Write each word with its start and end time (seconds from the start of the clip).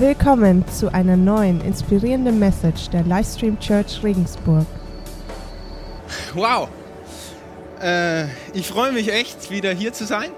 Willkommen 0.00 0.64
zu 0.68 0.94
einer 0.94 1.16
neuen 1.16 1.60
inspirierenden 1.60 2.38
Message 2.38 2.88
der 2.90 3.02
Livestream 3.02 3.58
Church 3.58 4.00
Regensburg. 4.04 4.64
Wow! 6.34 6.68
Äh, 7.82 8.26
ich 8.54 8.68
freue 8.68 8.92
mich 8.92 9.12
echt, 9.12 9.50
wieder 9.50 9.72
hier 9.72 9.92
zu 9.92 10.06
sein. 10.06 10.30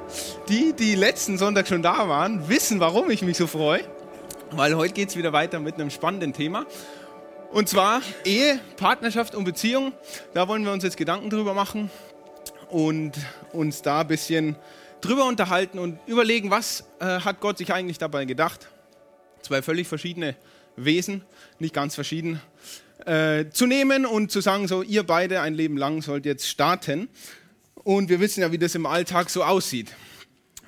Die, 0.49 0.73
die 0.73 0.95
letzten 0.95 1.37
Sonntag 1.37 1.69
schon 1.69 1.83
da 1.83 2.09
waren, 2.09 2.49
wissen, 2.49 2.81
warum 2.81 3.11
ich 3.11 3.21
mich 3.21 3.37
so 3.37 3.47
freue. 3.47 3.83
Weil 4.53 4.77
heute 4.77 4.95
geht 4.95 5.11
es 5.11 5.17
wieder 5.19 5.35
weiter 5.35 5.61
mit 5.61 5.75
einem 5.75 5.91
spannenden 5.91 6.33
Thema. 6.33 6.65
Und 7.53 7.69
zwar 7.69 8.01
Ehe, 8.25 8.59
Partnerschaft 8.79 9.35
und 9.35 9.45
Beziehung. 9.45 9.93
Da 10.33 10.49
wollen 10.49 10.65
wir 10.65 10.73
uns 10.73 10.85
jetzt 10.85 10.97
Gedanken 10.97 11.29
drüber 11.29 11.53
machen 11.53 11.91
und 12.71 13.13
uns 13.53 13.83
da 13.83 14.01
ein 14.01 14.09
bisschen 14.09 14.57
drüber 15.03 15.27
unterhalten 15.27 15.79
und 15.79 15.99
überlegen, 16.07 16.51
was 16.51 16.85
äh, 16.99 17.21
hat 17.21 17.41
Gott 17.41 17.59
sich 17.59 17.75
eigentlich 17.75 17.99
dabei 17.99 18.25
gedacht 18.25 18.71
zwei 19.43 19.63
völlig 19.63 19.89
verschiedene 19.89 20.37
Wesen, 20.77 21.23
nicht 21.59 21.75
ganz 21.75 21.95
verschieden, 21.95 22.41
äh, 23.07 23.51
zu 23.51 23.67
nehmen 23.67 24.07
und 24.07 24.31
zu 24.31 24.41
sagen, 24.41 24.69
so 24.69 24.83
ihr 24.83 25.03
beide 25.03 25.41
ein 25.41 25.55
Leben 25.55 25.77
lang 25.77 26.03
sollt 26.03 26.27
jetzt 26.27 26.49
starten. 26.49 27.09
Und 27.75 28.09
wir 28.09 28.21
wissen 28.21 28.41
ja, 28.41 28.53
wie 28.53 28.59
das 28.59 28.75
im 28.75 28.87
Alltag 28.87 29.31
so 29.31 29.43
aussieht. 29.43 29.95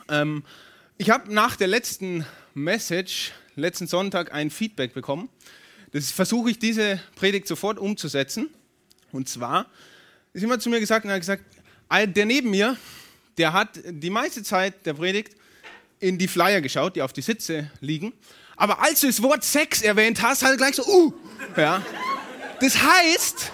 Ähm, 0.09 0.45
ich 0.97 1.11
habe 1.11 1.33
nach 1.33 1.57
der 1.57 1.69
letzten 1.69 2.27
Message, 2.55 3.33
letzten 3.55 3.87
Sonntag, 3.87 4.33
ein 4.33 4.51
Feedback 4.51 4.95
bekommen. 4.95 5.29
Das 5.93 6.11
versuche 6.11 6.51
ich, 6.51 6.59
diese 6.59 7.01
Predigt 7.17 7.47
sofort 7.47 7.79
umzusetzen. 7.79 8.49
Und 9.11 9.29
zwar 9.29 9.67
ist 10.33 10.41
jemand 10.41 10.63
zu 10.63 10.71
mir 10.71 10.81
gesagt 10.81 11.05
und 11.05 11.11
hat 11.11 11.21
gesagt, 11.21 11.45
der 11.91 12.25
neben 12.25 12.51
mir, 12.51 12.79
der 13.37 13.53
hat 13.53 13.79
die 13.85 14.09
meiste 14.09 14.43
Zeit 14.43 14.87
der 14.87 14.95
Predigt 14.95 15.37
in 16.01 16.17
die 16.17 16.29
Flyer 16.29 16.63
geschaut, 16.63 16.97
die 16.97 17.03
auf 17.03 17.13
die 17.13 17.21
Sitze 17.21 17.71
liegen 17.81 18.15
aber 18.57 18.83
als 18.83 19.01
du 19.01 19.07
das 19.07 19.23
Wort 19.23 19.45
Sex 19.45 19.83
erwähnt 19.83 20.23
hast, 20.23 20.43
er 20.43 20.57
gleich 20.57 20.77
so, 20.77 20.87
uh, 20.87 21.13
ja. 21.57 21.83
Das 22.61 22.77
heißt, 22.81 23.53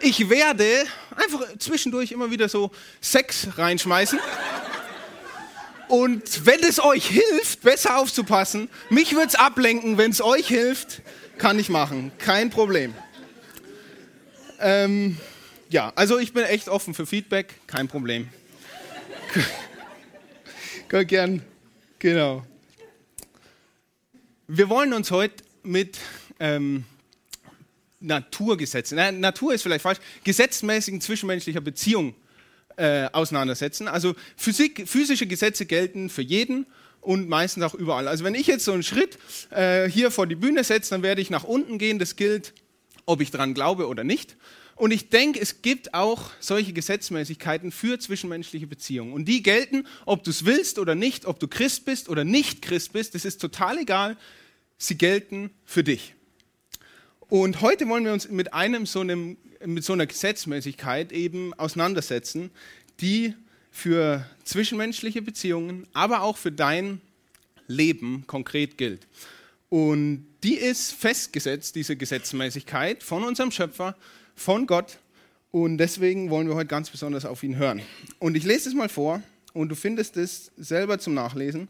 ich 0.00 0.28
werde 0.28 0.84
einfach 1.16 1.40
zwischendurch 1.58 2.12
immer 2.12 2.30
wieder 2.30 2.48
so 2.48 2.70
Sex 3.00 3.48
reinschmeißen. 3.56 4.18
Und 5.88 6.44
wenn 6.44 6.62
es 6.62 6.80
euch 6.80 7.06
hilft, 7.06 7.62
besser 7.62 7.96
aufzupassen, 7.96 8.68
mich 8.90 9.14
wird 9.14 9.28
es 9.28 9.34
ablenken, 9.34 9.96
wenn 9.96 10.10
es 10.10 10.20
euch 10.20 10.46
hilft, 10.46 11.00
kann 11.38 11.58
ich 11.58 11.70
machen. 11.70 12.12
Kein 12.18 12.50
Problem. 12.50 12.94
Ähm, 14.60 15.16
ja, 15.70 15.92
also 15.94 16.18
ich 16.18 16.32
bin 16.32 16.44
echt 16.44 16.68
offen 16.68 16.92
für 16.94 17.06
Feedback, 17.06 17.54
kein 17.66 17.88
Problem. 17.88 18.28
Könnt 20.88 21.08
gern, 21.08 21.42
genau. 21.98 22.44
Wir 24.50 24.70
wollen 24.70 24.94
uns 24.94 25.10
heute 25.10 25.44
mit 25.62 25.98
ähm, 26.40 26.84
Naturgesetzen, 28.00 28.96
äh, 28.96 29.12
Natur 29.12 29.52
ist 29.52 29.60
vielleicht 29.60 29.82
falsch, 29.82 29.98
gesetzmäßigen 30.24 31.02
zwischenmenschlicher 31.02 31.60
Beziehung 31.60 32.14
äh, 32.78 33.10
auseinandersetzen. 33.12 33.88
Also 33.88 34.14
Physik, 34.38 34.88
physische 34.88 35.26
Gesetze 35.26 35.66
gelten 35.66 36.08
für 36.08 36.22
jeden 36.22 36.64
und 37.02 37.28
meistens 37.28 37.62
auch 37.62 37.74
überall. 37.74 38.08
Also 38.08 38.24
wenn 38.24 38.34
ich 38.34 38.46
jetzt 38.46 38.64
so 38.64 38.72
einen 38.72 38.82
Schritt 38.82 39.18
äh, 39.50 39.86
hier 39.86 40.10
vor 40.10 40.26
die 40.26 40.34
Bühne 40.34 40.64
setze, 40.64 40.94
dann 40.94 41.02
werde 41.02 41.20
ich 41.20 41.28
nach 41.28 41.44
unten 41.44 41.76
gehen. 41.76 41.98
Das 41.98 42.16
gilt, 42.16 42.54
ob 43.04 43.20
ich 43.20 43.30
daran 43.30 43.52
glaube 43.52 43.86
oder 43.86 44.02
nicht. 44.02 44.38
Und 44.78 44.92
ich 44.92 45.10
denke, 45.10 45.40
es 45.40 45.60
gibt 45.60 45.92
auch 45.92 46.30
solche 46.38 46.72
Gesetzmäßigkeiten 46.72 47.72
für 47.72 47.98
zwischenmenschliche 47.98 48.68
Beziehungen. 48.68 49.12
Und 49.12 49.26
die 49.26 49.42
gelten, 49.42 49.86
ob 50.06 50.22
du 50.22 50.30
es 50.30 50.44
willst 50.44 50.78
oder 50.78 50.94
nicht, 50.94 51.26
ob 51.26 51.40
du 51.40 51.48
Christ 51.48 51.84
bist 51.84 52.08
oder 52.08 52.22
nicht 52.22 52.62
Christ 52.62 52.92
bist, 52.92 53.16
das 53.16 53.24
ist 53.24 53.40
total 53.40 53.78
egal 53.78 54.16
sie 54.78 54.96
gelten 54.96 55.50
für 55.64 55.82
dich. 55.82 56.14
Und 57.28 57.60
heute 57.60 57.88
wollen 57.88 58.04
wir 58.04 58.12
uns 58.12 58.28
mit 58.28 58.54
einem 58.54 58.86
so 58.86 59.00
einem, 59.00 59.36
mit 59.64 59.84
so 59.84 59.92
einer 59.92 60.06
Gesetzmäßigkeit 60.06 61.10
eben 61.12 61.52
auseinandersetzen, 61.54 62.50
die 63.00 63.34
für 63.70 64.24
zwischenmenschliche 64.44 65.20
Beziehungen, 65.20 65.86
aber 65.92 66.22
auch 66.22 66.36
für 66.36 66.52
dein 66.52 67.00
Leben 67.66 68.24
konkret 68.26 68.78
gilt. 68.78 69.06
Und 69.68 70.26
die 70.42 70.54
ist 70.54 70.92
festgesetzt, 70.92 71.74
diese 71.74 71.96
Gesetzmäßigkeit, 71.96 73.02
von 73.02 73.24
unserem 73.24 73.50
Schöpfer, 73.50 73.96
von 74.38 74.66
Gott. 74.66 74.98
Und 75.50 75.78
deswegen 75.78 76.30
wollen 76.30 76.48
wir 76.48 76.54
heute 76.54 76.68
ganz 76.68 76.90
besonders 76.90 77.24
auf 77.24 77.42
ihn 77.42 77.56
hören. 77.56 77.82
Und 78.18 78.36
ich 78.36 78.44
lese 78.44 78.68
es 78.68 78.74
mal 78.74 78.88
vor 78.88 79.22
und 79.52 79.70
du 79.70 79.74
findest 79.74 80.16
es 80.16 80.50
selber 80.56 80.98
zum 80.98 81.14
Nachlesen 81.14 81.68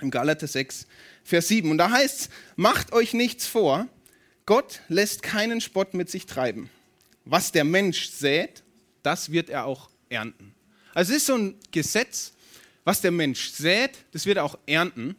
im 0.00 0.10
Galater 0.10 0.46
6, 0.46 0.86
Vers 1.24 1.48
7. 1.48 1.70
Und 1.70 1.78
da 1.78 1.90
heißt 1.90 2.20
es, 2.20 2.30
macht 2.56 2.92
euch 2.92 3.14
nichts 3.14 3.46
vor, 3.46 3.88
Gott 4.46 4.80
lässt 4.88 5.22
keinen 5.22 5.60
Spott 5.60 5.94
mit 5.94 6.08
sich 6.10 6.26
treiben. 6.26 6.70
Was 7.24 7.52
der 7.52 7.64
Mensch 7.64 8.08
sät, 8.08 8.62
das 9.02 9.32
wird 9.32 9.50
er 9.50 9.66
auch 9.66 9.90
ernten. 10.08 10.54
Also 10.94 11.12
es 11.12 11.18
ist 11.18 11.26
so 11.26 11.34
ein 11.34 11.54
Gesetz, 11.70 12.32
was 12.84 13.00
der 13.00 13.10
Mensch 13.10 13.50
sät, 13.50 13.98
das 14.12 14.24
wird 14.24 14.38
er 14.38 14.44
auch 14.44 14.58
ernten. 14.66 15.16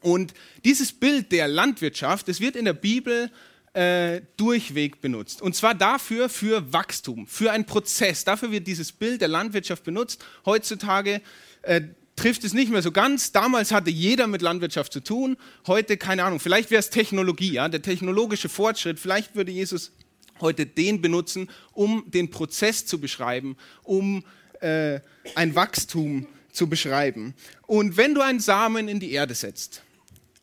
Und 0.00 0.34
dieses 0.64 0.92
Bild 0.92 1.32
der 1.32 1.48
Landwirtschaft, 1.48 2.28
das 2.28 2.40
wird 2.40 2.56
in 2.56 2.64
der 2.64 2.74
Bibel 2.74 3.30
äh, 3.78 4.22
durchweg 4.36 5.00
benutzt. 5.00 5.40
Und 5.40 5.54
zwar 5.54 5.72
dafür, 5.72 6.28
für 6.28 6.72
Wachstum, 6.72 7.28
für 7.28 7.52
einen 7.52 7.64
Prozess. 7.64 8.24
Dafür 8.24 8.50
wird 8.50 8.66
dieses 8.66 8.90
Bild 8.90 9.20
der 9.20 9.28
Landwirtschaft 9.28 9.84
benutzt. 9.84 10.24
Heutzutage 10.44 11.22
äh, 11.62 11.82
trifft 12.16 12.42
es 12.42 12.54
nicht 12.54 12.72
mehr 12.72 12.82
so 12.82 12.90
ganz. 12.90 13.30
Damals 13.30 13.70
hatte 13.70 13.90
jeder 13.90 14.26
mit 14.26 14.42
Landwirtschaft 14.42 14.92
zu 14.92 14.98
tun. 14.98 15.36
Heute, 15.68 15.96
keine 15.96 16.24
Ahnung, 16.24 16.40
vielleicht 16.40 16.72
wäre 16.72 16.80
es 16.80 16.90
Technologie, 16.90 17.52
ja, 17.52 17.68
der 17.68 17.80
technologische 17.80 18.48
Fortschritt. 18.48 18.98
Vielleicht 18.98 19.36
würde 19.36 19.52
Jesus 19.52 19.92
heute 20.40 20.66
den 20.66 21.00
benutzen, 21.00 21.48
um 21.72 22.02
den 22.08 22.30
Prozess 22.30 22.84
zu 22.84 23.00
beschreiben, 23.00 23.56
um 23.84 24.24
äh, 24.58 24.98
ein 25.36 25.54
Wachstum 25.54 26.26
zu 26.50 26.68
beschreiben. 26.68 27.32
Und 27.68 27.96
wenn 27.96 28.12
du 28.16 28.22
einen 28.22 28.40
Samen 28.40 28.88
in 28.88 28.98
die 28.98 29.12
Erde 29.12 29.36
setzt, 29.36 29.82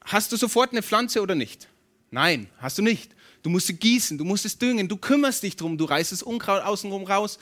hast 0.06 0.32
du 0.32 0.38
sofort 0.38 0.72
eine 0.72 0.84
Pflanze 0.84 1.22
oder 1.22 1.36
nicht? 1.36 1.68
Nein, 2.12 2.48
hast 2.60 2.78
du 2.78 2.82
nicht. 2.82 3.15
Du 3.46 3.52
musst 3.52 3.68
sie 3.68 3.76
gießen, 3.76 4.18
du 4.18 4.26
musst 4.26 4.44
es 4.46 4.58
düngen, 4.58 4.88
du 4.88 4.98
kümmerst 4.98 5.44
dich 5.44 5.56
drum, 5.56 5.78
du 5.78 5.86
reißt 5.86 6.12
das 6.12 6.24
Unkraut 6.24 6.64
außenrum 6.64 7.04
raus. 7.04 7.38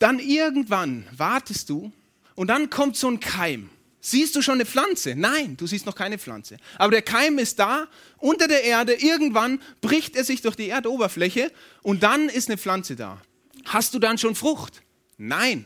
Dann 0.00 0.18
irgendwann 0.18 1.06
wartest 1.16 1.70
du 1.70 1.92
und 2.34 2.48
dann 2.48 2.68
kommt 2.68 2.96
so 2.96 3.08
ein 3.08 3.20
Keim. 3.20 3.70
Siehst 4.00 4.34
du 4.34 4.42
schon 4.42 4.54
eine 4.54 4.66
Pflanze? 4.66 5.14
Nein, 5.14 5.56
du 5.56 5.68
siehst 5.68 5.86
noch 5.86 5.94
keine 5.94 6.18
Pflanze. 6.18 6.56
Aber 6.78 6.90
der 6.90 7.02
Keim 7.02 7.38
ist 7.38 7.60
da, 7.60 7.86
unter 8.18 8.48
der 8.48 8.64
Erde. 8.64 8.94
Irgendwann 8.94 9.62
bricht 9.82 10.16
er 10.16 10.24
sich 10.24 10.42
durch 10.42 10.56
die 10.56 10.68
Erdoberfläche 10.68 11.52
und 11.82 12.02
dann 12.02 12.28
ist 12.28 12.48
eine 12.48 12.58
Pflanze 12.58 12.96
da. 12.96 13.22
Hast 13.66 13.94
du 13.94 14.00
dann 14.00 14.18
schon 14.18 14.34
Frucht? 14.34 14.82
Nein. 15.16 15.64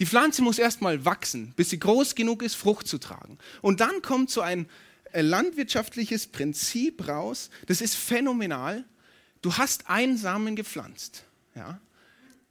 Die 0.00 0.06
Pflanze 0.06 0.40
muss 0.40 0.58
erstmal 0.58 1.04
wachsen, 1.04 1.52
bis 1.56 1.68
sie 1.68 1.78
groß 1.78 2.14
genug 2.14 2.42
ist, 2.42 2.54
Frucht 2.54 2.88
zu 2.88 2.96
tragen. 2.96 3.36
Und 3.60 3.80
dann 3.80 4.00
kommt 4.00 4.30
so 4.30 4.40
ein 4.40 4.66
landwirtschaftliches 5.22 6.26
Prinzip 6.26 7.08
raus. 7.08 7.50
Das 7.66 7.80
ist 7.80 7.94
phänomenal. 7.94 8.84
Du 9.42 9.56
hast 9.56 9.88
einen 9.88 10.16
Samen 10.16 10.56
gepflanzt. 10.56 11.24
Ja? 11.54 11.80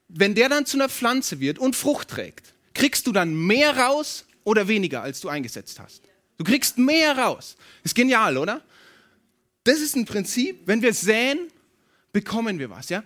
Wenn 0.08 0.36
der 0.36 0.50
dann 0.50 0.66
zu 0.66 0.78
einer 0.78 0.90
Pflanze 0.90 1.40
wird 1.40 1.60
und 1.60 1.76
Frucht 1.76 2.10
trägt, 2.10 2.54
kriegst 2.74 3.08
du 3.08 3.12
dann 3.12 3.36
mehr 3.36 3.78
raus 3.78 4.26
oder 4.44 4.68
weniger, 4.68 5.02
als 5.02 5.20
du 5.22 5.30
eingesetzt 5.30 5.80
hast. 5.80 6.04
Du 6.38 6.44
kriegst 6.44 6.78
mehr 6.78 7.18
raus. 7.18 7.56
Ist 7.84 7.96
genial, 7.96 8.38
oder? 8.38 8.62
Das 9.64 9.80
ist 9.80 9.96
ein 9.96 10.06
Prinzip. 10.06 10.62
Wenn 10.66 10.82
wir 10.82 10.94
säen, 10.94 11.48
bekommen 12.12 12.60
wir 12.60 12.70
was. 12.70 12.90
Ja? 12.90 13.04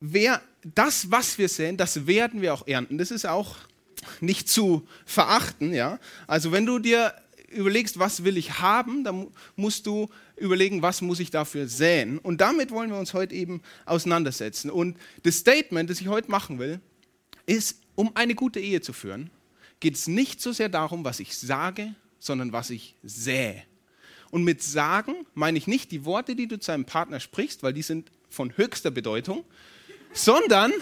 Wer, 0.00 0.42
das, 0.62 1.10
was 1.10 1.38
wir 1.38 1.48
säen, 1.48 1.76
das 1.76 2.06
werden 2.06 2.42
wir 2.42 2.54
auch 2.54 2.66
ernten. 2.66 2.98
Das 2.98 3.10
ist 3.10 3.26
auch 3.26 3.56
nicht 4.20 4.48
zu 4.48 4.86
verachten. 5.06 5.72
Ja? 5.72 5.98
Also 6.26 6.52
wenn 6.52 6.66
du 6.66 6.78
dir 6.78 7.14
überlegst, 7.54 7.98
was 7.98 8.24
will 8.24 8.36
ich 8.36 8.58
haben, 8.60 9.04
dann 9.04 9.28
musst 9.56 9.86
du 9.86 10.08
überlegen, 10.36 10.82
was 10.82 11.00
muss 11.02 11.20
ich 11.20 11.30
dafür 11.30 11.68
säen. 11.68 12.18
Und 12.18 12.40
damit 12.40 12.70
wollen 12.70 12.90
wir 12.90 12.98
uns 12.98 13.14
heute 13.14 13.34
eben 13.34 13.62
auseinandersetzen. 13.86 14.70
Und 14.70 14.96
das 15.22 15.36
Statement, 15.36 15.88
das 15.90 16.00
ich 16.00 16.08
heute 16.08 16.30
machen 16.30 16.58
will, 16.58 16.80
ist, 17.46 17.80
um 17.94 18.14
eine 18.14 18.34
gute 18.34 18.60
Ehe 18.60 18.80
zu 18.80 18.92
führen, 18.92 19.30
geht 19.80 19.94
es 19.94 20.08
nicht 20.08 20.40
so 20.40 20.52
sehr 20.52 20.68
darum, 20.68 21.04
was 21.04 21.20
ich 21.20 21.36
sage, 21.36 21.94
sondern 22.18 22.52
was 22.52 22.70
ich 22.70 22.96
sähe. 23.02 23.62
Und 24.30 24.44
mit 24.44 24.62
sagen 24.62 25.14
meine 25.34 25.58
ich 25.58 25.66
nicht 25.66 25.92
die 25.92 26.04
Worte, 26.04 26.34
die 26.34 26.48
du 26.48 26.58
zu 26.58 26.72
einem 26.72 26.86
Partner 26.86 27.20
sprichst, 27.20 27.62
weil 27.62 27.72
die 27.72 27.82
sind 27.82 28.10
von 28.30 28.56
höchster 28.56 28.90
Bedeutung, 28.90 29.44
sondern 30.12 30.72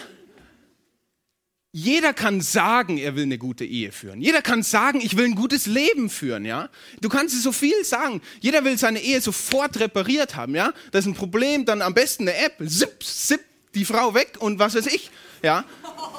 jeder 1.75 2.13
kann 2.13 2.39
sagen, 2.39 2.99
er 2.99 3.15
will 3.15 3.23
eine 3.23 3.39
gute 3.39 3.65
Ehe 3.65 3.91
führen. 3.91 4.21
Jeder 4.21 4.43
kann 4.43 4.61
sagen, 4.61 5.01
ich 5.01 5.17
will 5.17 5.25
ein 5.25 5.33
gutes 5.33 5.65
Leben 5.65 6.07
führen, 6.11 6.45
ja? 6.45 6.69
Du 7.01 7.09
kannst 7.09 7.41
so 7.41 7.51
viel 7.51 7.83
sagen. 7.83 8.21
Jeder 8.41 8.63
will 8.63 8.77
seine 8.77 9.01
Ehe 9.01 9.19
sofort 9.19 9.79
repariert 9.79 10.35
haben, 10.35 10.53
ja? 10.53 10.71
Das 10.91 11.03
ist 11.03 11.11
ein 11.11 11.15
Problem, 11.15 11.65
dann 11.65 11.81
am 11.81 11.95
besten 11.95 12.29
eine 12.29 12.37
App, 12.37 12.57
zip, 12.67 13.03
zip, 13.03 13.41
die 13.73 13.85
Frau 13.85 14.13
weg 14.13 14.35
und 14.37 14.59
was 14.59 14.75
weiß 14.75 14.85
ich, 14.85 15.09
ja? 15.41 15.65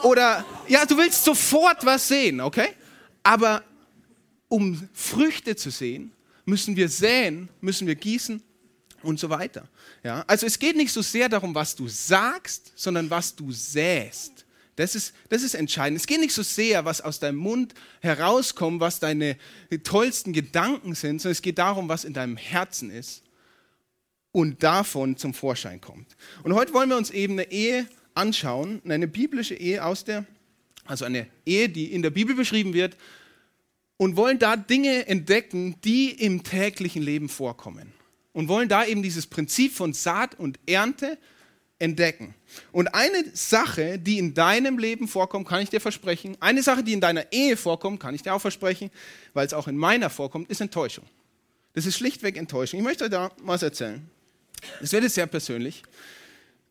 Oder, 0.02 0.44
ja, 0.66 0.86
du 0.86 0.96
willst 0.98 1.22
sofort 1.22 1.86
was 1.86 2.08
sehen, 2.08 2.40
okay? 2.40 2.70
Aber 3.22 3.62
um 4.48 4.88
Früchte 4.92 5.54
zu 5.54 5.70
sehen, 5.70 6.10
müssen 6.44 6.74
wir 6.74 6.88
säen, 6.88 7.48
müssen 7.60 7.86
wir 7.86 7.94
gießen 7.94 8.42
und 9.02 9.20
so 9.20 9.30
weiter. 9.30 9.68
Ja? 10.02 10.24
Also 10.26 10.46
es 10.46 10.58
geht 10.58 10.76
nicht 10.76 10.92
so 10.92 11.00
sehr 11.00 11.28
darum, 11.28 11.54
was 11.54 11.76
du 11.76 11.86
sagst, 11.86 12.72
sondern 12.74 13.08
was 13.08 13.36
du 13.36 13.52
säst. 13.52 14.44
Das 14.76 14.94
ist, 14.94 15.14
das 15.28 15.42
ist 15.42 15.54
entscheidend. 15.54 16.00
Es 16.00 16.06
geht 16.06 16.20
nicht 16.20 16.34
so 16.34 16.42
sehr, 16.42 16.84
was 16.84 17.00
aus 17.00 17.20
deinem 17.20 17.38
Mund 17.38 17.74
herauskommt, 18.00 18.80
was 18.80 18.98
deine 18.98 19.36
tollsten 19.84 20.32
Gedanken 20.32 20.94
sind, 20.94 21.20
sondern 21.20 21.32
es 21.32 21.42
geht 21.42 21.58
darum, 21.58 21.88
was 21.88 22.04
in 22.04 22.12
deinem 22.12 22.36
Herzen 22.36 22.90
ist 22.90 23.22
und 24.32 24.62
davon 24.64 25.16
zum 25.16 25.32
Vorschein 25.32 25.80
kommt. 25.80 26.16
Und 26.42 26.54
heute 26.54 26.74
wollen 26.74 26.88
wir 26.88 26.96
uns 26.96 27.10
eben 27.10 27.34
eine 27.34 27.52
Ehe 27.52 27.86
anschauen, 28.14 28.82
eine 28.84 29.06
biblische 29.06 29.54
Ehe 29.54 29.84
aus 29.84 30.04
der, 30.04 30.26
also 30.84 31.04
eine 31.04 31.28
Ehe, 31.46 31.68
die 31.68 31.92
in 31.92 32.02
der 32.02 32.10
Bibel 32.10 32.34
beschrieben 32.34 32.74
wird, 32.74 32.96
und 33.96 34.16
wollen 34.16 34.40
da 34.40 34.56
Dinge 34.56 35.06
entdecken, 35.06 35.76
die 35.84 36.10
im 36.10 36.42
täglichen 36.42 37.02
Leben 37.02 37.28
vorkommen. 37.28 37.92
Und 38.32 38.48
wollen 38.48 38.68
da 38.68 38.84
eben 38.84 39.04
dieses 39.04 39.28
Prinzip 39.28 39.72
von 39.72 39.92
Saat 39.92 40.36
und 40.36 40.58
Ernte 40.66 41.16
entdecken. 41.84 42.34
Und 42.72 42.88
eine 42.94 43.24
Sache, 43.34 43.98
die 43.98 44.18
in 44.18 44.34
deinem 44.34 44.78
Leben 44.78 45.06
vorkommt, 45.08 45.46
kann 45.46 45.62
ich 45.62 45.70
dir 45.70 45.80
versprechen, 45.80 46.36
eine 46.40 46.62
Sache, 46.62 46.82
die 46.82 46.92
in 46.92 47.00
deiner 47.00 47.30
Ehe 47.32 47.56
vorkommt, 47.56 48.00
kann 48.00 48.14
ich 48.14 48.22
dir 48.22 48.34
auch 48.34 48.40
versprechen, 48.40 48.90
weil 49.32 49.46
es 49.46 49.52
auch 49.52 49.68
in 49.68 49.76
meiner 49.76 50.10
vorkommt, 50.10 50.50
ist 50.50 50.60
Enttäuschung. 50.60 51.04
Das 51.74 51.86
ist 51.86 51.96
schlichtweg 51.96 52.36
Enttäuschung. 52.36 52.80
Ich 52.80 52.84
möchte 52.84 53.04
euch 53.04 53.10
da 53.10 53.30
was 53.38 53.62
erzählen. 53.62 54.08
Es 54.80 54.92
wird 54.92 55.02
jetzt 55.02 55.14
sehr 55.14 55.26
persönlich. 55.26 55.82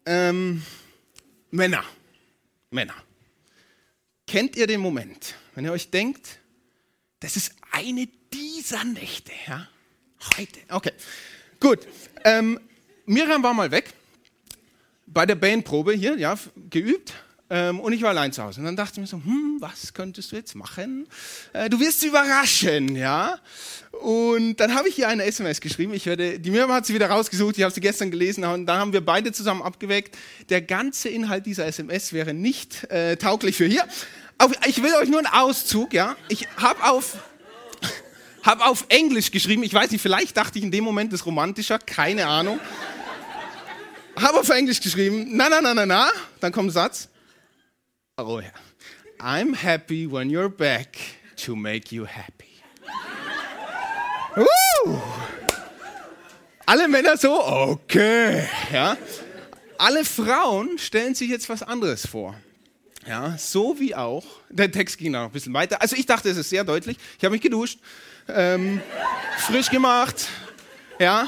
Ähm, 0.05 0.63
Männer, 1.51 1.83
Männer, 2.71 2.95
kennt 4.25 4.55
ihr 4.55 4.67
den 4.67 4.79
Moment, 4.79 5.35
wenn 5.55 5.65
ihr 5.65 5.71
euch 5.71 5.89
denkt, 5.89 6.39
das 7.19 7.35
ist 7.35 7.53
eine 7.71 8.07
dieser 8.33 8.83
Nächte, 8.83 9.31
ja? 9.47 9.67
Heute, 10.37 10.59
okay, 10.69 10.91
gut. 11.59 11.79
Ähm, 12.23 12.59
Miriam 13.05 13.43
war 13.43 13.53
mal 13.53 13.69
weg 13.69 13.93
bei 15.05 15.25
der 15.25 15.35
Bandprobe 15.35 15.93
hier, 15.93 16.17
ja, 16.17 16.37
geübt. 16.69 17.13
Ähm, 17.49 17.79
und 17.79 17.93
ich 17.93 18.01
war 18.01 18.09
allein 18.09 18.31
zu 18.31 18.41
Hause. 18.41 18.61
Und 18.61 18.65
dann 18.65 18.75
dachte 18.75 18.93
ich 18.93 18.99
mir 18.99 19.07
so, 19.07 19.17
hm, 19.17 19.57
was 19.59 19.93
könntest 19.93 20.31
du 20.31 20.35
jetzt 20.35 20.55
machen? 20.55 21.07
Äh, 21.51 21.69
du 21.69 21.79
wirst 21.79 22.03
überraschen, 22.03 22.95
ja. 22.95 23.37
Und 23.91 24.55
dann 24.55 24.73
habe 24.73 24.89
ich 24.89 24.97
ihr 24.97 25.07
eine 25.07 25.23
SMS 25.23 25.61
geschrieben. 25.61 25.93
Ich 25.93 26.05
werde, 26.05 26.39
die 26.39 26.49
Miriam 26.49 26.71
hat 26.71 26.85
sie 26.85 26.95
wieder 26.95 27.09
rausgesucht, 27.09 27.57
ich 27.57 27.63
habe 27.63 27.73
sie 27.73 27.81
gestern 27.81 28.09
gelesen 28.11 28.43
und 28.43 28.65
dann 28.65 28.79
haben 28.79 28.93
wir 28.93 29.05
beide 29.05 29.31
zusammen 29.31 29.61
abgeweckt. 29.61 30.17
Der 30.49 30.61
ganze 30.61 31.09
Inhalt 31.09 31.45
dieser 31.45 31.67
SMS 31.67 32.11
wäre 32.11 32.33
nicht 32.33 32.85
äh, 32.85 33.17
tauglich 33.17 33.55
für 33.57 33.65
hier. 33.65 33.85
Aber 34.39 34.55
ich 34.67 34.81
will 34.81 34.93
euch 34.95 35.09
nur 35.09 35.19
einen 35.19 35.27
Auszug, 35.27 35.93
ja. 35.93 36.15
Ich 36.29 36.47
habe 36.57 36.83
auf, 36.83 37.17
hab 38.43 38.67
auf 38.67 38.85
Englisch 38.89 39.29
geschrieben. 39.29 39.61
Ich 39.61 39.73
weiß 39.73 39.91
nicht, 39.91 40.01
vielleicht 40.01 40.37
dachte 40.37 40.57
ich 40.57 40.65
in 40.65 40.71
dem 40.71 40.83
Moment 40.83 41.13
das 41.13 41.25
romantischer, 41.25 41.77
keine 41.77 42.25
Ahnung 42.25 42.59
habe 44.15 44.39
auf 44.39 44.49
Englisch 44.49 44.81
geschrieben, 44.81 45.35
na, 45.35 45.49
na, 45.49 45.61
na, 45.61 45.73
na, 45.73 45.85
na, 45.85 46.09
dann 46.39 46.51
kommt 46.51 46.69
ein 46.69 46.71
Satz. 46.71 47.09
Oh 48.17 48.39
ja. 48.39 48.51
I'm 49.19 49.55
happy 49.55 50.05
when 50.11 50.29
you're 50.29 50.49
back 50.49 50.97
to 51.45 51.55
make 51.55 51.95
you 51.95 52.05
happy. 52.05 52.61
Uh. 54.35 54.97
Alle 56.65 56.87
Männer 56.87 57.17
so, 57.17 57.43
okay. 57.43 58.47
Ja. 58.71 58.97
Alle 59.77 60.05
Frauen 60.05 60.77
stellen 60.77 61.15
sich 61.15 61.29
jetzt 61.29 61.49
was 61.49 61.63
anderes 61.63 62.07
vor. 62.07 62.35
Ja, 63.05 63.37
so 63.37 63.79
wie 63.79 63.95
auch, 63.95 64.23
der 64.49 64.71
Text 64.71 64.97
ging 64.97 65.11
noch 65.11 65.25
ein 65.25 65.31
bisschen 65.31 65.53
weiter. 65.53 65.81
Also 65.81 65.95
ich 65.95 66.05
dachte, 66.05 66.29
es 66.29 66.37
ist 66.37 66.49
sehr 66.49 66.63
deutlich. 66.63 66.97
Ich 67.17 67.25
habe 67.25 67.33
mich 67.33 67.41
geduscht, 67.41 67.79
ähm, 68.29 68.81
frisch 69.39 69.69
gemacht, 69.69 70.27
ja, 70.99 71.27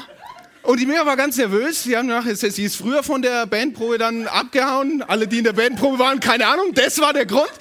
und 0.66 0.80
die 0.80 0.86
Mira 0.86 1.06
war 1.06 1.16
ganz 1.16 1.36
nervös. 1.36 1.84
Sie, 1.84 1.96
haben 1.96 2.08
gedacht, 2.08 2.26
sie 2.36 2.64
ist 2.64 2.76
früher 2.76 3.02
von 3.02 3.22
der 3.22 3.46
Bandprobe 3.46 3.98
dann 3.98 4.26
abgehauen. 4.26 5.02
Alle, 5.02 5.28
die 5.28 5.38
in 5.38 5.44
der 5.44 5.52
Bandprobe 5.52 5.98
waren, 5.98 6.18
keine 6.18 6.46
Ahnung, 6.46 6.74
das 6.74 6.98
war 6.98 7.12
der 7.12 7.24
Grund. 7.24 7.52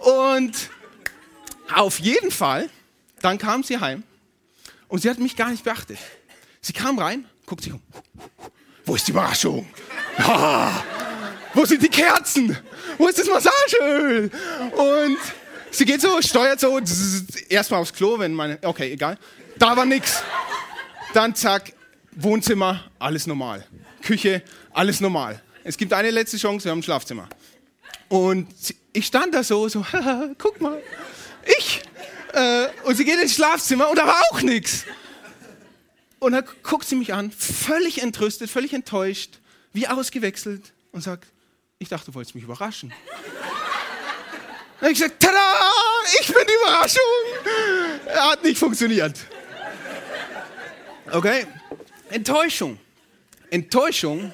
Und 0.00 0.52
auf 1.74 1.98
jeden 1.98 2.30
Fall, 2.30 2.68
dann 3.22 3.38
kam 3.38 3.62
sie 3.62 3.78
heim 3.78 4.02
und 4.88 5.00
sie 5.00 5.08
hat 5.08 5.18
mich 5.18 5.34
gar 5.34 5.50
nicht 5.50 5.64
beachtet. 5.64 5.98
Sie 6.60 6.72
kam 6.72 6.98
rein, 6.98 7.24
guckt 7.46 7.64
sich 7.64 7.72
um. 7.72 7.82
Wo 8.84 8.94
ist 8.94 9.06
die 9.06 9.12
Überraschung? 9.12 9.66
Ah, 10.18 10.82
wo 11.54 11.64
sind 11.64 11.82
die 11.82 11.88
Kerzen? 11.88 12.56
Wo 12.98 13.08
ist 13.08 13.18
das 13.18 13.28
Massageöl? 13.28 14.30
Und 14.72 15.18
sie 15.70 15.84
geht 15.86 16.00
so, 16.02 16.20
steuert 16.20 16.60
so, 16.60 16.78
erstmal 17.48 17.80
aufs 17.80 17.92
Klo, 17.94 18.18
wenn 18.18 18.34
meine, 18.34 18.58
okay, 18.62 18.92
egal. 18.92 19.16
Da 19.58 19.76
war 19.76 19.86
nix. 19.86 20.22
Dann 21.14 21.34
zack, 21.34 21.72
Wohnzimmer, 22.22 22.90
alles 22.98 23.26
normal. 23.26 23.66
Küche, 24.02 24.42
alles 24.72 25.00
normal. 25.00 25.42
Es 25.64 25.76
gibt 25.76 25.92
eine 25.92 26.10
letzte 26.10 26.36
Chance, 26.36 26.64
wir 26.64 26.72
haben 26.72 26.80
ein 26.80 26.82
Schlafzimmer. 26.82 27.28
Und 28.08 28.48
ich 28.92 29.06
stand 29.06 29.34
da 29.34 29.42
so, 29.42 29.68
so, 29.68 29.84
guck 30.38 30.60
mal, 30.60 30.82
ich. 31.58 31.82
Äh, 32.32 32.66
und 32.84 32.96
sie 32.96 33.04
geht 33.04 33.20
ins 33.20 33.34
Schlafzimmer 33.34 33.88
und 33.88 33.96
da 33.96 34.06
war 34.06 34.20
auch 34.30 34.42
nichts. 34.42 34.84
Und 36.18 36.32
dann 36.32 36.44
guckt 36.62 36.86
sie 36.86 36.96
mich 36.96 37.14
an, 37.14 37.30
völlig 37.30 38.02
entrüstet, 38.02 38.50
völlig 38.50 38.74
enttäuscht, 38.74 39.38
wie 39.72 39.88
ausgewechselt 39.88 40.72
und 40.92 41.02
sagt, 41.02 41.26
ich 41.78 41.88
dachte, 41.88 42.06
du 42.06 42.14
wolltest 42.14 42.34
mich 42.34 42.44
überraschen. 42.44 42.92
Dann 44.80 44.88
habe 44.88 44.92
ich 44.92 44.98
gesagt, 44.98 45.20
tada, 45.20 45.54
ich 46.20 46.26
bin 46.26 46.42
die 46.46 46.52
Überraschung. 46.62 47.02
Hat 48.14 48.42
nicht 48.42 48.58
funktioniert. 48.58 49.18
Okay, 51.10 51.46
Enttäuschung. 52.10 52.78
Enttäuschung 53.50 54.32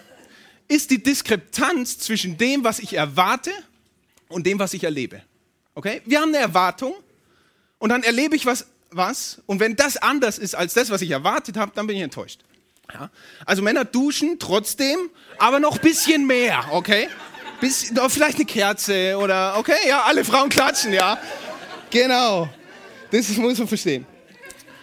ist 0.69 0.91
die 0.91 1.03
Diskrepanz 1.03 1.99
zwischen 1.99 2.39
dem, 2.39 2.65
was 2.65 2.79
ich 2.79 2.95
erwarte 2.95 3.51
und 4.29 4.47
dem, 4.47 4.59
was 4.59 4.75
ich 4.75 4.85
erlebe. 4.85 5.23
Okay? 5.75 6.03
Wir 6.05 6.21
haben 6.21 6.31
eine 6.31 6.39
Erwartung 6.39 6.95
und 7.79 7.91
dann 7.91 8.03
erlebe 8.03 8.37
ich 8.37 8.47
was, 8.47 8.67
was 8.91 9.43
und 9.47 9.61
wenn 9.61 9.77
das 9.77 9.97
anders 9.97 10.39
ist 10.39 10.55
als 10.55 10.75
das, 10.75 10.91
was 10.91 11.03
ich 11.03 11.11
erwartet 11.11 11.57
habe, 11.57 11.73
dann 11.75 11.87
bin 11.87 11.97
ich 11.97 12.03
enttäuscht. 12.03 12.41
Ja? 12.93 13.11
Also 13.45 13.63
Männer 13.63 13.85
duschen 13.85 14.39
trotzdem, 14.39 15.11
aber 15.39 15.61
noch 15.61 15.77
ein 15.77 15.83
bisschen 15.83 16.27
mehr, 16.27 16.69
okay? 16.73 17.09
Bis, 17.61 17.93
vielleicht 18.09 18.37
eine 18.37 18.45
Kerze 18.45 19.17
oder, 19.19 19.57
okay, 19.59 19.89
ja, 19.89 20.03
alle 20.03 20.25
Frauen 20.25 20.51
klatschen, 20.51 20.93
ja. 20.93 21.19
Genau. 21.91 22.49
Das 23.11 23.29
muss 23.37 23.59
man 23.59 23.69
verstehen. 23.69 24.07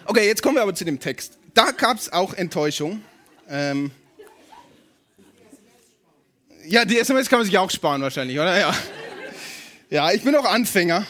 Okay, 0.06 0.26
jetzt 0.26 0.42
kommen 0.42 0.56
wir 0.56 0.62
aber 0.62 0.74
zu 0.74 0.84
dem 0.84 0.98
Text 0.98 1.38
da 1.54 1.70
gab 1.70 1.96
es 1.96 2.12
auch 2.12 2.34
Enttäuschung. 2.34 3.02
Ähm 3.48 3.90
ja, 6.66 6.84
die 6.84 6.98
SMS 6.98 7.28
kann 7.28 7.38
man 7.38 7.46
sich 7.46 7.56
auch 7.56 7.70
sparen 7.70 8.02
wahrscheinlich, 8.02 8.38
oder? 8.38 8.58
Ja, 8.58 8.76
ja 9.90 10.12
ich 10.12 10.22
bin 10.22 10.34
auch 10.34 10.44
Anfänger. 10.44 11.06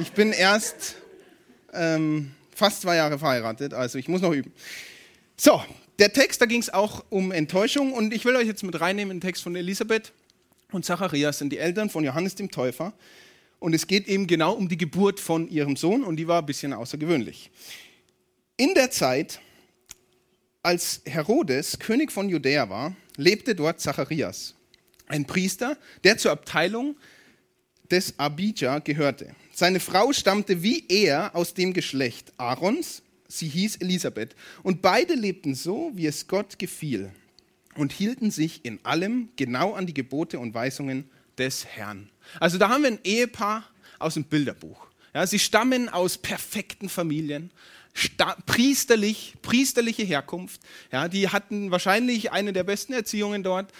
Ich 0.00 0.12
bin 0.12 0.32
erst 0.32 0.96
ähm, 1.72 2.30
fast 2.54 2.82
zwei 2.82 2.96
Jahre 2.96 3.18
verheiratet, 3.18 3.74
also 3.74 3.98
ich 3.98 4.06
muss 4.06 4.20
noch 4.20 4.32
üben. 4.32 4.52
So, 5.36 5.62
der 5.98 6.12
Text, 6.12 6.40
da 6.40 6.46
ging 6.46 6.60
es 6.60 6.72
auch 6.72 7.04
um 7.10 7.32
Enttäuschung 7.32 7.92
und 7.92 8.14
ich 8.14 8.24
will 8.24 8.36
euch 8.36 8.46
jetzt 8.46 8.62
mit 8.62 8.80
reinnehmen 8.80 9.10
in 9.10 9.16
den 9.16 9.26
Text 9.26 9.42
von 9.42 9.56
Elisabeth 9.56 10.12
und 10.70 10.84
Zacharias, 10.84 11.38
sind 11.38 11.50
die 11.50 11.58
Eltern 11.58 11.90
von 11.90 12.04
Johannes 12.04 12.36
dem 12.36 12.50
Täufer. 12.50 12.92
Und 13.58 13.74
es 13.74 13.86
geht 13.86 14.06
eben 14.06 14.26
genau 14.26 14.52
um 14.52 14.68
die 14.68 14.78
Geburt 14.78 15.20
von 15.20 15.48
ihrem 15.48 15.76
Sohn 15.76 16.04
und 16.04 16.16
die 16.16 16.28
war 16.28 16.40
ein 16.40 16.46
bisschen 16.46 16.72
außergewöhnlich. 16.72 17.50
In 18.56 18.74
der 18.74 18.90
Zeit, 18.90 19.40
als 20.62 21.02
Herodes 21.06 21.78
König 21.78 22.12
von 22.12 22.28
Judäa 22.28 22.68
war, 22.68 22.94
lebte 23.16 23.54
dort 23.54 23.80
Zacharias, 23.80 24.54
ein 25.06 25.26
Priester, 25.26 25.76
der 26.04 26.18
zur 26.18 26.32
Abteilung 26.32 26.96
des 27.90 28.18
Abijah 28.18 28.78
gehörte. 28.78 29.34
Seine 29.52 29.80
Frau 29.80 30.12
stammte 30.12 30.62
wie 30.62 30.84
er 30.88 31.34
aus 31.34 31.54
dem 31.54 31.72
Geschlecht 31.72 32.32
Aarons, 32.36 33.02
sie 33.26 33.48
hieß 33.48 33.76
Elisabeth, 33.76 34.36
und 34.62 34.82
beide 34.82 35.14
lebten 35.14 35.54
so, 35.54 35.90
wie 35.94 36.06
es 36.06 36.28
Gott 36.28 36.58
gefiel 36.58 37.10
und 37.74 37.92
hielten 37.92 38.30
sich 38.30 38.64
in 38.64 38.84
allem 38.84 39.30
genau 39.36 39.74
an 39.74 39.86
die 39.86 39.94
Gebote 39.94 40.38
und 40.38 40.54
Weisungen 40.54 41.08
des 41.38 41.64
Herrn. 41.64 42.10
Also 42.38 42.58
da 42.58 42.68
haben 42.68 42.82
wir 42.82 42.90
ein 42.90 43.00
Ehepaar 43.04 43.64
aus 43.98 44.14
dem 44.14 44.24
Bilderbuch. 44.24 44.86
Ja, 45.14 45.26
sie 45.26 45.38
stammen 45.38 45.88
aus 45.88 46.18
perfekten 46.18 46.88
Familien, 46.88 47.50
priesterlich, 48.46 49.34
priesterliche 49.42 50.02
Herkunft. 50.02 50.60
Ja, 50.92 51.08
die 51.08 51.28
hatten 51.28 51.70
wahrscheinlich 51.70 52.32
eine 52.32 52.52
der 52.52 52.64
besten 52.64 52.92
Erziehungen 52.92 53.42
dort. 53.42 53.72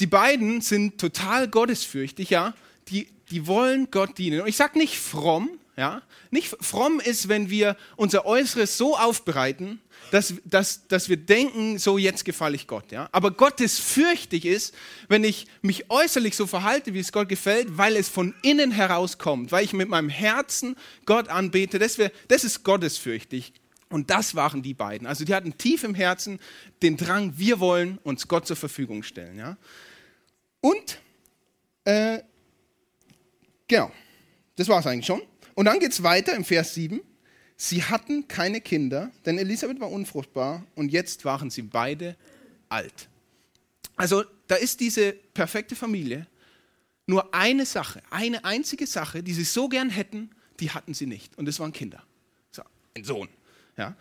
Die 0.00 0.06
beiden 0.06 0.62
sind 0.62 0.98
total 0.98 1.48
gottesfürchtig, 1.48 2.30
ja. 2.30 2.54
Die, 2.88 3.08
die 3.30 3.46
wollen 3.46 3.90
Gott 3.90 4.18
dienen. 4.18 4.40
Und 4.40 4.48
ich 4.48 4.56
sage 4.56 4.78
nicht 4.78 4.98
fromm, 4.98 5.59
ja. 5.76 6.02
Nicht 6.30 6.56
fromm 6.60 7.00
ist, 7.00 7.28
wenn 7.28 7.50
wir 7.50 7.76
unser 7.96 8.26
Äußeres 8.26 8.76
so 8.76 8.96
aufbereiten, 8.96 9.80
dass, 10.10 10.34
dass, 10.44 10.86
dass 10.88 11.08
wir 11.08 11.16
denken, 11.16 11.78
so 11.78 11.98
jetzt 11.98 12.24
gefalle 12.24 12.56
ich 12.56 12.66
Gott. 12.66 12.90
Ja? 12.90 13.08
Aber 13.12 13.30
Gottes 13.30 13.78
fürchtig 13.78 14.44
ist, 14.44 14.74
wenn 15.08 15.24
ich 15.24 15.46
mich 15.62 15.90
äußerlich 15.90 16.36
so 16.36 16.46
verhalte, 16.46 16.94
wie 16.94 16.98
es 16.98 17.12
Gott 17.12 17.28
gefällt, 17.28 17.78
weil 17.78 17.96
es 17.96 18.08
von 18.08 18.34
innen 18.42 18.72
herauskommt, 18.72 19.52
weil 19.52 19.64
ich 19.64 19.72
mit 19.72 19.88
meinem 19.88 20.08
Herzen 20.08 20.76
Gott 21.06 21.28
anbete. 21.28 21.78
Das, 21.78 21.98
wär, 21.98 22.10
das 22.28 22.44
ist 22.44 22.64
gottesfürchtig. 22.64 23.52
Und 23.88 24.10
das 24.10 24.34
waren 24.34 24.62
die 24.62 24.74
beiden. 24.74 25.06
Also 25.06 25.24
die 25.24 25.34
hatten 25.34 25.58
tief 25.58 25.82
im 25.82 25.94
Herzen 25.94 26.38
den 26.82 26.96
Drang, 26.96 27.34
wir 27.36 27.58
wollen 27.58 27.98
uns 28.04 28.28
Gott 28.28 28.46
zur 28.46 28.56
Verfügung 28.56 29.02
stellen. 29.02 29.38
Ja? 29.38 29.56
Und, 30.60 30.98
äh, 31.84 32.20
genau, 33.66 33.90
das 34.56 34.68
war 34.68 34.80
es 34.80 34.86
eigentlich 34.86 35.06
schon. 35.06 35.22
Und 35.60 35.66
dann 35.66 35.78
geht 35.78 35.92
es 35.92 36.02
weiter 36.02 36.34
im 36.36 36.42
Vers 36.46 36.72
7. 36.72 37.02
Sie 37.58 37.84
hatten 37.84 38.26
keine 38.28 38.62
Kinder, 38.62 39.10
denn 39.26 39.36
Elisabeth 39.36 39.78
war 39.78 39.90
unfruchtbar 39.90 40.64
und 40.74 40.90
jetzt 40.90 41.26
waren 41.26 41.50
sie 41.50 41.60
beide 41.60 42.16
alt. 42.70 43.10
Also 43.94 44.24
da 44.46 44.54
ist 44.54 44.80
diese 44.80 45.12
perfekte 45.12 45.76
Familie. 45.76 46.26
Nur 47.04 47.34
eine 47.34 47.66
Sache, 47.66 48.00
eine 48.08 48.42
einzige 48.46 48.86
Sache, 48.86 49.22
die 49.22 49.34
sie 49.34 49.44
so 49.44 49.68
gern 49.68 49.90
hätten, 49.90 50.30
die 50.60 50.70
hatten 50.70 50.94
sie 50.94 51.04
nicht. 51.04 51.36
Und 51.36 51.44
das 51.44 51.60
waren 51.60 51.72
Kinder. 51.72 52.02
So, 52.52 52.62
ein 52.96 53.04
Sohn. 53.04 53.28
Ja? 53.76 53.94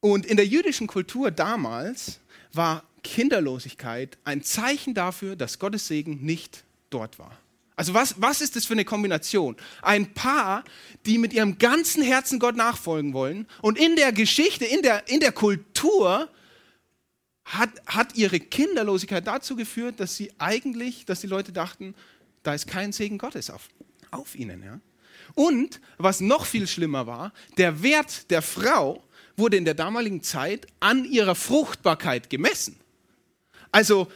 Und 0.00 0.26
in 0.26 0.36
der 0.36 0.46
jüdischen 0.46 0.86
Kultur 0.86 1.30
damals 1.30 2.20
war 2.52 2.84
Kinderlosigkeit 3.02 4.18
ein 4.24 4.42
Zeichen 4.42 4.92
dafür, 4.92 5.34
dass 5.34 5.58
Gottes 5.58 5.88
Segen 5.88 6.26
nicht 6.26 6.62
dort 6.90 7.18
war. 7.18 7.38
Also 7.78 7.94
was, 7.94 8.20
was 8.20 8.40
ist 8.40 8.56
das 8.56 8.64
für 8.64 8.72
eine 8.72 8.84
Kombination? 8.84 9.54
Ein 9.82 10.12
Paar, 10.12 10.64
die 11.06 11.16
mit 11.16 11.32
ihrem 11.32 11.58
ganzen 11.58 12.02
Herzen 12.02 12.40
Gott 12.40 12.56
nachfolgen 12.56 13.12
wollen 13.12 13.46
und 13.62 13.78
in 13.78 13.94
der 13.94 14.10
Geschichte, 14.10 14.64
in 14.64 14.82
der, 14.82 15.08
in 15.08 15.20
der 15.20 15.30
Kultur 15.30 16.28
hat, 17.44 17.70
hat 17.86 18.16
ihre 18.16 18.40
Kinderlosigkeit 18.40 19.24
dazu 19.24 19.54
geführt, 19.54 20.00
dass 20.00 20.16
sie 20.16 20.32
eigentlich, 20.38 21.06
dass 21.06 21.20
die 21.20 21.28
Leute 21.28 21.52
dachten, 21.52 21.94
da 22.42 22.52
ist 22.52 22.66
kein 22.66 22.90
Segen 22.90 23.16
Gottes 23.16 23.48
auf, 23.48 23.68
auf 24.10 24.34
ihnen. 24.34 24.60
Ja? 24.64 24.80
Und 25.36 25.80
was 25.98 26.20
noch 26.20 26.46
viel 26.46 26.66
schlimmer 26.66 27.06
war, 27.06 27.32
der 27.58 27.80
Wert 27.84 28.28
der 28.32 28.42
Frau 28.42 29.04
wurde 29.36 29.56
in 29.56 29.64
der 29.64 29.74
damaligen 29.74 30.24
Zeit 30.24 30.66
an 30.80 31.04
ihrer 31.04 31.36
Fruchtbarkeit 31.36 32.28
gemessen. 32.28 32.80
Also 33.70 34.08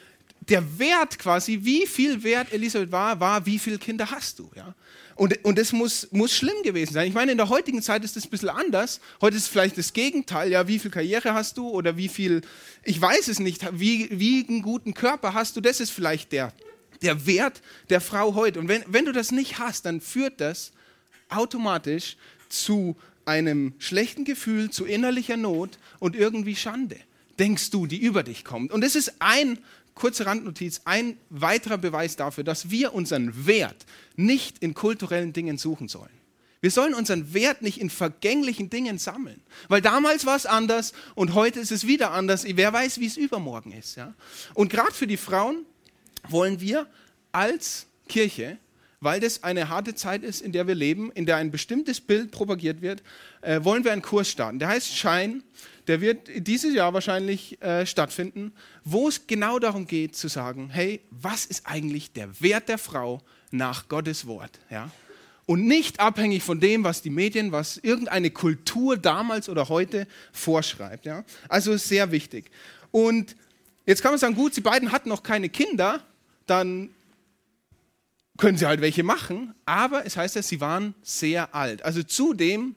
der 0.49 0.79
Wert 0.79 1.19
quasi, 1.19 1.61
wie 1.63 1.87
viel 1.87 2.23
wert 2.23 2.53
Elisabeth 2.53 2.91
war, 2.91 3.21
war, 3.21 3.47
wie 3.47 3.59
viele 3.59 3.79
Kinder 3.79 4.11
hast 4.11 4.39
du. 4.39 4.51
Ja? 4.57 4.75
Und, 5.15 5.45
und 5.45 5.59
das 5.59 5.73
muss, 5.73 6.09
muss 6.11 6.35
schlimm 6.35 6.63
gewesen 6.65 6.95
sein. 6.95 7.07
Ich 7.07 7.15
meine, 7.15 7.33
in 7.33 7.39
der 7.39 7.49
heutigen 7.49 7.83
Zeit 7.83 8.03
ist 8.03 8.17
das 8.17 8.25
ein 8.25 8.31
bisschen 8.31 8.49
anders. 8.49 9.01
Heute 9.21 9.37
ist 9.37 9.49
vielleicht 9.49 9.79
das 9.79 9.93
Gegenteil. 9.93 10.51
Ja, 10.51 10.67
wie 10.67 10.79
viel 10.79 10.91
Karriere 10.91 11.35
hast 11.35 11.59
du 11.59 11.69
oder 11.69 11.97
wie 11.97 12.09
viel, 12.09 12.43
ich 12.83 13.01
weiß 13.01 13.29
es 13.29 13.39
nicht, 13.39 13.65
wie, 13.79 14.09
wie 14.11 14.45
einen 14.49 14.63
guten 14.63 14.95
Körper 14.95 15.35
hast 15.35 15.57
du, 15.57 15.61
das 15.61 15.81
ist 15.81 15.91
vielleicht 15.91 16.33
der, 16.33 16.53
der 17.03 17.27
Wert 17.27 17.63
der 17.89 18.01
Frau 18.01 18.35
heute. 18.35 18.59
Und 18.59 18.69
wenn, 18.69 18.83
wenn 18.89 19.05
du 19.05 19.13
das 19.13 19.31
nicht 19.31 19.59
hast, 19.59 19.87
dann 19.87 20.01
führt 20.01 20.41
das 20.41 20.73
automatisch 21.29 22.17
zu 22.49 22.97
einem 23.25 23.75
schlechten 23.79 24.25
Gefühl, 24.25 24.71
zu 24.71 24.85
innerlicher 24.85 25.37
Not 25.37 25.79
und 26.01 26.17
irgendwie 26.17 26.57
Schande, 26.57 26.97
denkst 27.39 27.71
du, 27.71 27.87
die 27.87 27.99
über 27.99 28.23
dich 28.23 28.45
kommt. 28.45 28.73
Und 28.73 28.83
das 28.83 28.97
ist 28.97 29.15
ein, 29.21 29.59
kurze 29.95 30.27
Randnotiz, 30.27 30.83
ein 30.85 31.17
weiterer 31.31 31.79
Beweis 31.79 32.17
dafür, 32.17 32.45
dass 32.45 32.71
wir 32.71 32.95
unseren 32.95 33.47
Wert 33.47 33.87
nicht 34.17 34.59
in 34.59 34.75
kulturellen 34.75 35.33
Dingen 35.33 35.59
suchen 35.59 35.89
sollen. 35.89 36.11
Wir 36.61 36.71
sollen 36.71 36.95
unseren 36.95 37.35
Wert 37.35 37.63
nicht 37.63 37.81
in 37.81 37.91
vergänglichen 37.91 38.71
Dingen 38.71 38.99
sammeln. 38.99 39.43
Weil 39.69 39.83
damals 39.83 40.27
war 40.27 40.37
es 40.37 40.47
anders 40.47 40.93
und 41.17 41.35
heute 41.35 41.59
ist 41.59 41.73
es 41.73 41.87
wieder 41.87 42.13
anders. 42.13 42.45
Wer 42.47 42.73
weiß, 42.73 43.01
wie 43.01 43.07
es 43.07 43.17
übermorgen 43.17 43.73
ist. 43.73 43.97
Ja? 43.97 44.15
Und 44.55 44.71
gerade 44.71 44.93
für 44.93 45.09
die 45.09 45.17
Frauen 45.17 45.67
wollen 46.29 46.61
wir 46.61 46.87
als 47.33 47.87
Kirche 48.09 48.59
weil 49.03 49.19
das 49.19 49.43
eine 49.43 49.69
harte 49.69 49.97
Zeit 49.97 50.23
ist, 50.23 50.41
in 50.41 50.53
der 50.53 50.69
wir 50.69 50.77
leben, 50.77 51.11
in 51.11 51.27
der 51.27 51.37
ein 51.37 51.51
bestimmtes 51.51 52.01
Bild 52.01 52.31
propagiert 52.31 52.83
wird, 52.83 53.03
äh, 53.41 53.59
wollen 53.65 53.83
wir 53.83 53.91
einen 53.91 54.01
Kurs 54.01 54.29
starten. 54.29 54.61
Der 54.61 54.69
heißt 54.69 54.97
Schein. 54.97 55.43
Der 55.89 56.01
wird 56.01 56.29
dieses 56.37 56.75
Jahr 56.75 56.95
wahrscheinlich 56.95 57.61
äh, 57.61 57.85
stattfinden, 57.87 58.53
wo 58.85 59.09
es 59.09 59.27
genau 59.27 59.59
darum 59.59 59.87
geht 59.87 60.15
zu 60.15 60.29
sagen, 60.29 60.71
hey, 60.71 61.01
was 61.11 61.45
ist 61.45 61.67
eigentlich 61.67 62.13
der 62.13 62.41
Wert 62.41 62.69
der 62.69 62.79
Frau 62.79 63.21
nach 63.51 63.89
Gottes 63.89 64.27
Wort? 64.27 64.61
Ja? 64.71 64.91
Und 65.47 65.67
nicht 65.67 65.99
abhängig 65.99 66.45
von 66.45 66.61
dem, 66.61 66.85
was 66.85 67.03
die 67.03 67.11
Medien, 67.11 67.51
was 67.51 67.79
irgendeine 67.79 68.31
Kultur 68.31 68.97
damals 68.97 69.49
oder 69.49 69.69
heute 69.69 70.07
vorschreibt. 70.33 71.05
Ja? 71.05 71.25
Also 71.49 71.77
sehr 71.77 72.13
wichtig. 72.13 72.51
Und 72.93 73.37
jetzt 73.85 74.03
kann 74.03 74.13
man 74.13 74.19
sagen, 74.21 74.37
gut, 74.37 74.55
sie 74.55 74.61
beiden 74.61 74.93
hatten 74.93 75.09
noch 75.09 75.25
keine 75.25 75.49
Kinder, 75.49 76.01
dann 76.47 76.91
können 78.39 78.57
sie 78.57 78.67
halt 78.67 78.81
welche 78.81 79.03
machen, 79.03 79.55
aber 79.67 80.07
es 80.07 80.17
heißt 80.17 80.37
ja, 80.37 80.43
sie 80.43 80.61
waren 80.61 80.95
sehr 81.03 81.55
alt. 81.55 81.85
Also 81.85 82.03
zudem, 82.03 82.77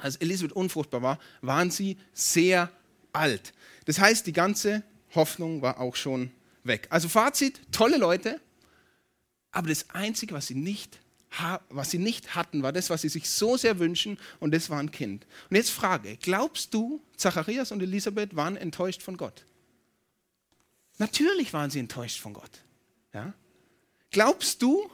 als 0.00 0.16
Elisabeth 0.16 0.52
unfruchtbar 0.52 1.02
war, 1.02 1.18
waren 1.40 1.70
sie 1.70 1.96
sehr 2.12 2.70
alt. 3.12 3.52
Das 3.86 3.98
heißt, 3.98 4.26
die 4.26 4.32
ganze 4.32 4.82
Hoffnung 5.14 5.62
war 5.62 5.80
auch 5.80 5.96
schon 5.96 6.30
weg. 6.64 6.86
Also 6.90 7.08
Fazit, 7.08 7.60
tolle 7.72 7.96
Leute, 7.96 8.40
aber 9.50 9.68
das 9.68 9.90
Einzige, 9.90 10.34
was 10.34 10.46
sie 10.46 10.54
nicht 10.54 11.00
was 11.68 11.90
sie 11.90 11.98
nicht 11.98 12.34
hatten, 12.34 12.62
war 12.62 12.72
das, 12.72 12.90
was 12.90 13.02
sie 13.02 13.08
sich 13.08 13.30
so 13.30 13.56
sehr 13.56 13.78
wünschen, 13.78 14.18
und 14.40 14.52
das 14.52 14.68
war 14.68 14.80
ein 14.80 14.90
Kind. 14.90 15.26
Und 15.48 15.56
jetzt 15.56 15.70
Frage: 15.70 16.16
Glaubst 16.16 16.74
du, 16.74 17.02
Zacharias 17.16 17.72
und 17.72 17.82
Elisabeth 17.82 18.34
waren 18.34 18.56
enttäuscht 18.56 19.02
von 19.02 19.16
Gott? 19.16 19.44
Natürlich 20.98 21.52
waren 21.52 21.70
sie 21.70 21.78
enttäuscht 21.78 22.20
von 22.20 22.34
Gott. 22.34 22.50
Ja? 23.14 23.32
Glaubst 24.10 24.60
du, 24.60 24.90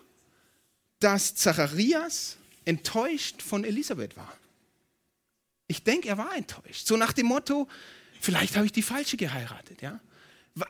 dass 1.00 1.34
Zacharias 1.34 2.36
enttäuscht 2.64 3.42
von 3.42 3.64
Elisabeth 3.64 4.16
war? 4.16 4.32
Ich 5.68 5.82
denke, 5.82 6.08
er 6.08 6.18
war 6.18 6.34
enttäuscht. 6.36 6.86
So 6.86 6.96
nach 6.96 7.12
dem 7.12 7.26
Motto, 7.26 7.68
vielleicht 8.20 8.56
habe 8.56 8.66
ich 8.66 8.72
die 8.72 8.82
falsche 8.82 9.16
geheiratet. 9.16 9.82
Ja? 9.82 10.00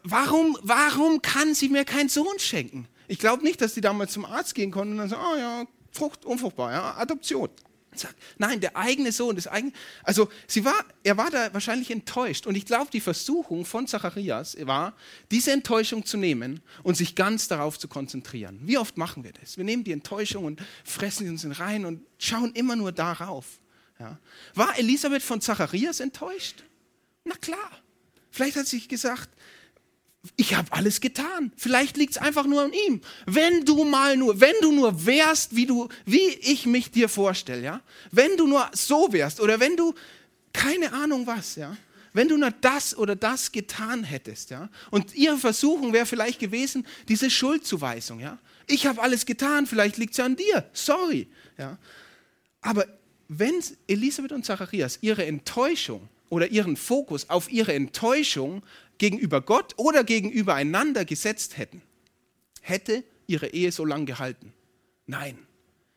Warum, 0.02 0.58
warum 0.62 1.22
kann 1.22 1.54
sie 1.54 1.68
mir 1.68 1.84
keinen 1.84 2.08
Sohn 2.08 2.38
schenken? 2.38 2.88
Ich 3.08 3.18
glaube 3.18 3.44
nicht, 3.44 3.60
dass 3.60 3.74
sie 3.74 3.80
damals 3.80 4.12
zum 4.12 4.24
Arzt 4.24 4.54
gehen 4.54 4.70
konnten 4.70 4.92
und 4.92 4.98
dann 4.98 5.08
sagen, 5.08 5.22
oh 5.32 5.36
ja, 5.36 5.66
Frucht, 5.92 6.24
unfruchtbar, 6.24 6.72
ja, 6.72 6.96
Adoption 6.96 7.48
sagt, 7.98 8.16
nein, 8.38 8.60
der 8.60 8.76
eigene 8.76 9.12
Sohn, 9.12 9.36
das 9.36 9.46
eigene, 9.46 9.72
also 10.02 10.28
sie 10.46 10.64
war, 10.64 10.84
er 11.02 11.16
war 11.16 11.30
da 11.30 11.52
wahrscheinlich 11.52 11.90
enttäuscht. 11.90 12.46
Und 12.46 12.54
ich 12.54 12.66
glaube, 12.66 12.90
die 12.92 13.00
Versuchung 13.00 13.64
von 13.64 13.86
Zacharias 13.86 14.56
war, 14.60 14.94
diese 15.30 15.52
Enttäuschung 15.52 16.04
zu 16.04 16.16
nehmen 16.16 16.60
und 16.82 16.96
sich 16.96 17.14
ganz 17.14 17.48
darauf 17.48 17.78
zu 17.78 17.88
konzentrieren. 17.88 18.60
Wie 18.62 18.78
oft 18.78 18.96
machen 18.96 19.24
wir 19.24 19.32
das? 19.32 19.56
Wir 19.56 19.64
nehmen 19.64 19.84
die 19.84 19.92
Enttäuschung 19.92 20.44
und 20.44 20.62
fressen 20.84 21.24
sie 21.24 21.46
uns 21.46 21.58
rein 21.60 21.84
und 21.84 22.02
schauen 22.18 22.52
immer 22.52 22.76
nur 22.76 22.92
darauf. 22.92 23.46
Ja. 23.98 24.18
War 24.54 24.78
Elisabeth 24.78 25.22
von 25.22 25.40
Zacharias 25.40 26.00
enttäuscht? 26.00 26.62
Na 27.24 27.34
klar. 27.36 27.70
Vielleicht 28.30 28.56
hat 28.56 28.66
sie 28.66 28.86
gesagt, 28.86 29.30
ich 30.36 30.54
habe 30.54 30.72
alles 30.72 31.00
getan. 31.00 31.52
Vielleicht 31.56 31.96
liegt 31.96 32.12
es 32.12 32.18
einfach 32.18 32.46
nur 32.46 32.62
an 32.62 32.72
ihm. 32.72 33.00
Wenn 33.26 33.64
du 33.64 33.84
mal 33.84 34.16
nur, 34.16 34.40
wenn 34.40 34.54
du 34.60 34.72
nur 34.72 35.06
wärst, 35.06 35.54
wie 35.54 35.66
du, 35.66 35.88
wie 36.04 36.28
ich 36.28 36.66
mich 36.66 36.90
dir 36.90 37.08
vorstelle, 37.08 37.62
ja, 37.62 37.80
wenn 38.10 38.36
du 38.36 38.46
nur 38.46 38.68
so 38.72 39.12
wärst 39.12 39.40
oder 39.40 39.60
wenn 39.60 39.76
du 39.76 39.94
keine 40.52 40.92
Ahnung 40.92 41.26
was, 41.26 41.56
ja, 41.56 41.76
wenn 42.12 42.28
du 42.28 42.36
nur 42.36 42.50
das 42.50 42.96
oder 42.96 43.14
das 43.14 43.52
getan 43.52 44.04
hättest, 44.04 44.50
ja, 44.50 44.70
und 44.90 45.14
ihre 45.14 45.38
Versuchung 45.38 45.92
wäre 45.92 46.06
vielleicht 46.06 46.40
gewesen, 46.40 46.86
diese 47.08 47.30
Schuldzuweisung, 47.30 48.20
ja, 48.20 48.38
ich 48.66 48.86
habe 48.86 49.02
alles 49.02 49.26
getan, 49.26 49.66
vielleicht 49.66 49.98
liegt 49.98 50.14
es 50.14 50.20
an 50.20 50.34
dir, 50.34 50.68
sorry, 50.72 51.28
ja, 51.58 51.78
aber 52.62 52.86
wenn 53.28 53.54
Elisabeth 53.88 54.32
und 54.32 54.44
Zacharias 54.44 54.98
ihre 55.00 55.26
Enttäuschung 55.26 56.08
oder 56.28 56.48
ihren 56.48 56.76
Fokus 56.76 57.28
auf 57.28 57.50
ihre 57.50 57.74
Enttäuschung 57.74 58.62
gegenüber 58.98 59.40
Gott 59.40 59.74
oder 59.76 60.04
gegenüber 60.04 60.54
einander 60.54 61.04
gesetzt 61.04 61.58
hätten, 61.58 61.82
hätte 62.60 63.04
ihre 63.26 63.48
Ehe 63.48 63.72
so 63.72 63.84
lang 63.84 64.06
gehalten. 64.06 64.52
Nein, 65.06 65.38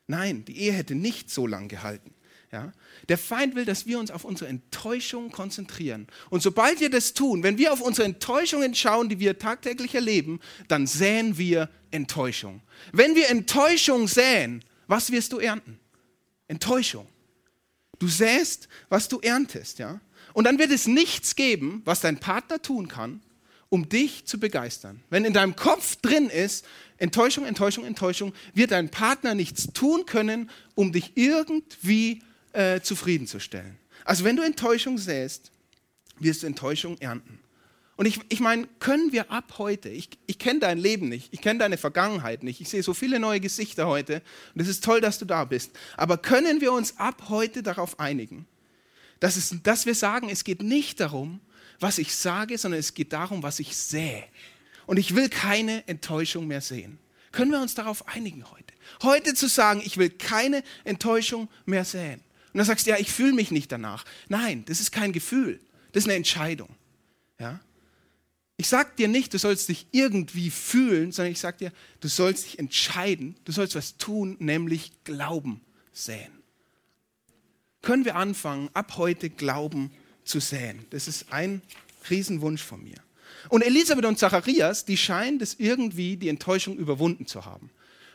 nein, 0.07 0.45
die 0.45 0.59
Ehe 0.59 0.73
hätte 0.73 0.95
nicht 0.95 1.29
so 1.29 1.47
lang 1.47 1.67
gehalten. 1.67 2.13
Ja? 2.51 2.71
Der 3.07 3.17
Feind 3.17 3.55
will, 3.55 3.65
dass 3.65 3.85
wir 3.85 3.99
uns 3.99 4.11
auf 4.11 4.23
unsere 4.23 4.49
Enttäuschung 4.49 5.31
konzentrieren. 5.31 6.07
Und 6.29 6.41
sobald 6.41 6.79
wir 6.79 6.89
das 6.89 7.13
tun, 7.13 7.43
wenn 7.43 7.57
wir 7.57 7.73
auf 7.73 7.81
unsere 7.81 8.05
Enttäuschungen 8.05 8.73
schauen, 8.75 9.09
die 9.09 9.19
wir 9.19 9.37
tagtäglich 9.37 9.95
erleben, 9.95 10.39
dann 10.67 10.87
säen 10.87 11.37
wir 11.37 11.69
Enttäuschung. 11.91 12.61
Wenn 12.91 13.15
wir 13.15 13.29
Enttäuschung 13.29 14.07
säen, 14.07 14.63
was 14.87 15.11
wirst 15.11 15.33
du 15.33 15.39
ernten? 15.39 15.79
Enttäuschung. 16.47 17.07
Du 17.99 18.07
säst, 18.07 18.67
was 18.89 19.07
du 19.07 19.19
erntest, 19.19 19.79
ja? 19.79 19.99
Und 20.33 20.45
dann 20.45 20.59
wird 20.59 20.71
es 20.71 20.87
nichts 20.87 21.35
geben, 21.35 21.81
was 21.85 22.01
dein 22.01 22.19
Partner 22.19 22.61
tun 22.61 22.87
kann, 22.87 23.21
um 23.69 23.89
dich 23.89 24.25
zu 24.25 24.39
begeistern. 24.39 25.01
Wenn 25.09 25.25
in 25.25 25.33
deinem 25.33 25.55
Kopf 25.55 25.97
drin 25.97 26.29
ist, 26.29 26.65
Enttäuschung, 26.97 27.45
Enttäuschung, 27.45 27.85
Enttäuschung, 27.85 28.33
wird 28.53 28.71
dein 28.71 28.89
Partner 28.89 29.35
nichts 29.35 29.67
tun 29.73 30.05
können, 30.05 30.49
um 30.75 30.91
dich 30.91 31.13
irgendwie 31.15 32.21
äh, 32.53 32.81
zufriedenzustellen. 32.81 33.77
Also 34.05 34.23
wenn 34.23 34.35
du 34.35 34.43
Enttäuschung 34.43 34.97
säst, 34.97 35.51
wirst 36.19 36.43
du 36.43 36.47
Enttäuschung 36.47 36.97
ernten. 36.99 37.38
Und 37.99 38.05
ich, 38.05 38.17
ich 38.29 38.39
meine, 38.39 38.65
können 38.79 39.11
wir 39.11 39.29
ab 39.29 39.55
heute, 39.57 39.89
ich, 39.89 40.07
ich 40.25 40.39
kenne 40.39 40.61
dein 40.61 40.77
Leben 40.77 41.09
nicht, 41.09 41.33
ich 41.33 41.41
kenne 41.41 41.59
deine 41.59 41.77
Vergangenheit 41.77 42.43
nicht, 42.43 42.61
ich 42.61 42.69
sehe 42.69 42.81
so 42.81 42.93
viele 42.93 43.19
neue 43.19 43.41
Gesichter 43.41 43.87
heute 43.87 44.21
und 44.55 44.61
es 44.61 44.69
ist 44.69 44.85
toll, 44.85 45.01
dass 45.01 45.19
du 45.19 45.25
da 45.25 45.43
bist, 45.43 45.71
aber 45.97 46.17
können 46.17 46.61
wir 46.61 46.71
uns 46.71 46.97
ab 46.97 47.23
heute 47.27 47.61
darauf 47.61 47.99
einigen, 47.99 48.47
Dass, 49.19 49.35
es, 49.35 49.53
dass 49.63 49.85
wir 49.85 49.95
sagen, 49.95 50.29
es 50.29 50.45
geht 50.45 50.63
nicht 50.63 51.01
darum, 51.01 51.41
was 51.81 51.97
ich 51.97 52.15
sage, 52.15 52.57
sondern 52.57 52.79
es 52.79 52.93
geht 52.93 53.11
darum, 53.11 53.43
was 53.43 53.59
ich 53.59 53.75
sähe. 53.75 54.23
Und 54.85 54.95
ich 54.95 55.13
will 55.13 55.27
keine 55.27 55.85
Enttäuschung 55.85 56.47
mehr 56.47 56.61
sehen. 56.61 56.99
Können 57.33 57.51
wir 57.51 57.59
uns 57.59 57.75
darauf 57.75 58.07
einigen 58.07 58.49
heute? 58.49 58.73
Heute 59.03 59.33
zu 59.33 59.49
sagen, 59.49 59.81
ich 59.83 59.97
will 59.97 60.09
keine 60.09 60.63
Enttäuschung 60.85 61.49
mehr 61.65 61.83
säen. 61.83 62.21
Und 62.53 62.59
dann 62.59 62.65
sagst 62.65 62.85
du, 62.85 62.91
ja, 62.91 62.97
ich 62.97 63.11
fühle 63.11 63.33
mich 63.33 63.51
nicht 63.51 63.73
danach. 63.73 64.05
Nein, 64.29 64.63
das 64.69 64.79
ist 64.79 64.93
kein 64.93 65.11
Gefühl. 65.11 65.59
Das 65.91 66.03
ist 66.03 66.07
eine 66.07 66.15
Entscheidung. 66.15 66.69
Ja? 67.41 67.59
Ich 68.59 68.67
sage 68.67 68.89
dir 68.97 69.07
nicht, 69.07 69.33
du 69.33 69.37
sollst 69.37 69.69
dich 69.69 69.87
irgendwie 69.93 70.49
fühlen, 70.49 71.13
sondern 71.13 71.31
ich 71.31 71.39
sage 71.39 71.57
dir, 71.59 71.71
du 72.01 72.09
sollst 72.09 72.43
dich 72.43 72.59
entscheiden, 72.59 73.37
du 73.45 73.53
sollst 73.53 73.73
was 73.73 73.95
tun, 73.95 74.35
nämlich 74.39 74.91
Glauben 75.05 75.61
säen. 75.93 76.43
Können 77.81 78.03
wir 78.03 78.17
anfangen, 78.17 78.69
ab 78.73 78.97
heute 78.97 79.29
Glauben 79.29 79.91
zu 80.25 80.41
säen? 80.41 80.85
Das 80.89 81.07
ist 81.07 81.31
ein 81.31 81.61
Riesenwunsch 82.09 82.61
von 82.61 82.83
mir. 82.83 82.97
Und 83.47 83.61
Elisabeth 83.61 84.03
und 84.03 84.19
Zacharias, 84.19 84.83
die 84.83 84.97
scheinen 84.97 85.39
das 85.39 85.53
irgendwie 85.53 86.17
die 86.17 86.27
Enttäuschung 86.27 86.75
überwunden 86.75 87.27
zu 87.27 87.45
haben. 87.45 87.69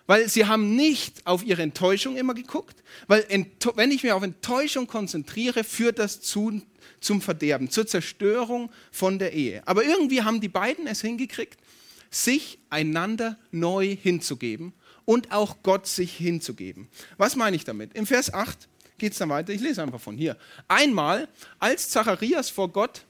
Weil 0.06 0.28
sie 0.28 0.46
haben 0.46 0.76
nicht 0.76 1.26
auf 1.26 1.44
ihre 1.44 1.62
Enttäuschung 1.62 2.16
immer 2.16 2.34
geguckt, 2.34 2.82
weil 3.06 3.26
wenn 3.74 3.90
ich 3.90 4.02
mich 4.02 4.12
auf 4.12 4.22
Enttäuschung 4.22 4.86
konzentriere, 4.86 5.64
führt 5.64 5.98
das 5.98 6.20
zu, 6.20 6.60
zum 7.00 7.22
Verderben, 7.22 7.70
zur 7.70 7.86
Zerstörung 7.86 8.70
von 8.92 9.18
der 9.18 9.32
Ehe. 9.32 9.62
Aber 9.66 9.84
irgendwie 9.84 10.22
haben 10.22 10.40
die 10.40 10.48
beiden 10.48 10.86
es 10.86 11.00
hingekriegt, 11.00 11.58
sich 12.10 12.58
einander 12.70 13.38
neu 13.50 13.96
hinzugeben 13.96 14.74
und 15.04 15.32
auch 15.32 15.56
Gott 15.62 15.86
sich 15.86 16.14
hinzugeben. 16.16 16.88
Was 17.16 17.34
meine 17.34 17.56
ich 17.56 17.64
damit? 17.64 17.94
Im 17.94 18.06
Vers 18.06 18.32
8 18.32 18.68
geht 18.98 19.12
es 19.12 19.18
dann 19.18 19.30
weiter, 19.30 19.52
ich 19.52 19.60
lese 19.60 19.82
einfach 19.82 20.00
von 20.00 20.16
hier. 20.16 20.36
Einmal, 20.68 21.28
als 21.58 21.88
Zacharias 21.90 22.50
vor 22.50 22.68
Gott 22.68 23.04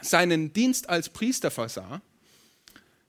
seinen 0.00 0.52
Dienst 0.52 0.88
als 0.88 1.08
Priester 1.08 1.50
versah, 1.50 2.02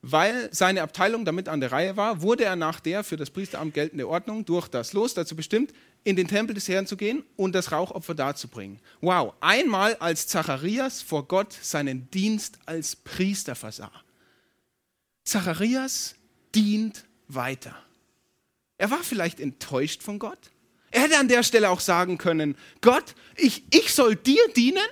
weil 0.06 0.50
seine 0.52 0.82
Abteilung 0.82 1.24
damit 1.24 1.48
an 1.48 1.62
der 1.62 1.72
Reihe 1.72 1.96
war, 1.96 2.22
wurde 2.22 2.44
er 2.44 2.58
nach 2.58 2.82
der 2.82 3.06
für 3.06 3.16
das 3.16 3.30
Priesteramt 3.30 3.74
geltende 3.74 4.06
Ordnung 4.06 4.44
durch 4.44 4.68
das 4.68 4.92
Los 4.92 5.14
dazu 5.14 5.34
bestimmt, 5.34 5.74
in 6.04 6.18
den 6.18 6.28
Tempel 6.28 6.54
des 6.54 6.68
Herrn 6.68 6.86
zu 6.86 6.98
gehen 6.98 7.24
und 7.38 7.56
das 7.56 7.72
Rauchopfer 7.72 8.14
darzubringen. 8.14 8.82
Wow, 9.00 9.34
einmal 9.40 9.96
als 9.96 10.28
Zacharias 10.28 11.02
vor 11.02 11.26
Gott 11.30 11.54
seinen 11.54 12.12
Dienst 12.12 12.60
als 12.66 12.98
Priester 12.98 13.56
versah. 13.56 13.94
Zacharias 15.24 16.16
dient 16.54 17.06
weiter. 17.30 17.74
Er 18.78 18.92
war 18.92 19.04
vielleicht 19.04 19.40
enttäuscht 19.40 20.04
von 20.04 20.20
Gott. 20.20 20.52
Er 20.92 21.04
hätte 21.04 21.18
an 21.18 21.30
der 21.30 21.44
Stelle 21.44 21.70
auch 21.70 21.80
sagen 21.80 22.18
können, 22.18 22.58
Gott, 22.82 23.16
ich, 23.38 23.64
ich 23.74 23.94
soll 23.94 24.18
dir 24.18 24.44
dienen? 24.54 24.84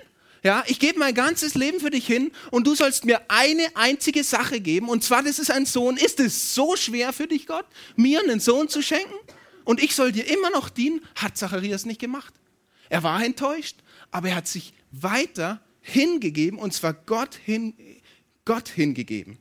Ja, 0.44 0.64
ich 0.68 0.80
gebe 0.80 0.98
mein 0.98 1.14
ganzes 1.14 1.54
Leben 1.54 1.80
für 1.80 1.92
dich 1.92 2.08
hin 2.08 2.32
und 2.50 2.66
du 2.66 2.74
sollst 2.74 3.06
mir 3.06 3.22
eine 3.28 3.68
einzige 3.76 4.24
Sache 4.24 4.60
geben 4.60 4.90
und 4.90 5.04
zwar, 5.04 5.22
das 5.22 5.38
ist 5.38 5.52
ein 5.52 5.68
Sohn. 5.68 5.98
Ist 5.98 6.20
es 6.20 6.56
so 6.56 6.76
schwer 6.76 7.14
für 7.14 7.28
dich, 7.28 7.46
Gott, 7.46 7.66
mir 7.96 8.22
einen 8.22 8.40
Sohn 8.40 8.68
zu 8.68 8.82
schenken? 8.82 9.14
Und 9.66 9.82
ich 9.84 9.94
soll 9.94 10.12
dir 10.12 10.28
immer 10.28 10.50
noch 10.50 10.70
dienen? 10.70 11.02
Hat 11.16 11.38
Zacharias 11.38 11.86
nicht 11.86 12.00
gemacht. 12.00 12.34
Er 12.90 13.04
war 13.04 13.24
enttäuscht, 13.24 13.78
aber 14.10 14.30
er 14.30 14.38
hat 14.38 14.48
sich 14.48 14.74
weiter 14.92 15.62
hingegeben 15.82 16.58
und 16.58 16.74
zwar 16.74 16.94
Gott, 16.94 17.36
hin, 17.36 17.76
Gott 18.44 18.68
hingegeben. 18.68 19.38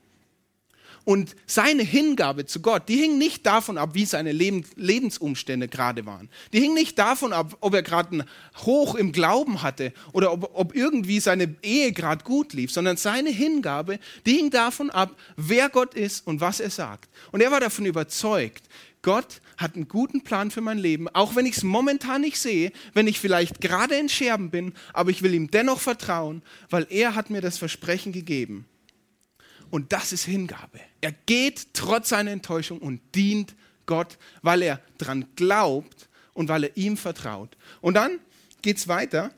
Und 1.10 1.34
seine 1.44 1.82
Hingabe 1.82 2.46
zu 2.46 2.60
Gott, 2.60 2.88
die 2.88 2.94
hing 2.94 3.18
nicht 3.18 3.44
davon 3.44 3.78
ab, 3.78 3.94
wie 3.94 4.04
seine 4.04 4.30
Lebensumstände 4.30 5.66
gerade 5.66 6.06
waren. 6.06 6.28
Die 6.52 6.60
hing 6.60 6.72
nicht 6.72 7.00
davon 7.00 7.32
ab, 7.32 7.56
ob 7.58 7.74
er 7.74 7.82
gerade 7.82 8.12
einen 8.12 8.24
Hoch 8.58 8.94
im 8.94 9.10
Glauben 9.10 9.60
hatte 9.60 9.92
oder 10.12 10.32
ob, 10.32 10.52
ob 10.54 10.72
irgendwie 10.72 11.18
seine 11.18 11.56
Ehe 11.64 11.90
gerade 11.90 12.22
gut 12.22 12.52
lief, 12.52 12.70
sondern 12.70 12.96
seine 12.96 13.30
Hingabe, 13.30 13.98
die 14.24 14.36
hing 14.36 14.50
davon 14.50 14.88
ab, 14.88 15.16
wer 15.34 15.68
Gott 15.68 15.94
ist 15.94 16.28
und 16.28 16.40
was 16.40 16.60
er 16.60 16.70
sagt. 16.70 17.10
Und 17.32 17.40
er 17.40 17.50
war 17.50 17.58
davon 17.58 17.86
überzeugt, 17.86 18.62
Gott 19.02 19.40
hat 19.56 19.74
einen 19.74 19.88
guten 19.88 20.22
Plan 20.22 20.52
für 20.52 20.60
mein 20.60 20.78
Leben, 20.78 21.08
auch 21.08 21.34
wenn 21.34 21.44
ich 21.44 21.56
es 21.56 21.64
momentan 21.64 22.20
nicht 22.20 22.38
sehe, 22.38 22.70
wenn 22.94 23.08
ich 23.08 23.18
vielleicht 23.18 23.60
gerade 23.60 23.96
in 23.96 24.08
Scherben 24.08 24.50
bin, 24.50 24.74
aber 24.92 25.10
ich 25.10 25.22
will 25.22 25.34
ihm 25.34 25.50
dennoch 25.50 25.80
vertrauen, 25.80 26.42
weil 26.68 26.86
er 26.88 27.16
hat 27.16 27.30
mir 27.30 27.40
das 27.40 27.58
Versprechen 27.58 28.12
gegeben. 28.12 28.66
Und 29.70 29.92
das 29.92 30.12
ist 30.12 30.24
Hingabe. 30.24 30.80
Er 31.00 31.12
geht 31.26 31.68
trotz 31.72 32.10
seiner 32.10 32.32
Enttäuschung 32.32 32.78
und 32.78 33.00
dient 33.14 33.54
Gott, 33.86 34.18
weil 34.42 34.62
er 34.62 34.80
dran 34.98 35.26
glaubt 35.36 36.08
und 36.34 36.48
weil 36.48 36.64
er 36.64 36.76
ihm 36.76 36.96
vertraut. 36.96 37.56
Und 37.80 37.94
dann 37.94 38.18
geht 38.62 38.76
es 38.76 38.88
weiter. 38.88 39.32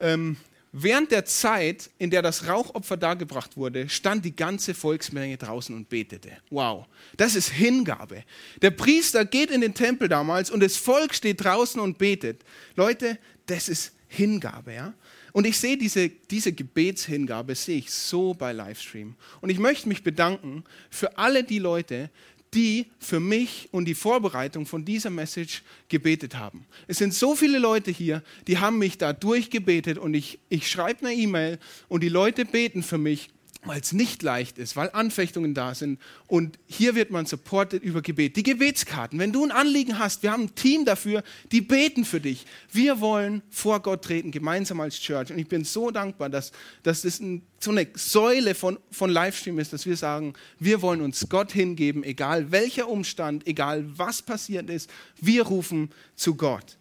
Ähm, 0.00 0.36
während 0.72 1.10
der 1.10 1.24
Zeit, 1.24 1.90
in 1.98 2.10
der 2.10 2.22
das 2.22 2.48
Rauchopfer 2.48 2.96
dargebracht 2.96 3.56
wurde, 3.56 3.88
stand 3.88 4.24
die 4.24 4.36
ganze 4.36 4.74
Volksmenge 4.74 5.36
draußen 5.36 5.74
und 5.74 5.88
betete. 5.88 6.30
Wow, 6.50 6.86
das 7.16 7.34
ist 7.34 7.48
Hingabe. 7.48 8.24
Der 8.60 8.70
Priester 8.70 9.24
geht 9.24 9.50
in 9.50 9.60
den 9.60 9.74
Tempel 9.74 10.08
damals 10.08 10.50
und 10.50 10.60
das 10.60 10.76
Volk 10.76 11.14
steht 11.14 11.42
draußen 11.44 11.80
und 11.80 11.98
betet. 11.98 12.42
Leute, 12.74 13.18
das 13.46 13.68
ist 13.68 13.92
Hingabe. 14.08 14.74
Ja? 14.74 14.94
Und 15.36 15.46
ich 15.46 15.58
sehe 15.58 15.76
diese, 15.76 16.08
diese 16.08 16.50
Gebetshingabe, 16.50 17.54
sehe 17.54 17.76
ich 17.76 17.90
so 17.90 18.32
bei 18.32 18.54
Livestream. 18.54 19.16
Und 19.42 19.50
ich 19.50 19.58
möchte 19.58 19.86
mich 19.86 20.02
bedanken 20.02 20.64
für 20.88 21.18
alle 21.18 21.44
die 21.44 21.58
Leute, 21.58 22.08
die 22.54 22.86
für 22.98 23.20
mich 23.20 23.68
und 23.70 23.84
die 23.84 23.92
Vorbereitung 23.94 24.64
von 24.64 24.86
dieser 24.86 25.10
Message 25.10 25.62
gebetet 25.90 26.36
haben. 26.36 26.64
Es 26.86 26.96
sind 26.96 27.12
so 27.12 27.36
viele 27.36 27.58
Leute 27.58 27.90
hier, 27.90 28.22
die 28.46 28.56
haben 28.56 28.78
mich 28.78 28.96
da 28.96 29.12
durchgebetet 29.12 29.98
und 29.98 30.14
ich, 30.14 30.38
ich 30.48 30.70
schreibe 30.70 31.04
eine 31.06 31.14
E-Mail 31.14 31.58
und 31.88 32.02
die 32.02 32.08
Leute 32.08 32.46
beten 32.46 32.82
für 32.82 32.96
mich 32.96 33.28
weil 33.66 33.80
es 33.80 33.92
nicht 33.92 34.22
leicht 34.22 34.58
ist, 34.58 34.76
weil 34.76 34.90
Anfechtungen 34.92 35.52
da 35.52 35.74
sind. 35.74 36.00
Und 36.26 36.58
hier 36.66 36.94
wird 36.94 37.10
man 37.10 37.26
supported 37.26 37.82
über 37.82 38.00
Gebet. 38.00 38.36
Die 38.36 38.42
Gebetskarten, 38.42 39.18
wenn 39.18 39.32
du 39.32 39.44
ein 39.44 39.50
Anliegen 39.50 39.98
hast, 39.98 40.22
wir 40.22 40.32
haben 40.32 40.44
ein 40.44 40.54
Team 40.54 40.84
dafür, 40.84 41.22
die 41.52 41.60
beten 41.60 42.04
für 42.04 42.20
dich. 42.20 42.46
Wir 42.70 43.00
wollen 43.00 43.42
vor 43.50 43.80
Gott 43.80 44.04
treten, 44.04 44.30
gemeinsam 44.30 44.80
als 44.80 45.00
Church. 45.00 45.32
Und 45.32 45.38
ich 45.38 45.48
bin 45.48 45.64
so 45.64 45.90
dankbar, 45.90 46.30
dass, 46.30 46.52
dass 46.82 47.02
das 47.02 47.20
ein, 47.20 47.42
so 47.60 47.72
eine 47.72 47.88
Säule 47.94 48.54
von, 48.54 48.78
von 48.90 49.10
Livestream 49.10 49.58
ist, 49.58 49.72
dass 49.72 49.84
wir 49.84 49.96
sagen, 49.96 50.34
wir 50.58 50.80
wollen 50.80 51.00
uns 51.00 51.28
Gott 51.28 51.52
hingeben, 51.52 52.04
egal 52.04 52.52
welcher 52.52 52.88
Umstand, 52.88 53.46
egal 53.46 53.84
was 53.98 54.22
passiert 54.22 54.70
ist. 54.70 54.88
Wir 55.20 55.42
rufen 55.42 55.90
zu 56.14 56.36
Gott. 56.36 56.78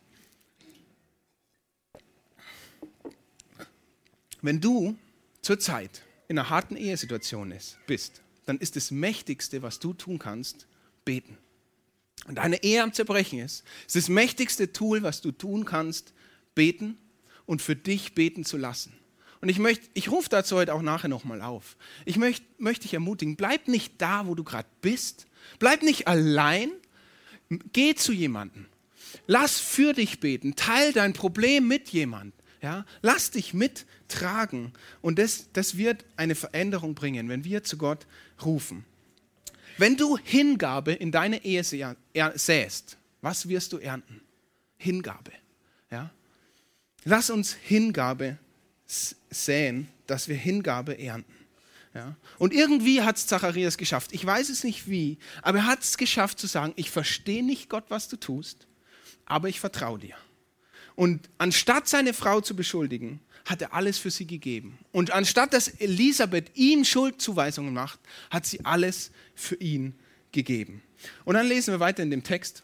Wenn 4.41 4.61
du 4.61 4.95
zur 5.41 5.59
Zeit 5.59 6.03
in 6.27 6.37
einer 6.37 6.49
harten 6.49 6.75
Ehesituation 6.75 7.51
ist, 7.51 7.77
bist, 7.87 8.21
dann 8.45 8.57
ist 8.57 8.75
das 8.75 8.91
Mächtigste, 8.91 9.61
was 9.61 9.79
du 9.79 9.93
tun 9.93 10.19
kannst, 10.19 10.67
beten. 11.03 11.37
Und 12.27 12.35
deine 12.35 12.63
Ehe 12.63 12.81
am 12.81 12.93
Zerbrechen 12.93 13.39
ist, 13.39 13.63
ist 13.85 13.95
das 13.95 14.09
mächtigste 14.09 14.71
Tool, 14.73 15.03
was 15.03 15.21
du 15.21 15.31
tun 15.31 15.65
kannst, 15.65 16.13
beten 16.55 16.97
und 17.45 17.61
für 17.61 17.75
dich 17.75 18.15
beten 18.15 18.43
zu 18.43 18.57
lassen. 18.57 18.93
Und 19.41 19.49
ich 19.49 19.59
möchte, 19.59 19.87
ich 19.93 20.09
rufe 20.09 20.29
dazu 20.29 20.55
heute 20.55 20.73
auch 20.73 20.81
nachher 20.81 21.07
nochmal 21.07 21.41
auf. 21.41 21.77
Ich 22.05 22.17
möchte, 22.17 22.45
möchte 22.57 22.83
dich 22.83 22.93
ermutigen, 22.93 23.35
bleib 23.35 23.67
nicht 23.67 24.01
da, 24.01 24.25
wo 24.25 24.33
du 24.33 24.43
gerade 24.43 24.67
bist. 24.81 25.27
Bleib 25.59 25.83
nicht 25.83 26.07
allein. 26.07 26.71
Geh 27.71 27.93
zu 27.93 28.11
jemandem. 28.11 28.65
Lass 29.27 29.59
für 29.59 29.93
dich 29.93 30.19
beten. 30.19 30.55
Teil 30.55 30.93
dein 30.93 31.13
Problem 31.13 31.67
mit 31.67 31.89
jemandem. 31.89 32.33
Ja? 32.65 32.83
Lass 33.03 33.29
dich 33.29 33.53
mittragen. 33.53 34.73
Und 35.03 35.19
das, 35.19 35.51
das 35.53 35.77
wird 35.77 36.03
eine 36.17 36.33
Veränderung 36.33 36.95
bringen, 36.95 37.29
wenn 37.29 37.43
wir 37.43 37.63
zu 37.63 37.77
Gott 37.77 38.07
rufen. 38.43 38.85
Wenn 39.77 39.97
du 39.97 40.17
Hingabe 40.17 40.93
in 40.93 41.11
deine 41.11 41.45
Ehe 41.45 41.63
säst, 41.63 42.97
was 43.21 43.47
wirst 43.47 43.71
du 43.71 43.77
ernten? 43.77 44.19
Hingabe. 44.77 45.31
Ja? 45.91 46.09
Lass 47.03 47.29
uns 47.29 47.53
Hingabe 47.53 48.39
säen, 49.29 49.87
dass 50.07 50.27
wir 50.27 50.35
Hingabe 50.35 50.97
ernten. 50.97 51.35
Ja? 51.93 52.15
Und 52.39 52.51
irgendwie 52.51 53.03
hat 53.03 53.17
es 53.17 53.27
Zacharias 53.27 53.77
geschafft. 53.77 54.11
Ich 54.11 54.25
weiß 54.25 54.49
es 54.49 54.63
nicht 54.63 54.89
wie, 54.89 55.19
aber 55.43 55.59
er 55.59 55.65
hat 55.67 55.83
es 55.83 55.97
geschafft 55.97 56.39
zu 56.39 56.47
sagen, 56.47 56.73
ich 56.77 56.89
verstehe 56.89 57.45
nicht 57.45 57.69
Gott, 57.69 57.85
was 57.89 58.07
du 58.07 58.17
tust, 58.17 58.65
aber 59.27 59.49
ich 59.49 59.59
vertraue 59.59 59.99
dir. 59.99 60.15
Und 60.95 61.29
anstatt 61.37 61.87
seine 61.87 62.13
Frau 62.13 62.41
zu 62.41 62.55
beschuldigen, 62.55 63.19
hat 63.45 63.61
er 63.61 63.73
alles 63.73 63.97
für 63.97 64.09
sie 64.09 64.25
gegeben. 64.25 64.79
Und 64.91 65.11
anstatt 65.11 65.53
dass 65.53 65.67
Elisabeth 65.67 66.51
ihm 66.55 66.83
Schuldzuweisungen 66.83 67.73
macht, 67.73 67.99
hat 68.29 68.45
sie 68.45 68.65
alles 68.65 69.11
für 69.35 69.55
ihn 69.55 69.93
gegeben. 70.31 70.81
Und 71.25 71.35
dann 71.35 71.47
lesen 71.47 71.73
wir 71.73 71.79
weiter 71.79 72.01
in 72.01 72.09
dem 72.09 72.23
Text. 72.23 72.63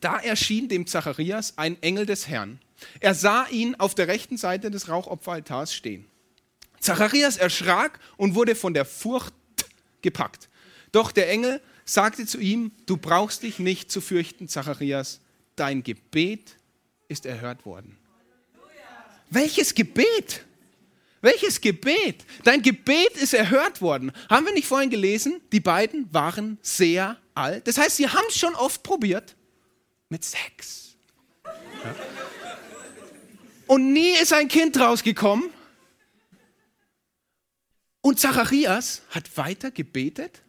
Da 0.00 0.18
erschien 0.18 0.68
dem 0.68 0.86
Zacharias 0.86 1.54
ein 1.56 1.80
Engel 1.82 2.06
des 2.06 2.28
Herrn. 2.28 2.58
Er 3.00 3.14
sah 3.14 3.46
ihn 3.48 3.74
auf 3.76 3.94
der 3.94 4.08
rechten 4.08 4.36
Seite 4.36 4.70
des 4.70 4.88
Rauchopferaltars 4.88 5.74
stehen. 5.74 6.06
Zacharias 6.80 7.36
erschrak 7.36 7.98
und 8.16 8.34
wurde 8.34 8.54
von 8.54 8.74
der 8.74 8.84
Furcht 8.84 9.34
gepackt. 10.02 10.48
Doch 10.92 11.12
der 11.12 11.28
Engel 11.28 11.60
sagte 11.84 12.26
zu 12.26 12.38
ihm, 12.38 12.72
du 12.86 12.96
brauchst 12.96 13.42
dich 13.42 13.58
nicht 13.58 13.90
zu 13.90 14.00
fürchten, 14.00 14.48
Zacharias, 14.48 15.20
dein 15.56 15.82
Gebet 15.82 16.57
ist 17.08 17.26
erhört 17.26 17.64
worden. 17.66 17.96
Welches 19.30 19.74
Gebet? 19.74 20.44
Welches 21.20 21.60
Gebet? 21.60 22.24
Dein 22.44 22.62
Gebet 22.62 23.16
ist 23.16 23.34
erhört 23.34 23.82
worden. 23.82 24.12
Haben 24.30 24.46
wir 24.46 24.52
nicht 24.52 24.68
vorhin 24.68 24.88
gelesen? 24.88 25.40
Die 25.52 25.60
beiden 25.60 26.12
waren 26.12 26.58
sehr 26.62 27.16
alt. 27.34 27.66
Das 27.66 27.76
heißt, 27.76 27.96
sie 27.96 28.08
haben 28.08 28.24
es 28.28 28.38
schon 28.38 28.54
oft 28.54 28.82
probiert 28.82 29.34
mit 30.08 30.24
Sex. 30.24 30.96
Ja. 31.44 31.94
Und 33.66 33.92
nie 33.92 34.12
ist 34.12 34.32
ein 34.32 34.48
Kind 34.48 34.78
rausgekommen. 34.78 35.50
Und 38.00 38.18
Zacharias 38.20 39.02
hat 39.10 39.36
weiter 39.36 39.70
gebetet. 39.70 40.42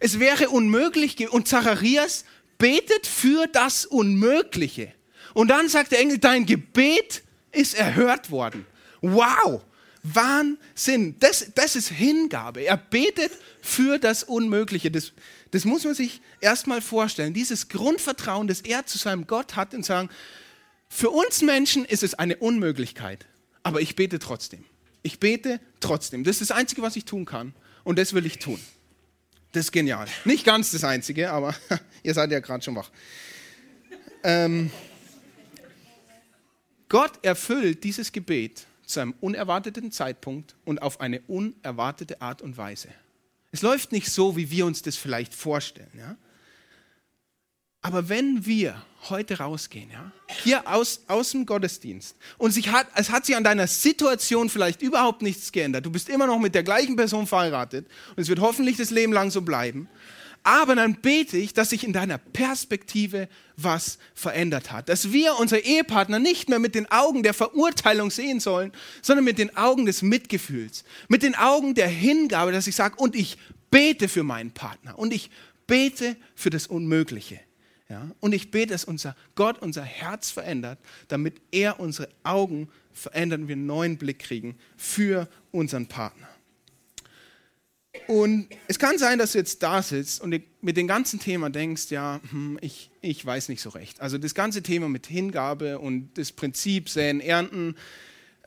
Es 0.00 0.18
wäre 0.18 0.50
unmöglich. 0.50 1.30
Und 1.30 1.48
Zacharias 1.48 2.24
betet 2.58 3.06
für 3.06 3.46
das 3.46 3.86
Unmögliche. 3.86 4.92
Und 5.34 5.48
dann 5.48 5.68
sagt 5.68 5.92
der 5.92 6.00
Engel, 6.00 6.18
dein 6.18 6.46
Gebet 6.46 7.22
ist 7.52 7.74
erhört 7.74 8.30
worden. 8.30 8.66
Wow, 9.00 9.62
Wahnsinn. 10.02 11.16
Das, 11.20 11.46
das 11.54 11.76
ist 11.76 11.88
Hingabe. 11.88 12.62
Er 12.62 12.76
betet 12.76 13.32
für 13.60 13.98
das 13.98 14.24
Unmögliche. 14.24 14.90
Das, 14.90 15.12
das 15.50 15.64
muss 15.64 15.84
man 15.84 15.94
sich 15.94 16.20
erstmal 16.40 16.80
vorstellen. 16.80 17.34
Dieses 17.34 17.68
Grundvertrauen, 17.68 18.48
das 18.48 18.60
er 18.60 18.86
zu 18.86 18.98
seinem 18.98 19.26
Gott 19.26 19.56
hat 19.56 19.74
und 19.74 19.84
sagen, 19.84 20.08
für 20.88 21.10
uns 21.10 21.42
Menschen 21.42 21.84
ist 21.84 22.02
es 22.02 22.14
eine 22.14 22.36
Unmöglichkeit, 22.36 23.26
aber 23.62 23.80
ich 23.80 23.94
bete 23.94 24.18
trotzdem. 24.18 24.64
Ich 25.02 25.20
bete 25.20 25.60
trotzdem. 25.78 26.24
Das 26.24 26.40
ist 26.40 26.50
das 26.50 26.56
Einzige, 26.56 26.82
was 26.82 26.96
ich 26.96 27.04
tun 27.04 27.24
kann 27.24 27.54
und 27.84 27.98
das 27.98 28.12
will 28.12 28.26
ich 28.26 28.38
tun. 28.38 28.60
Das 29.52 29.66
ist 29.66 29.72
genial. 29.72 30.06
Nicht 30.24 30.44
ganz 30.44 30.70
das 30.72 30.84
Einzige, 30.84 31.30
aber 31.30 31.54
ihr 32.02 32.14
seid 32.14 32.30
ja 32.30 32.40
gerade 32.40 32.62
schon 32.62 32.76
wach. 32.76 32.90
Ähm, 34.22 34.70
Gott 36.90 37.24
erfüllt 37.24 37.84
dieses 37.84 38.10
Gebet 38.12 38.66
zu 38.84 39.00
einem 39.00 39.14
unerwarteten 39.20 39.92
Zeitpunkt 39.92 40.56
und 40.64 40.82
auf 40.82 41.00
eine 41.00 41.20
unerwartete 41.22 42.20
Art 42.20 42.42
und 42.42 42.58
Weise. 42.58 42.88
Es 43.52 43.62
läuft 43.62 43.92
nicht 43.92 44.10
so, 44.10 44.36
wie 44.36 44.50
wir 44.50 44.66
uns 44.66 44.82
das 44.82 44.96
vielleicht 44.96 45.32
vorstellen. 45.32 45.90
Ja? 45.96 46.16
Aber 47.80 48.08
wenn 48.08 48.44
wir 48.44 48.84
heute 49.08 49.38
rausgehen, 49.38 49.88
ja, 49.90 50.10
hier 50.42 50.68
aus, 50.68 51.04
aus 51.06 51.30
dem 51.30 51.46
Gottesdienst, 51.46 52.16
und 52.38 52.50
sich 52.50 52.70
hat, 52.70 52.88
es 52.96 53.10
hat 53.10 53.24
sich 53.24 53.36
an 53.36 53.44
deiner 53.44 53.68
Situation 53.68 54.50
vielleicht 54.50 54.82
überhaupt 54.82 55.22
nichts 55.22 55.52
geändert, 55.52 55.86
du 55.86 55.90
bist 55.90 56.08
immer 56.08 56.26
noch 56.26 56.40
mit 56.40 56.56
der 56.56 56.64
gleichen 56.64 56.96
Person 56.96 57.26
verheiratet 57.26 57.86
und 58.10 58.18
es 58.18 58.28
wird 58.28 58.40
hoffentlich 58.40 58.76
das 58.76 58.90
Leben 58.90 59.12
lang 59.12 59.30
so 59.30 59.42
bleiben, 59.42 59.88
aber 60.42 60.74
dann 60.74 60.94
bete 61.00 61.36
ich, 61.36 61.52
dass 61.52 61.70
sich 61.70 61.84
in 61.84 61.92
deiner 61.92 62.18
Perspektive 62.18 63.28
was 63.56 63.98
verändert 64.14 64.72
hat. 64.72 64.88
Dass 64.88 65.12
wir 65.12 65.38
unsere 65.38 65.60
Ehepartner 65.60 66.18
nicht 66.18 66.48
mehr 66.48 66.58
mit 66.58 66.74
den 66.74 66.90
Augen 66.90 67.22
der 67.22 67.34
Verurteilung 67.34 68.10
sehen 68.10 68.40
sollen, 68.40 68.72
sondern 69.02 69.24
mit 69.24 69.38
den 69.38 69.56
Augen 69.56 69.84
des 69.84 70.02
Mitgefühls, 70.02 70.84
mit 71.08 71.22
den 71.22 71.34
Augen 71.34 71.74
der 71.74 71.88
Hingabe, 71.88 72.52
dass 72.52 72.66
ich 72.66 72.76
sage, 72.76 72.96
und 72.96 73.14
ich 73.14 73.36
bete 73.70 74.08
für 74.08 74.22
meinen 74.22 74.52
Partner 74.52 74.98
und 74.98 75.12
ich 75.12 75.30
bete 75.66 76.16
für 76.34 76.50
das 76.50 76.66
Unmögliche. 76.66 77.38
Ja? 77.90 78.10
Und 78.20 78.32
ich 78.32 78.50
bete, 78.50 78.72
dass 78.72 78.84
unser 78.84 79.14
Gott 79.34 79.60
unser 79.60 79.84
Herz 79.84 80.30
verändert, 80.30 80.78
damit 81.08 81.40
er 81.50 81.78
unsere 81.80 82.08
Augen 82.22 82.70
verändert 82.92 83.40
und 83.40 83.48
wir 83.48 83.56
einen 83.56 83.66
neuen 83.66 83.98
Blick 83.98 84.20
kriegen 84.20 84.56
für 84.76 85.28
unseren 85.52 85.86
Partner. 85.86 86.29
Und 88.06 88.48
es 88.68 88.78
kann 88.78 88.98
sein, 88.98 89.18
dass 89.18 89.32
du 89.32 89.38
jetzt 89.38 89.62
da 89.62 89.82
sitzt 89.82 90.20
und 90.20 90.40
mit 90.60 90.76
dem 90.76 90.86
ganzen 90.86 91.18
Thema 91.18 91.50
denkst, 91.50 91.90
ja, 91.90 92.20
hm, 92.30 92.58
ich, 92.60 92.90
ich 93.00 93.24
weiß 93.24 93.48
nicht 93.48 93.60
so 93.60 93.70
recht. 93.70 94.00
Also 94.00 94.16
das 94.16 94.34
ganze 94.34 94.62
Thema 94.62 94.88
mit 94.88 95.06
Hingabe 95.06 95.78
und 95.78 96.10
das 96.14 96.30
Prinzip 96.30 96.88
Säen, 96.88 97.20
Ernten 97.20 97.74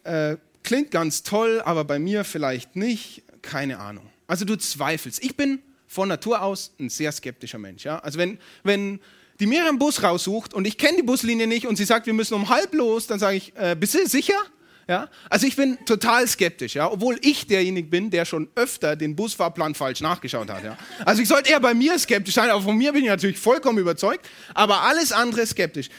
äh, 0.04 0.38
klingt 0.64 0.92
ganz 0.92 1.24
toll, 1.24 1.62
aber 1.66 1.84
bei 1.84 2.00
mir 2.00 2.24
vielleicht 2.24 2.76
nicht. 2.76 3.24
Keine 3.42 3.80
Ahnung. 3.80 4.10
Also 4.28 4.46
du 4.46 4.56
zweifelst. 4.56 5.22
Ich 5.22 5.36
bin 5.36 5.60
von 5.88 6.08
Natur 6.08 6.42
aus 6.42 6.74
ein 6.80 6.90
sehr 6.90 7.12
skeptischer 7.12 7.58
Mensch. 7.58 7.84
Ja? 7.84 8.00
Also 8.00 8.18
wenn, 8.18 8.40
wenn 8.64 9.02
die 9.40 9.46
mir 9.46 9.68
einen 9.68 9.78
Bus 9.78 10.04
raussucht 10.04 10.54
und 10.54 10.66
ich 10.66 10.78
kenne 10.78 10.98
die 10.98 11.04
Buslinie 11.04 11.48
nicht 11.48 11.68
und 11.68 11.76
sie 11.76 11.86
sagt, 11.86 12.06
wir 12.06 12.14
müssen 12.14 12.34
um 12.34 12.48
halb 12.48 12.74
los, 12.74 13.08
dann 13.08 13.20
sage 13.20 13.36
ich, 13.36 13.54
äh, 13.58 13.76
bist 13.78 13.94
du 13.94 14.08
sicher? 14.08 14.40
Ja? 14.88 15.10
Also 15.30 15.48
ich 15.48 15.56
bin 15.56 15.78
total 15.86 16.28
skeptisch, 16.28 16.76
ja? 16.76 16.92
obwohl 16.92 17.18
ich 17.22 17.48
derjenige 17.48 17.88
bin, 17.88 18.10
der 18.10 18.26
schon 18.26 18.50
öfter 18.56 18.96
den 18.96 19.16
Busfahrplan 19.16 19.76
falsch 19.76 20.02
nachgeschaut 20.02 20.50
hat. 20.50 20.64
Ja? 20.64 20.78
Also 21.06 21.22
ich 21.22 21.28
sollte 21.28 21.50
eher 21.50 21.60
bei 21.60 21.74
mir 21.74 21.98
skeptisch 21.98 22.36
sein, 22.36 22.50
aber 22.50 22.62
von 22.62 22.78
mir 22.78 22.94
bin 22.94 23.04
ich 23.04 23.10
natürlich 23.10 23.40
vollkommen 23.40 23.78
überzeugt, 23.78 24.28
aber 24.54 24.82
alles 24.82 25.12
andere 25.12 25.46
skeptisch. 25.46 25.90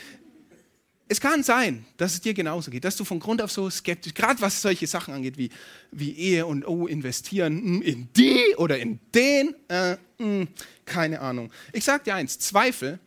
Es 1.07 1.21
kann 1.21 1.43
sein, 1.43 1.85
dass 1.99 2.15
es 2.15 2.23
dir 2.23 2.33
genauso 2.33 2.71
geht, 2.71 2.85
dass 2.85 2.97
du 2.97 3.05
von 3.05 3.21
Grund 3.21 3.43
auf 3.43 3.53
so 3.53 3.69
skeptisch, 3.69 4.15
gerade 4.15 4.41
was 4.41 4.63
solche 4.63 4.87
Sachen 4.87 5.13
angeht 5.13 5.37
wie, 5.37 5.51
wie 5.91 6.13
Ehe 6.13 6.47
und 6.47 6.67
oh, 6.67 6.87
investieren 6.87 7.59
hm, 7.59 7.83
in 7.83 8.09
die 8.17 8.55
oder 8.57 8.79
in 8.79 8.99
den, 9.15 9.55
äh, 9.69 9.93
mh, 9.93 9.99
hm, 10.19 10.49
keine 10.87 11.21
Ahnung. 11.21 11.51
Ich 11.73 11.85
sage 11.85 12.05
dir 12.05 12.15
eins, 12.15 12.39
Zweifel 12.39 12.99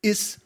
ist, 0.00 0.38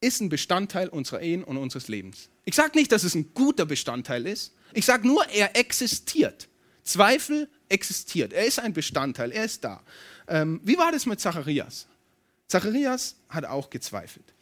ist 0.00 0.20
ein 0.20 0.28
Bestandteil 0.28 0.88
unserer 0.88 1.22
Ehen 1.22 1.44
und 1.44 1.56
unseres 1.56 1.86
Lebens. 1.86 2.30
Ich 2.50 2.56
sage 2.56 2.76
nicht, 2.76 2.90
dass 2.90 3.04
es 3.04 3.14
ein 3.14 3.32
guter 3.32 3.64
Bestandteil 3.64 4.26
ist. 4.26 4.56
Ich 4.72 4.84
sage 4.84 5.06
nur, 5.06 5.24
er 5.28 5.56
existiert. 5.56 6.48
Zweifel 6.82 7.48
existiert. 7.68 8.32
Er 8.32 8.44
ist 8.44 8.58
ein 8.58 8.72
Bestandteil. 8.72 9.30
Er 9.30 9.44
ist 9.44 9.62
da. 9.62 9.80
Ähm, 10.26 10.60
wie 10.64 10.76
war 10.76 10.90
das 10.90 11.06
mit 11.06 11.20
Zacharias? 11.20 11.86
Zacharias 12.48 13.14
hat 13.28 13.44
auch 13.44 13.70
gezweifelt. 13.70 14.34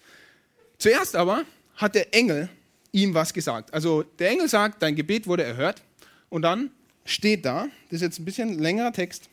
Zuerst 0.78 1.16
aber 1.16 1.44
hat 1.74 1.94
der 1.94 2.14
Engel 2.14 2.48
ihm 2.92 3.12
was 3.12 3.34
gesagt. 3.34 3.74
Also 3.74 4.04
der 4.04 4.30
Engel 4.30 4.48
sagt, 4.48 4.82
dein 4.82 4.96
Gebet 4.96 5.26
wurde 5.26 5.42
erhört. 5.42 5.82
Und 6.30 6.40
dann 6.40 6.70
steht 7.04 7.44
da, 7.44 7.68
das 7.90 7.96
ist 7.96 8.00
jetzt 8.00 8.20
ein 8.20 8.24
bisschen 8.24 8.58
längerer 8.58 8.94
Text. 8.94 9.28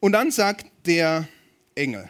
Und 0.00 0.12
dann 0.12 0.30
sagt 0.30 0.64
der 0.86 1.28
Engel, 1.74 2.08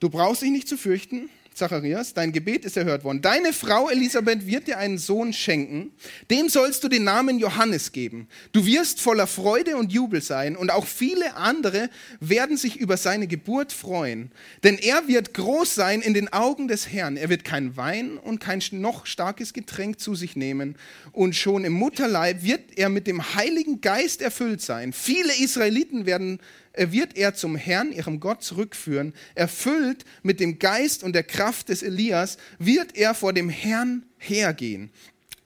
du 0.00 0.08
brauchst 0.08 0.40
dich 0.40 0.50
nicht 0.50 0.68
zu 0.68 0.78
fürchten, 0.78 1.28
Zacharias, 1.56 2.12
dein 2.12 2.32
Gebet 2.32 2.66
ist 2.66 2.76
erhört 2.76 3.02
worden. 3.02 3.22
Deine 3.22 3.54
Frau 3.54 3.88
Elisabeth 3.88 4.46
wird 4.46 4.68
dir 4.68 4.76
einen 4.76 4.98
Sohn 4.98 5.32
schenken. 5.32 5.90
Dem 6.30 6.50
sollst 6.50 6.84
du 6.84 6.88
den 6.88 7.04
Namen 7.04 7.38
Johannes 7.38 7.92
geben. 7.92 8.28
Du 8.52 8.66
wirst 8.66 9.00
voller 9.00 9.26
Freude 9.26 9.78
und 9.78 9.90
Jubel 9.90 10.20
sein 10.20 10.54
und 10.54 10.70
auch 10.70 10.86
viele 10.86 11.34
andere 11.36 11.88
werden 12.20 12.58
sich 12.58 12.76
über 12.76 12.98
seine 12.98 13.26
Geburt 13.26 13.72
freuen. 13.72 14.30
Denn 14.64 14.76
er 14.76 15.08
wird 15.08 15.32
groß 15.32 15.74
sein 15.74 16.02
in 16.02 16.12
den 16.12 16.30
Augen 16.30 16.68
des 16.68 16.92
Herrn. 16.92 17.16
Er 17.16 17.30
wird 17.30 17.44
kein 17.44 17.74
Wein 17.78 18.18
und 18.18 18.38
kein 18.38 18.62
noch 18.72 19.06
starkes 19.06 19.54
Getränk 19.54 19.98
zu 19.98 20.14
sich 20.14 20.36
nehmen. 20.36 20.76
Und 21.12 21.36
schon 21.36 21.64
im 21.64 21.72
Mutterleib 21.72 22.42
wird 22.42 22.76
er 22.76 22.90
mit 22.90 23.06
dem 23.06 23.34
Heiligen 23.34 23.80
Geist 23.80 24.20
erfüllt 24.20 24.60
sein. 24.60 24.92
Viele 24.92 25.32
Israeliten 25.34 26.04
werden 26.04 26.38
wird 26.76 27.16
er 27.16 27.34
zum 27.34 27.56
Herrn, 27.56 27.92
ihrem 27.92 28.20
Gott, 28.20 28.42
zurückführen. 28.42 29.14
Erfüllt 29.34 30.04
mit 30.22 30.40
dem 30.40 30.58
Geist 30.58 31.02
und 31.02 31.14
der 31.14 31.24
Kraft 31.24 31.68
des 31.68 31.82
Elias 31.82 32.38
wird 32.58 32.96
er 32.96 33.14
vor 33.14 33.32
dem 33.32 33.48
Herrn 33.48 34.04
hergehen. 34.18 34.90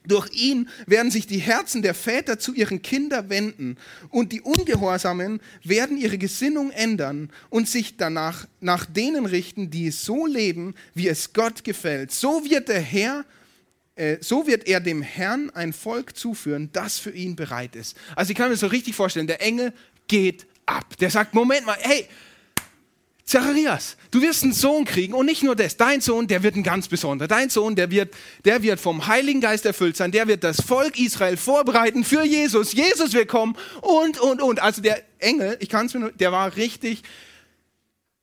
Durch 0.06 0.30
ihn 0.32 0.68
werden 0.86 1.10
sich 1.10 1.26
die 1.26 1.38
Herzen 1.38 1.82
der 1.82 1.94
Väter 1.94 2.38
zu 2.38 2.54
ihren 2.54 2.80
Kindern 2.80 3.28
wenden 3.28 3.76
und 4.08 4.32
die 4.32 4.40
Ungehorsamen 4.40 5.40
werden 5.62 5.98
ihre 5.98 6.16
Gesinnung 6.16 6.70
ändern 6.70 7.30
und 7.50 7.68
sich 7.68 7.98
danach 7.98 8.48
nach 8.60 8.86
denen 8.86 9.26
richten, 9.26 9.70
die 9.70 9.90
so 9.90 10.26
leben, 10.26 10.74
wie 10.94 11.08
es 11.08 11.34
Gott 11.34 11.64
gefällt. 11.64 12.12
So 12.12 12.44
wird 12.44 12.68
der 12.68 12.80
Herr 12.80 13.26
äh, 13.96 14.16
so 14.20 14.46
wird 14.46 14.66
er 14.66 14.80
dem 14.80 15.02
Herrn 15.02 15.50
ein 15.50 15.74
Volk 15.74 16.16
zuführen, 16.16 16.70
das 16.72 16.98
für 16.98 17.10
ihn 17.10 17.36
bereit 17.36 17.76
ist. 17.76 17.94
Also 18.16 18.30
ich 18.30 18.36
kann 18.38 18.48
mir 18.48 18.56
so 18.56 18.68
richtig 18.68 18.94
vorstellen, 18.94 19.26
der 19.26 19.42
Engel 19.42 19.74
geht 20.08 20.46
ab. 20.70 20.96
Der 20.98 21.10
sagt, 21.10 21.34
Moment 21.34 21.66
mal, 21.66 21.76
hey, 21.80 22.06
Zacharias, 23.30 23.96
du 24.10 24.20
wirst 24.20 24.42
einen 24.42 24.52
Sohn 24.52 24.84
kriegen 24.84 25.14
und 25.14 25.26
nicht 25.26 25.44
nur 25.44 25.54
das, 25.54 25.76
dein 25.76 26.00
Sohn, 26.00 26.26
der 26.26 26.42
wird 26.42 26.56
ein 26.56 26.64
ganz 26.64 26.88
besonderer. 26.88 27.28
Dein 27.28 27.48
Sohn, 27.48 27.76
der 27.76 27.88
wird, 27.90 28.12
der 28.44 28.60
wird 28.62 28.80
vom 28.80 29.06
Heiligen 29.06 29.40
Geist 29.40 29.64
erfüllt 29.64 29.96
sein, 29.96 30.10
der 30.10 30.26
wird 30.26 30.42
das 30.42 30.60
Volk 30.60 30.98
Israel 30.98 31.36
vorbereiten 31.36 32.02
für 32.02 32.24
Jesus. 32.24 32.72
Jesus 32.72 33.12
wird 33.12 33.28
kommen 33.28 33.56
und, 33.82 34.18
und, 34.18 34.42
und. 34.42 34.60
Also 34.60 34.82
der 34.82 35.02
Engel, 35.20 35.56
ich 35.60 35.68
kann 35.68 35.86
es 35.86 35.94
mir 35.94 36.00
nur, 36.00 36.12
der 36.12 36.32
war 36.32 36.56
richtig, 36.56 37.02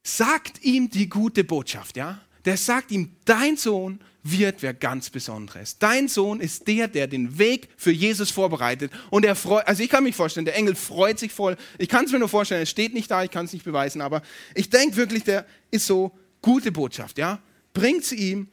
sagt 0.04 0.64
ihm 0.64 0.90
die 0.90 1.08
gute 1.08 1.46
Botschaft, 1.46 1.96
ja? 1.96 2.20
Der 2.44 2.58
sagt 2.58 2.92
ihm, 2.92 3.16
dein 3.24 3.56
Sohn 3.56 4.02
wird 4.32 4.62
wer 4.62 4.74
ganz 4.74 5.10
Besonderes. 5.10 5.78
Dein 5.80 6.08
Sohn 6.08 6.40
ist 6.40 6.68
der, 6.68 6.88
der 6.88 7.08
den 7.08 7.38
Weg 7.38 7.70
für 7.78 7.92
Jesus 7.92 8.32
vorbereitet. 8.32 8.92
Und 9.10 9.26
er 9.26 9.36
freut, 9.36 9.68
also 9.68 9.84
ich 9.84 9.90
kann 9.90 10.04
mich 10.04 10.16
vorstellen, 10.16 10.46
der 10.46 10.56
Engel 10.56 10.76
freut 10.76 11.20
sich 11.20 11.32
voll. 11.32 11.58
Ich 11.78 11.90
kann 11.90 12.06
es 12.06 12.12
mir 12.12 12.20
nur 12.20 12.30
vorstellen, 12.30 12.64
es 12.64 12.70
steht 12.70 12.94
nicht 12.94 13.10
da, 13.12 13.24
ich 13.24 13.32
kann 13.32 13.46
es 13.46 13.54
nicht 13.54 13.66
beweisen, 13.66 14.02
aber 14.02 14.22
ich 14.56 14.70
denke 14.70 14.96
wirklich, 14.98 15.24
der 15.24 15.46
ist 15.72 15.86
so 15.86 16.12
gute 16.42 16.72
Botschaft, 16.72 17.18
ja. 17.18 17.40
Bringt 17.74 18.04
sie 18.06 18.16
ihm. 18.16 18.48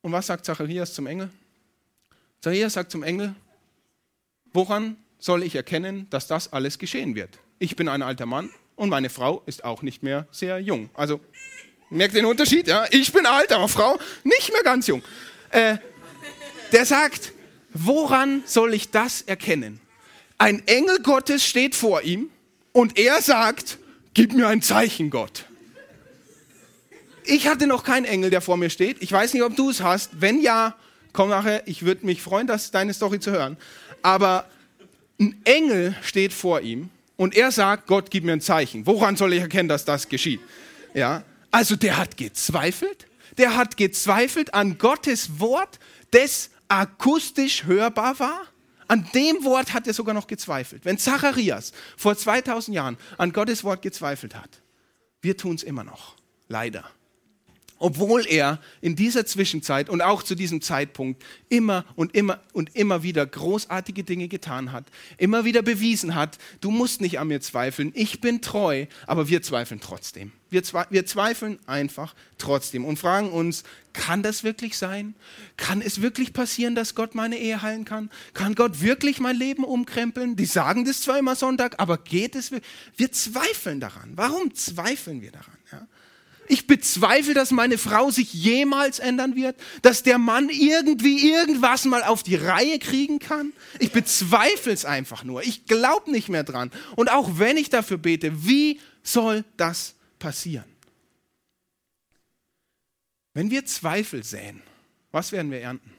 Und 0.00 0.12
was 0.12 0.26
sagt 0.26 0.44
Zacharias 0.44 0.94
zum 0.94 1.06
Engel? 1.06 1.30
Zacharias 2.40 2.72
sagt 2.72 2.90
zum 2.90 3.02
Engel, 3.02 3.34
woran 4.52 4.96
soll 5.18 5.42
ich 5.42 5.54
erkennen, 5.54 6.08
dass 6.10 6.26
das 6.26 6.52
alles 6.52 6.78
geschehen 6.78 7.14
wird? 7.14 7.38
Ich 7.58 7.76
bin 7.76 7.88
ein 7.88 8.02
alter 8.02 8.26
Mann 8.26 8.50
und 8.74 8.88
meine 8.88 9.10
Frau 9.10 9.42
ist 9.46 9.64
auch 9.64 9.82
nicht 9.82 10.02
mehr 10.02 10.26
sehr 10.32 10.58
jung. 10.58 10.90
Also 10.94 11.20
Merkt 11.92 12.14
den 12.14 12.24
Unterschied? 12.24 12.66
Ja? 12.66 12.86
Ich 12.90 13.12
bin 13.12 13.26
alt, 13.26 13.52
aber 13.52 13.68
Frau 13.68 13.98
nicht 14.24 14.50
mehr 14.50 14.62
ganz 14.62 14.86
jung. 14.86 15.02
Äh, 15.50 15.76
Der 16.72 16.86
sagt, 16.86 17.32
woran 17.74 18.42
soll 18.46 18.72
ich 18.72 18.90
das 18.90 19.20
erkennen? 19.20 19.78
Ein 20.38 20.66
Engel 20.66 21.00
Gottes 21.02 21.44
steht 21.44 21.74
vor 21.74 22.00
ihm 22.02 22.30
und 22.72 22.98
er 22.98 23.20
sagt, 23.20 23.76
gib 24.14 24.32
mir 24.32 24.48
ein 24.48 24.62
Zeichen, 24.62 25.10
Gott. 25.10 25.44
Ich 27.24 27.46
hatte 27.46 27.66
noch 27.66 27.84
keinen 27.84 28.06
Engel, 28.06 28.30
der 28.30 28.40
vor 28.40 28.56
mir 28.56 28.70
steht. 28.70 29.02
Ich 29.02 29.12
weiß 29.12 29.34
nicht, 29.34 29.42
ob 29.42 29.54
du 29.54 29.68
es 29.68 29.82
hast. 29.82 30.20
Wenn 30.20 30.40
ja, 30.40 30.74
komm 31.12 31.28
nachher. 31.28 31.62
Ich 31.68 31.84
würde 31.84 32.06
mich 32.06 32.22
freuen, 32.22 32.46
das 32.46 32.70
deine 32.70 32.94
Story 32.94 33.20
zu 33.20 33.30
hören. 33.30 33.58
Aber 34.00 34.46
ein 35.20 35.40
Engel 35.44 35.94
steht 36.02 36.32
vor 36.32 36.62
ihm 36.62 36.88
und 37.16 37.36
er 37.36 37.52
sagt, 37.52 37.86
Gott, 37.86 38.10
gib 38.10 38.24
mir 38.24 38.32
ein 38.32 38.40
Zeichen. 38.40 38.86
Woran 38.86 39.16
soll 39.16 39.34
ich 39.34 39.40
erkennen, 39.40 39.68
dass 39.68 39.84
das 39.84 40.08
geschieht? 40.08 40.40
Ja, 40.94 41.22
also 41.52 41.76
der 41.76 41.96
hat 41.96 42.16
gezweifelt. 42.16 43.06
Der 43.38 43.56
hat 43.56 43.76
gezweifelt 43.76 44.52
an 44.52 44.76
Gottes 44.78 45.38
Wort, 45.38 45.78
das 46.10 46.50
akustisch 46.66 47.64
hörbar 47.64 48.18
war. 48.18 48.42
An 48.88 49.08
dem 49.14 49.44
Wort 49.44 49.72
hat 49.72 49.86
er 49.86 49.94
sogar 49.94 50.12
noch 50.14 50.26
gezweifelt. 50.26 50.84
Wenn 50.84 50.98
Zacharias 50.98 51.72
vor 51.96 52.16
2000 52.16 52.74
Jahren 52.74 52.98
an 53.16 53.32
Gottes 53.32 53.62
Wort 53.62 53.80
gezweifelt 53.80 54.34
hat, 54.34 54.60
wir 55.22 55.36
tun 55.36 55.54
es 55.54 55.62
immer 55.62 55.84
noch. 55.84 56.16
Leider 56.48 56.90
obwohl 57.82 58.24
er 58.28 58.60
in 58.80 58.94
dieser 58.94 59.26
Zwischenzeit 59.26 59.90
und 59.90 60.02
auch 60.02 60.22
zu 60.22 60.36
diesem 60.36 60.62
Zeitpunkt 60.62 61.22
immer 61.48 61.84
und 61.96 62.14
immer 62.14 62.40
und 62.52 62.76
immer 62.76 63.02
wieder 63.02 63.26
großartige 63.26 64.04
Dinge 64.04 64.28
getan 64.28 64.70
hat, 64.70 64.84
immer 65.18 65.44
wieder 65.44 65.62
bewiesen 65.62 66.14
hat, 66.14 66.38
du 66.60 66.70
musst 66.70 67.00
nicht 67.00 67.18
an 67.18 67.26
mir 67.26 67.40
zweifeln, 67.40 67.90
ich 67.94 68.20
bin 68.20 68.40
treu, 68.40 68.86
aber 69.06 69.28
wir 69.28 69.42
zweifeln 69.42 69.80
trotzdem. 69.80 70.30
Wir, 70.52 70.62
wir 70.90 71.06
zweifeln 71.06 71.58
einfach 71.66 72.14
trotzdem 72.38 72.84
und 72.84 72.98
fragen 72.98 73.32
uns, 73.32 73.64
kann 73.92 74.22
das 74.22 74.44
wirklich 74.44 74.78
sein? 74.78 75.14
Kann 75.56 75.82
es 75.82 76.00
wirklich 76.00 76.32
passieren, 76.32 76.74
dass 76.74 76.94
Gott 76.94 77.14
meine 77.14 77.38
Ehe 77.38 77.62
heilen 77.62 77.84
kann? 77.84 78.10
Kann 78.34 78.54
Gott 78.54 78.80
wirklich 78.80 79.18
mein 79.18 79.36
Leben 79.36 79.64
umkrempeln? 79.64 80.36
Die 80.36 80.46
sagen 80.46 80.84
das 80.84 81.00
zwar 81.00 81.18
immer 81.18 81.36
Sonntag, 81.36 81.76
aber 81.78 81.98
geht 81.98 82.36
es? 82.36 82.52
Wir 82.96 83.12
zweifeln 83.12 83.80
daran. 83.80 84.12
Warum 84.14 84.54
zweifeln 84.54 85.22
wir 85.22 85.32
daran? 85.32 85.56
Ja? 85.72 85.86
Ich 86.48 86.66
bezweifle, 86.66 87.32
dass 87.32 87.50
meine 87.50 87.78
Frau 87.78 88.10
sich 88.10 88.34
jemals 88.34 88.98
ändern 88.98 89.36
wird, 89.36 89.56
dass 89.80 90.02
der 90.02 90.18
Mann 90.18 90.50
irgendwie 90.50 91.30
irgendwas 91.30 91.86
mal 91.86 92.02
auf 92.02 92.22
die 92.22 92.36
Reihe 92.36 92.78
kriegen 92.78 93.20
kann. 93.20 93.52
Ich 93.78 93.92
bezweifle 93.92 94.72
es 94.72 94.84
einfach 94.84 95.24
nur. 95.24 95.42
Ich 95.44 95.64
glaube 95.64 96.10
nicht 96.10 96.28
mehr 96.28 96.44
dran. 96.44 96.70
Und 96.94 97.10
auch 97.10 97.38
wenn 97.38 97.56
ich 97.56 97.70
dafür 97.70 97.96
bete, 97.96 98.46
wie 98.46 98.80
soll 99.02 99.44
das 99.56 99.94
passieren? 100.22 100.64
Wenn 103.34 103.50
wir 103.50 103.64
Zweifel 103.66 104.22
säen, 104.22 104.62
was 105.10 105.32
werden 105.32 105.50
wir 105.50 105.60
ernten? 105.60 105.92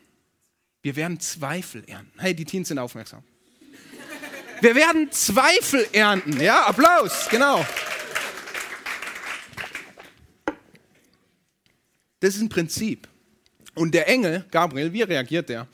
Wir 0.81 0.95
werden 0.95 1.19
Zweifel 1.19 1.83
ernten. 1.88 2.19
Hey, 2.19 2.33
die 2.33 2.45
Teens 2.45 2.69
sind 2.69 2.79
aufmerksam. 2.79 3.23
Wir 4.62 4.75
werden 4.75 5.12
Zweifel 5.12 5.86
ernten. 5.91 6.39
Ja, 6.39 6.65
Applaus, 6.67 7.27
genau. 7.29 7.65
Das 12.21 12.36
ist 12.36 12.41
ein 12.41 12.49
Prinzip. 12.49 13.09
Und 13.75 13.93
der 13.93 14.07
Engel, 14.07 14.45
Gabriel, 14.51 14.93
wie 14.93 15.01
reagiert 15.01 15.49
der? 15.49 15.67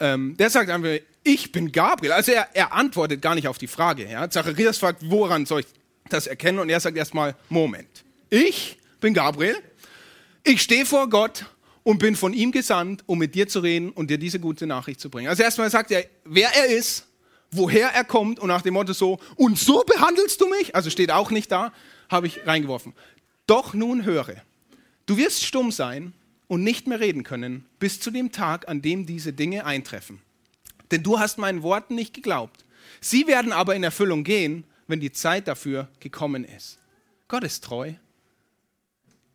Ähm, 0.00 0.36
der 0.36 0.50
sagt 0.50 0.68
einfach, 0.68 0.98
ich 1.22 1.50
bin 1.50 1.72
Gabriel. 1.72 2.12
Also 2.12 2.32
er, 2.32 2.48
er 2.54 2.74
antwortet 2.74 3.22
gar 3.22 3.34
nicht 3.34 3.48
auf 3.48 3.56
die 3.56 3.68
Frage. 3.68 4.06
Ja? 4.10 4.28
Zacharias 4.28 4.76
fragt, 4.76 5.08
woran 5.08 5.46
soll 5.46 5.60
ich 5.60 5.66
das 6.08 6.26
erkennen? 6.26 6.58
Und 6.58 6.68
er 6.68 6.80
sagt 6.80 6.96
erstmal, 6.96 7.34
Moment, 7.48 8.04
ich 8.30 8.78
bin 9.00 9.14
Gabriel, 9.14 9.56
ich 10.44 10.62
stehe 10.62 10.86
vor 10.86 11.08
Gott 11.08 11.44
und 11.82 11.98
bin 11.98 12.16
von 12.16 12.32
ihm 12.32 12.52
gesandt, 12.52 13.02
um 13.06 13.18
mit 13.18 13.34
dir 13.34 13.48
zu 13.48 13.60
reden 13.60 13.90
und 13.90 14.10
dir 14.10 14.18
diese 14.18 14.40
gute 14.40 14.66
Nachricht 14.66 15.00
zu 15.00 15.10
bringen. 15.10 15.28
Also 15.28 15.42
erstmal 15.42 15.70
sagt 15.70 15.90
er, 15.90 16.04
wer 16.24 16.48
er 16.54 16.66
ist, 16.66 17.06
woher 17.50 17.88
er 17.88 18.04
kommt 18.04 18.38
und 18.38 18.48
nach 18.48 18.62
dem 18.62 18.74
Motto 18.74 18.92
so, 18.92 19.18
und 19.36 19.58
so 19.58 19.84
behandelst 19.84 20.40
du 20.40 20.48
mich? 20.48 20.74
Also 20.74 20.90
steht 20.90 21.10
auch 21.10 21.30
nicht 21.30 21.50
da, 21.50 21.72
habe 22.08 22.26
ich 22.26 22.46
reingeworfen. 22.46 22.92
Doch 23.46 23.74
nun 23.74 24.04
höre, 24.04 24.42
Du 25.06 25.16
wirst 25.16 25.44
stumm 25.44 25.70
sein 25.70 26.12
und 26.48 26.64
nicht 26.64 26.88
mehr 26.88 26.98
reden 26.98 27.22
können 27.22 27.64
bis 27.78 28.00
zu 28.00 28.10
dem 28.10 28.32
Tag, 28.32 28.68
an 28.68 28.82
dem 28.82 29.06
diese 29.06 29.32
Dinge 29.32 29.64
eintreffen. 29.64 30.20
Denn 30.90 31.04
du 31.04 31.20
hast 31.20 31.38
meinen 31.38 31.62
Worten 31.62 31.94
nicht 31.94 32.12
geglaubt. 32.12 32.64
Sie 33.00 33.28
werden 33.28 33.52
aber 33.52 33.76
in 33.76 33.84
Erfüllung 33.84 34.24
gehen, 34.24 34.64
wenn 34.86 35.00
die 35.00 35.12
Zeit 35.12 35.48
dafür 35.48 35.88
gekommen 36.00 36.44
ist. 36.44 36.78
Gott 37.28 37.44
ist 37.44 37.64
treu. 37.64 37.92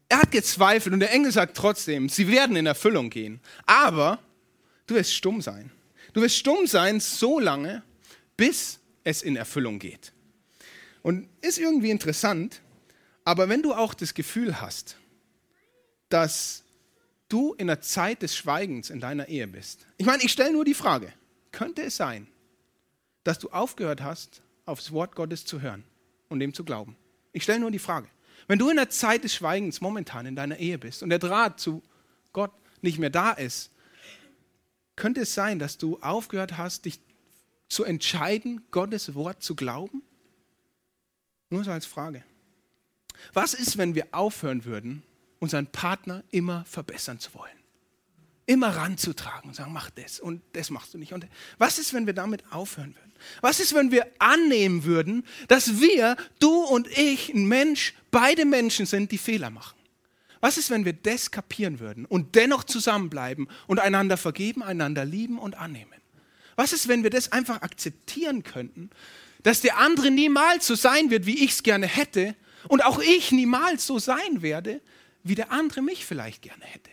Er 0.10 0.20
hat 0.20 0.32
gezweifelt 0.32 0.94
und 0.94 1.00
der 1.00 1.12
Engel 1.12 1.32
sagt 1.32 1.56
trotzdem, 1.56 2.10
sie 2.10 2.28
werden 2.28 2.56
in 2.56 2.66
Erfüllung 2.66 3.10
gehen. 3.10 3.40
Aber 3.66 4.20
du 4.88 4.96
wirst 4.96 5.14
stumm 5.14 5.42
sein. 5.42 5.72
Du 6.14 6.22
wirst 6.22 6.36
stumm 6.36 6.68
sein 6.68 7.00
so 7.00 7.40
lange, 7.40 7.84
bis 8.36 8.80
es 9.04 9.22
in 9.22 9.36
Erfüllung 9.36 9.80
geht. 9.80 10.14
Und 11.02 11.30
ist 11.42 11.58
irgendwie 11.58 11.90
interessant, 11.90 12.62
aber 13.24 13.50
wenn 13.50 13.62
du 13.62 13.74
auch 13.74 13.94
das 13.94 14.14
Gefühl 14.14 14.62
hast, 14.62 14.98
dass 16.10 16.64
du 17.30 17.54
in 17.54 17.68
der 17.68 17.82
Zeit 17.82 18.22
des 18.22 18.36
Schweigens 18.36 18.90
in 18.90 19.00
deiner 19.00 19.30
Ehe 19.30 19.48
bist. 19.48 19.86
Ich 19.98 20.06
meine, 20.06 20.24
ich 20.24 20.32
stelle 20.32 20.52
nur 20.52 20.66
die 20.66 20.74
Frage, 20.74 21.14
könnte 21.52 21.84
es 21.84 21.96
sein, 21.96 22.28
dass 23.24 23.40
du 23.40 23.50
aufgehört 23.50 24.02
hast, 24.02 24.42
aufs 24.66 24.92
Wort 24.92 25.16
Gottes 25.16 25.46
zu 25.46 25.62
hören 25.62 25.84
und 26.30 26.40
dem 26.40 26.54
zu 26.54 26.64
glauben? 26.64 26.96
Ich 27.34 27.44
stelle 27.44 27.60
nur 27.60 27.72
die 27.72 27.80
Frage. 27.80 28.08
Wenn 28.48 28.60
du 28.60 28.70
in 28.70 28.78
der 28.78 28.90
Zeit 28.90 29.24
des 29.24 29.34
Schweigens 29.34 29.82
momentan 29.82 30.26
in 30.26 30.36
deiner 30.36 30.58
Ehe 30.58 30.78
bist 30.78 31.04
und 31.04 31.10
der 31.10 31.20
Draht 31.20 31.60
zu 31.60 31.82
Gott 32.34 32.52
nicht 32.82 33.00
mehr 33.00 33.10
da 33.10 33.32
ist, 33.32 33.72
könnte 34.96 35.22
es 35.22 35.34
sein, 35.34 35.60
dass 35.60 35.78
du 35.78 36.00
aufgehört 36.02 36.58
hast, 36.58 36.86
dich 36.86 37.00
zu 37.70 37.84
entscheiden, 37.84 38.66
Gottes 38.72 39.16
Wort 39.16 39.42
zu 39.42 39.56
glauben? 39.56 40.04
Nur 41.50 41.64
so 41.64 41.72
als 41.72 41.86
Frage. 41.86 42.24
Was 43.34 43.54
ist, 43.54 43.78
wenn 43.78 43.96
wir 43.96 44.08
aufhören 44.12 44.66
würden, 44.66 45.04
unseren 45.42 45.68
Partner 45.68 46.24
immer 46.30 46.64
verbessern 46.66 47.20
zu 47.20 47.34
wollen. 47.34 47.61
Immer 48.46 48.76
ranzutragen 48.76 49.50
und 49.50 49.56
sagen, 49.56 49.72
mach 49.72 49.90
das 49.92 50.20
und 50.20 50.42
das 50.54 50.70
machst 50.70 50.94
du 50.94 50.98
nicht. 50.98 51.14
Und 51.14 51.28
was 51.58 51.80
ist, 51.80 51.94
wenn 51.94 52.06
wir 52.06 52.14
damit 52.14 52.44
aufhören 52.52 52.96
würden? 52.96 53.12
Was 53.42 53.60
ist, 53.60 53.74
wenn 53.74 53.92
wir 53.92 54.08
annehmen 54.20 54.84
würden, 54.84 55.26
dass 55.48 55.80
wir, 55.80 56.18
du 56.40 56.64
und 56.64 56.88
ich, 56.98 57.30
ein 57.34 57.46
Mensch, 57.46 57.94
beide 58.10 58.46
Menschen 58.46 58.86
sind, 58.86 59.12
die 59.12 59.18
Fehler 59.18 59.50
machen? 59.50 59.78
Was 60.40 60.58
ist, 60.58 60.72
wenn 60.72 60.86
wir 60.86 60.94
das 60.94 61.30
kapieren 61.30 61.80
würden 61.80 62.06
und 62.06 62.36
dennoch 62.36 62.64
zusammenbleiben 62.64 63.48
und 63.68 63.80
einander 63.80 64.18
vergeben, 64.18 64.64
einander 64.64 65.06
lieben 65.06 65.38
und 65.38 65.56
annehmen? 65.56 66.02
Was 66.56 66.74
ist, 66.74 66.88
wenn 66.88 67.04
wir 67.04 67.12
das 67.12 67.32
einfach 67.32 67.62
akzeptieren 67.62 68.44
könnten, 68.44 68.90
dass 69.44 69.62
der 69.62 69.78
andere 69.78 70.12
niemals 70.12 70.68
so 70.68 70.76
sein 70.76 71.10
wird, 71.10 71.26
wie 71.26 71.44
ich 71.44 71.52
es 71.52 71.64
gerne 71.64 71.88
hätte 71.88 72.36
und 72.68 72.84
auch 72.84 73.00
ich 73.00 73.32
niemals 73.32 73.86
so 73.86 74.00
sein 74.00 74.42
werde, 74.42 74.82
wie 75.24 75.36
der 75.36 75.52
andere 75.52 75.82
mich 75.82 76.06
vielleicht 76.06 76.42
gerne 76.42 76.66
hätte. 76.66 76.90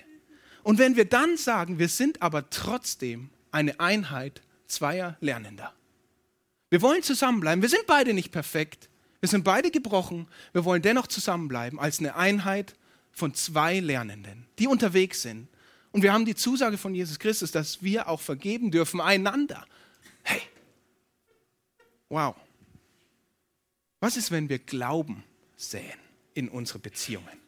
Und 0.69 0.79
wenn 0.79 0.97
wir 0.97 1.07
dann 1.07 1.39
sagen, 1.39 1.79
wir 1.79 1.89
sind 1.89 2.21
aber 2.21 2.51
trotzdem 2.51 3.31
eine 3.53 3.81
Einheit 3.81 4.43
zweier 4.67 5.17
Lernender. 5.19 5.73
Wir 6.69 6.83
wollen 6.83 7.03
zusammenbleiben. 7.03 7.63
Wir 7.63 7.71
sind 7.71 7.87
beide 7.87 8.13
nicht 8.13 8.33
perfekt. 8.33 8.91
Wir 9.21 9.31
sind 9.31 9.45
beide 9.45 9.71
gebrochen. 9.71 10.29
Wir 10.53 10.67
wollen 10.67 10.83
dennoch 10.83 11.07
zusammenbleiben 11.07 11.79
als 11.79 12.01
eine 12.01 12.17
Einheit 12.17 12.75
von 13.13 13.33
zwei 13.33 13.81
Lernenden, 13.81 14.47
die 14.59 14.67
unterwegs 14.67 15.23
sind. 15.23 15.49
Und 15.91 16.03
wir 16.03 16.13
haben 16.13 16.27
die 16.27 16.35
Zusage 16.35 16.77
von 16.77 16.95
Jesus 16.95 17.19
Christus, 17.19 17.51
dass 17.51 17.83
wir 17.83 18.07
auch 18.07 18.21
vergeben 18.21 18.71
dürfen 18.71 19.01
einander. 19.01 19.65
Hey, 20.23 20.43
wow. 22.11 22.37
Was 24.01 24.19
ist, 24.19 24.31
wenn 24.31 24.51
wir 24.51 24.59
Glauben 24.59 25.25
säen 25.57 25.99
in 26.35 26.51
unsere 26.51 26.79
Beziehungen? 26.79 27.39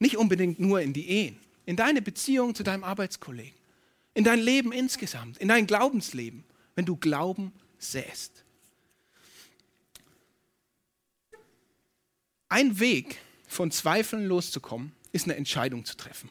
Nicht 0.00 0.16
unbedingt 0.16 0.58
nur 0.58 0.80
in 0.80 0.92
die 0.92 1.08
Ehen, 1.08 1.38
in 1.66 1.76
deine 1.76 2.00
Beziehung 2.00 2.54
zu 2.54 2.62
deinem 2.62 2.84
Arbeitskollegen, 2.84 3.58
in 4.14 4.24
dein 4.24 4.40
Leben 4.40 4.72
insgesamt, 4.72 5.36
in 5.38 5.48
dein 5.48 5.66
Glaubensleben, 5.66 6.44
wenn 6.74 6.86
du 6.86 6.96
Glauben 6.96 7.52
säst. 7.78 8.44
Ein 12.48 12.78
Weg, 12.78 13.18
von 13.48 13.70
Zweifeln 13.70 14.26
loszukommen, 14.26 14.92
ist 15.12 15.24
eine 15.24 15.36
Entscheidung 15.36 15.84
zu 15.84 15.96
treffen. 15.96 16.30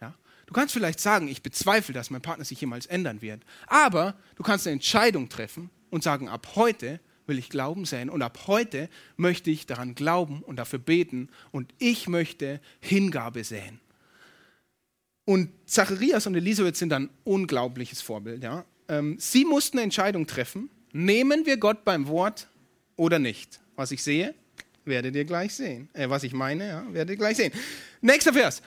Ja? 0.00 0.14
Du 0.46 0.54
kannst 0.54 0.74
vielleicht 0.74 1.00
sagen, 1.00 1.28
ich 1.28 1.42
bezweifle, 1.42 1.94
dass 1.94 2.10
mein 2.10 2.22
Partner 2.22 2.44
sich 2.44 2.60
jemals 2.60 2.86
ändern 2.86 3.22
wird, 3.22 3.42
aber 3.66 4.14
du 4.36 4.42
kannst 4.42 4.66
eine 4.66 4.74
Entscheidung 4.74 5.28
treffen 5.28 5.70
und 5.90 6.02
sagen, 6.02 6.28
ab 6.28 6.56
heute 6.56 7.00
will 7.26 7.38
ich 7.38 7.48
Glauben 7.48 7.86
säen 7.86 8.10
und 8.10 8.22
ab 8.22 8.46
heute 8.46 8.90
möchte 9.16 9.50
ich 9.50 9.66
daran 9.66 9.94
glauben 9.94 10.42
und 10.42 10.56
dafür 10.56 10.78
beten 10.78 11.30
und 11.52 11.72
ich 11.78 12.08
möchte 12.08 12.60
Hingabe 12.80 13.44
säen. 13.44 13.80
Und 15.24 15.50
Zacharias 15.66 16.26
und 16.26 16.34
Elisabeth 16.34 16.76
sind 16.76 16.92
ein 16.92 17.08
unglaubliches 17.24 18.02
Vorbild. 18.02 18.42
Ja? 18.42 18.64
Ähm, 18.88 19.16
sie 19.18 19.44
mussten 19.44 19.78
eine 19.78 19.84
Entscheidung 19.84 20.26
treffen, 20.26 20.68
nehmen 20.92 21.46
wir 21.46 21.56
Gott 21.56 21.84
beim 21.84 22.06
Wort 22.08 22.48
oder 22.96 23.18
nicht. 23.18 23.60
Was 23.76 23.90
ich 23.90 24.02
sehe, 24.02 24.34
werdet 24.84 25.16
ihr 25.16 25.24
gleich 25.24 25.54
sehen. 25.54 25.88
Äh, 25.94 26.10
was 26.10 26.22
ich 26.24 26.32
meine, 26.32 26.68
ja, 26.68 26.84
werdet 26.92 27.10
ihr 27.10 27.16
gleich 27.16 27.36
sehen. 27.36 27.52
Nächster 28.00 28.32
Vers. 28.32 28.62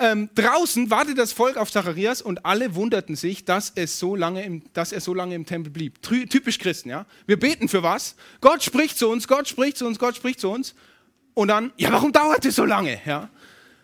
ähm, 0.00 0.30
draußen 0.34 0.90
wartet 0.90 1.18
das 1.18 1.32
Volk 1.32 1.56
auf 1.56 1.70
Zacharias 1.70 2.22
und 2.22 2.44
alle 2.44 2.74
wunderten 2.74 3.16
sich, 3.16 3.44
dass, 3.44 3.70
es 3.74 3.98
so 3.98 4.16
lange 4.16 4.42
im, 4.44 4.62
dass 4.72 4.92
er 4.92 5.00
so 5.00 5.14
lange 5.14 5.34
im 5.34 5.44
Tempel 5.44 5.70
blieb. 5.70 6.02
Trü 6.02 6.26
typisch 6.26 6.58
Christen, 6.58 6.88
ja. 6.88 7.06
Wir 7.26 7.38
beten 7.38 7.68
für 7.68 7.82
was. 7.82 8.16
Gott 8.40 8.62
spricht 8.62 8.98
zu 8.98 9.08
uns, 9.08 9.28
Gott 9.28 9.46
spricht 9.46 9.76
zu 9.76 9.86
uns, 9.86 9.98
Gott 9.98 10.16
spricht 10.16 10.40
zu 10.40 10.50
uns. 10.50 10.74
Und 11.34 11.48
dann, 11.48 11.72
ja, 11.76 11.92
warum 11.92 12.12
dauert 12.12 12.44
es 12.44 12.56
so 12.56 12.64
lange? 12.64 12.98
Ja. 13.06 13.30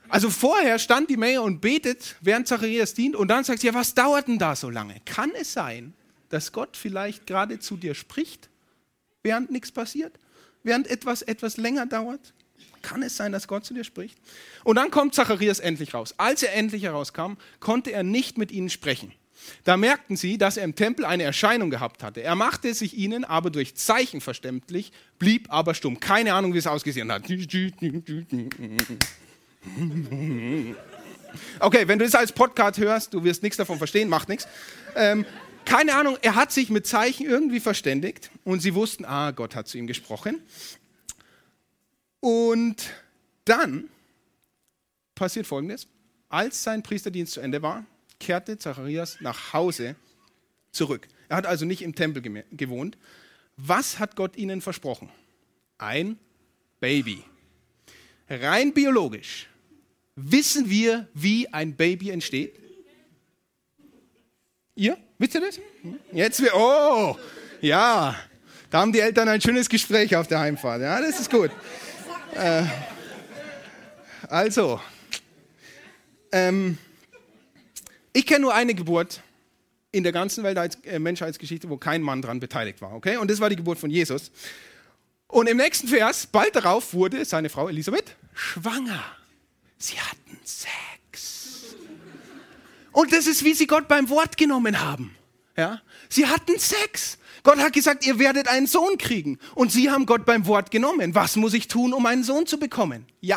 Also 0.09 0.31
vorher 0.31 0.79
stand 0.79 1.11
die 1.11 1.17
Menge 1.17 1.43
und 1.43 1.61
betet, 1.61 2.17
während 2.21 2.47
Zacharias 2.49 2.95
dient, 2.95 3.17
und 3.17 3.29
dann 3.29 3.45
sagt 3.45 3.61
sie, 3.61 3.67
ja, 3.67 3.75
was 3.75 3.95
dauert 3.95 4.29
denn 4.29 4.39
da 4.39 4.55
so 4.57 4.71
lange? 4.71 5.01
Kann 5.05 5.33
es 5.39 5.53
sein, 5.53 5.95
dass 6.29 6.53
Gott 6.53 6.77
vielleicht 6.77 7.27
gerade 7.27 7.59
zu 7.59 7.77
dir 7.77 7.95
spricht, 7.95 8.49
während 9.23 9.51
nichts 9.51 9.73
passiert? 9.73 10.13
Während 10.63 10.89
etwas 10.89 11.23
etwas 11.23 11.57
länger 11.57 11.87
dauert? 11.87 12.35
Kann 12.83 13.03
es 13.03 13.17
sein, 13.17 13.33
dass 13.33 13.49
Gott 13.49 13.65
zu 13.65 13.75
dir 13.75 13.85
spricht? 13.85 14.19
Und 14.65 14.77
dann 14.77 14.91
kommt 14.91 15.15
Zacharias 15.15 15.59
endlich 15.59 15.95
raus. 15.95 16.15
Als 16.19 16.43
er 16.43 16.55
endlich 16.55 16.85
herauskam, 16.85 17.35
konnte 17.61 17.93
er 17.93 18.03
nicht 18.03 18.39
mit 18.39 18.53
ihnen 18.53 18.71
sprechen. 18.71 19.13
Da 19.65 19.77
merkten 19.77 20.17
sie, 20.17 20.39
dass 20.39 20.57
er 20.57 20.65
im 20.65 20.75
Tempel 20.75 21.05
eine 21.05 21.23
Erscheinung 21.23 21.71
gehabt 21.71 22.03
hatte. 22.03 22.23
Er 22.23 22.35
machte 22.35 22.73
sich 22.75 22.97
ihnen 22.97 23.25
aber 23.25 23.51
durch 23.51 23.77
Zeichen 23.77 24.21
verständlich, 24.21 24.93
blieb 25.19 25.53
aber 25.53 25.75
stumm. 25.75 26.01
Keine 26.01 26.35
Ahnung, 26.35 26.55
wie 26.55 26.59
es 26.59 26.67
ausgesehen 26.67 27.13
hat. 27.13 27.25
Okay, 31.61 31.89
wenn 31.89 31.99
du 31.99 32.05
es 32.05 32.15
als 32.15 32.33
Podcast 32.33 32.79
hörst, 32.79 33.15
du 33.15 33.25
wirst 33.25 33.43
nichts 33.43 33.57
davon 33.57 33.79
verstehen, 33.79 34.09
macht 34.09 34.29
nichts. 34.29 34.47
Ähm, 34.95 35.27
keine 35.65 35.95
Ahnung, 35.95 36.17
er 36.23 36.35
hat 36.35 36.53
sich 36.53 36.71
mit 36.71 36.87
Zeichen 36.87 37.27
irgendwie 37.27 37.61
verständigt 37.61 38.31
und 38.45 38.61
sie 38.61 38.75
wussten, 38.75 39.05
ah, 39.05 39.33
Gott 39.33 39.55
hat 39.55 39.69
zu 39.69 39.79
ihm 39.79 39.87
gesprochen. 39.87 40.41
Und 42.21 42.91
dann 43.45 43.89
passiert 45.15 45.47
Folgendes. 45.47 45.89
Als 46.29 46.63
sein 46.63 46.83
Priesterdienst 46.83 47.33
zu 47.33 47.41
Ende 47.41 47.63
war, 47.63 47.85
kehrte 48.21 48.59
Zacharias 48.59 49.19
nach 49.21 49.53
Hause 49.53 49.97
zurück. 50.73 51.09
Er 51.29 51.37
hat 51.37 51.47
also 51.47 51.65
nicht 51.65 51.83
im 51.83 51.95
Tempel 51.95 52.23
gewohnt. 52.53 52.97
Was 53.57 53.99
hat 53.99 54.17
Gott 54.17 54.37
ihnen 54.37 54.61
versprochen? 54.61 55.09
Ein 55.79 56.19
Baby. 56.81 57.25
Rein 58.29 58.73
biologisch 58.73 59.49
wissen 60.17 60.69
wir, 60.69 61.07
wie 61.15 61.49
ein 61.53 61.77
Baby 61.77 62.11
entsteht? 62.11 62.59
Ihr? 64.75 64.97
Wisst 65.19 65.35
ihr 65.35 65.41
das? 65.41 65.61
Jetzt 66.13 66.43
wir. 66.43 66.55
Oh, 66.55 67.17
ja. 67.61 68.17
Da 68.71 68.81
haben 68.81 68.93
die 68.93 69.01
Eltern 69.01 69.29
ein 69.29 69.41
schönes 69.41 69.69
Gespräch 69.69 70.15
auf 70.17 70.27
der 70.27 70.41
Heimfahrt. 70.41 70.83
Ja, 70.83 71.01
das 71.01 71.21
ist 71.21 71.31
gut. 71.31 71.51
Äh, 72.35 72.65
also, 74.29 74.81
ähm, 76.33 76.77
ich 78.13 78.27
kenne 78.27 78.41
nur 78.41 78.55
eine 78.55 78.75
Geburt 78.75 79.23
in 79.93 80.03
der 80.03 80.13
ganzen 80.13 80.45
Welt, 80.45 80.79
äh, 80.85 80.99
Menschheitsgeschichte, 80.99 81.71
wo 81.71 81.77
kein 81.77 82.03
Mann 82.03 82.21
daran 82.21 82.41
beteiligt 82.41 82.83
war. 82.83 82.95
Okay? 82.95 83.17
Und 83.17 83.31
das 83.31 83.41
war 83.41 83.49
die 83.49 83.57
Geburt 83.57 83.79
von 83.79 83.89
Jesus. 83.89 84.31
Und 85.29 85.49
im 85.49 85.57
nächsten 85.57 85.89
Vers, 85.89 86.27
bald 86.27 86.55
darauf, 86.55 86.93
wurde 86.93 87.25
seine 87.25 87.49
Frau 87.49 87.69
Elisabeth 87.69 88.17
schwanger. 88.35 89.03
Sie 89.79 89.99
hatten 90.01 90.39
Sex. 90.45 91.77
Und 92.93 93.13
das 93.13 93.27
ist, 93.27 93.45
wie 93.45 93.55
sie 93.55 93.67
Gott 93.67 93.89
beim 93.89 94.09
Wort 94.09 94.37
genommen 94.37 94.81
haben. 94.81 95.15
Ja? 95.57 95.83
Sie 96.09 96.27
hatten 96.27 96.59
Sex. 96.59 97.19
Gott 97.43 97.59
hat 97.59 97.73
gesagt, 97.73 98.07
ihr 98.07 98.19
werdet 98.19 98.49
einen 98.49 98.67
Sohn 98.67 98.99
kriegen. 98.99 99.39
Und 99.55 99.71
sie 99.71 99.91
haben 99.91 100.07
Gott 100.07 100.25
beim 100.25 100.47
Wort 100.47 100.71
genommen. 100.71 101.15
Was 101.15 101.37
muss 101.37 101.55
ich 101.55 101.69
tun, 101.69 101.93
um 101.93 102.07
einen 102.07 102.25
Sohn 102.25 102.47
zu 102.47 102.59
bekommen? 102.59 103.07
Ja. 103.21 103.37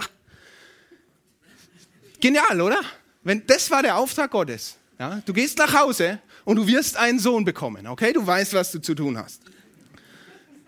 Genial, 2.20 2.62
oder? 2.62 2.82
Wenn, 3.24 3.46
das 3.46 3.70
war 3.70 3.84
der 3.84 3.98
Auftrag 3.98 4.32
Gottes. 4.32 4.78
Ja? 4.98 5.22
Du 5.26 5.34
gehst 5.34 5.58
nach 5.58 5.74
Hause 5.74 6.20
und 6.46 6.56
du 6.56 6.68
wirst 6.68 6.98
einen 6.98 7.20
Sohn 7.20 7.46
bekommen. 7.46 7.86
Okay? 7.88 8.14
Du 8.14 8.26
weißt, 8.26 8.54
was 8.54 8.72
du 8.72 8.80
zu 8.80 8.96
tun 8.96 9.18
hast. 9.18 9.42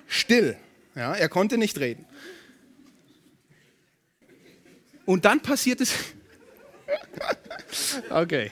Still. 0.08 0.58
Ja? 0.96 1.14
Er 1.14 1.30
konnte 1.30 1.58
nicht 1.58 1.80
reden. 1.80 2.06
Und 5.06 5.26
dann 5.26 5.42
passiert 5.42 5.82
es. 5.82 5.94
okay. 8.10 8.52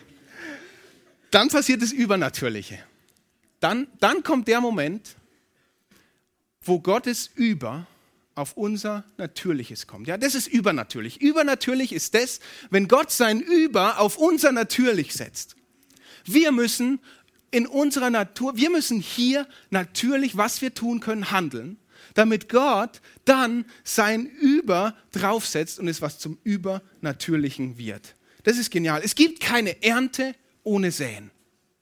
Dann 1.31 1.49
passiert 1.49 1.81
das 1.81 1.91
Übernatürliche. 1.91 2.79
Dann, 3.59 3.87
dann 3.99 4.23
kommt 4.23 4.47
der 4.47 4.61
Moment, 4.61 5.15
wo 6.61 6.79
Gottes 6.79 7.29
Über 7.35 7.87
auf 8.35 8.53
unser 8.55 9.03
Natürliches 9.17 9.85
kommt. 9.85 10.07
Ja, 10.07 10.17
das 10.17 10.33
ist 10.33 10.47
übernatürlich. 10.47 11.21
Übernatürlich 11.21 11.91
ist 11.91 12.15
das, 12.15 12.39
wenn 12.69 12.87
Gott 12.87 13.11
sein 13.11 13.41
Über 13.41 13.99
auf 13.99 14.17
unser 14.17 14.51
Natürlich 14.51 15.13
setzt. 15.13 15.55
Wir 16.23 16.51
müssen 16.51 16.99
in 17.51 17.67
unserer 17.67 18.09
Natur, 18.09 18.55
wir 18.55 18.69
müssen 18.69 19.01
hier 19.01 19.47
natürlich, 19.71 20.37
was 20.37 20.61
wir 20.61 20.73
tun 20.73 20.99
können, 20.99 21.31
handeln 21.31 21.77
damit 22.13 22.49
Gott 22.49 23.01
dann 23.25 23.65
sein 23.83 24.25
Über 24.25 24.95
draufsetzt 25.11 25.79
und 25.79 25.87
es 25.87 26.01
was 26.01 26.19
zum 26.19 26.37
Übernatürlichen 26.43 27.77
wird. 27.77 28.15
Das 28.43 28.57
ist 28.57 28.71
genial. 28.71 29.01
Es 29.03 29.15
gibt 29.15 29.39
keine 29.39 29.81
Ernte 29.83 30.35
ohne 30.63 30.91
Säen. 30.91 31.31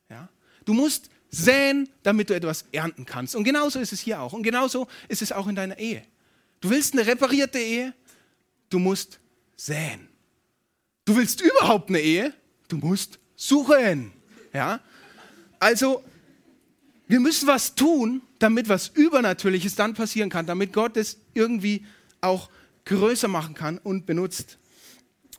Ja? 0.10 0.30
Du 0.66 0.74
musst 0.74 1.10
säen, 1.30 1.90
damit 2.04 2.30
du 2.30 2.34
etwas 2.34 2.66
ernten 2.72 3.06
kannst. 3.06 3.36
Und 3.36 3.44
genauso 3.44 3.80
ist 3.80 3.94
es 3.94 4.00
hier 4.00 4.22
auch. 4.22 4.34
Und 4.34 4.44
genauso 4.44 4.88
ist 5.08 5.22
es 5.22 5.32
auch 5.32 5.48
in 5.48 5.56
deiner 5.56 5.78
Ehe. 5.78 6.04
Du 6.62 6.70
willst 6.70 6.94
eine 6.94 7.06
reparierte 7.06 7.60
Ehe, 7.60 7.94
du 8.70 8.80
musst 8.80 9.20
säen. 9.56 10.08
Du 11.06 11.16
willst 11.16 11.42
überhaupt 11.42 11.90
eine 11.90 12.00
Ehe, 12.00 12.34
du 12.68 12.78
musst 12.78 13.20
suchen. 13.36 14.12
Ja? 14.54 14.82
Also 15.60 16.04
wir 17.08 17.20
müssen 17.20 17.48
was 17.48 17.74
tun, 17.76 18.22
damit 18.40 18.70
was 18.70 18.90
Übernatürliches 18.90 19.76
dann 19.76 19.94
passieren 19.94 20.30
kann, 20.30 20.46
damit 20.46 20.74
Gott 20.74 20.98
es 20.98 21.18
irgendwie 21.34 21.86
auch 22.22 22.50
größer 22.86 23.28
machen 23.28 23.54
kann 23.54 23.78
und 23.78 24.06
benutzt. 24.06 24.58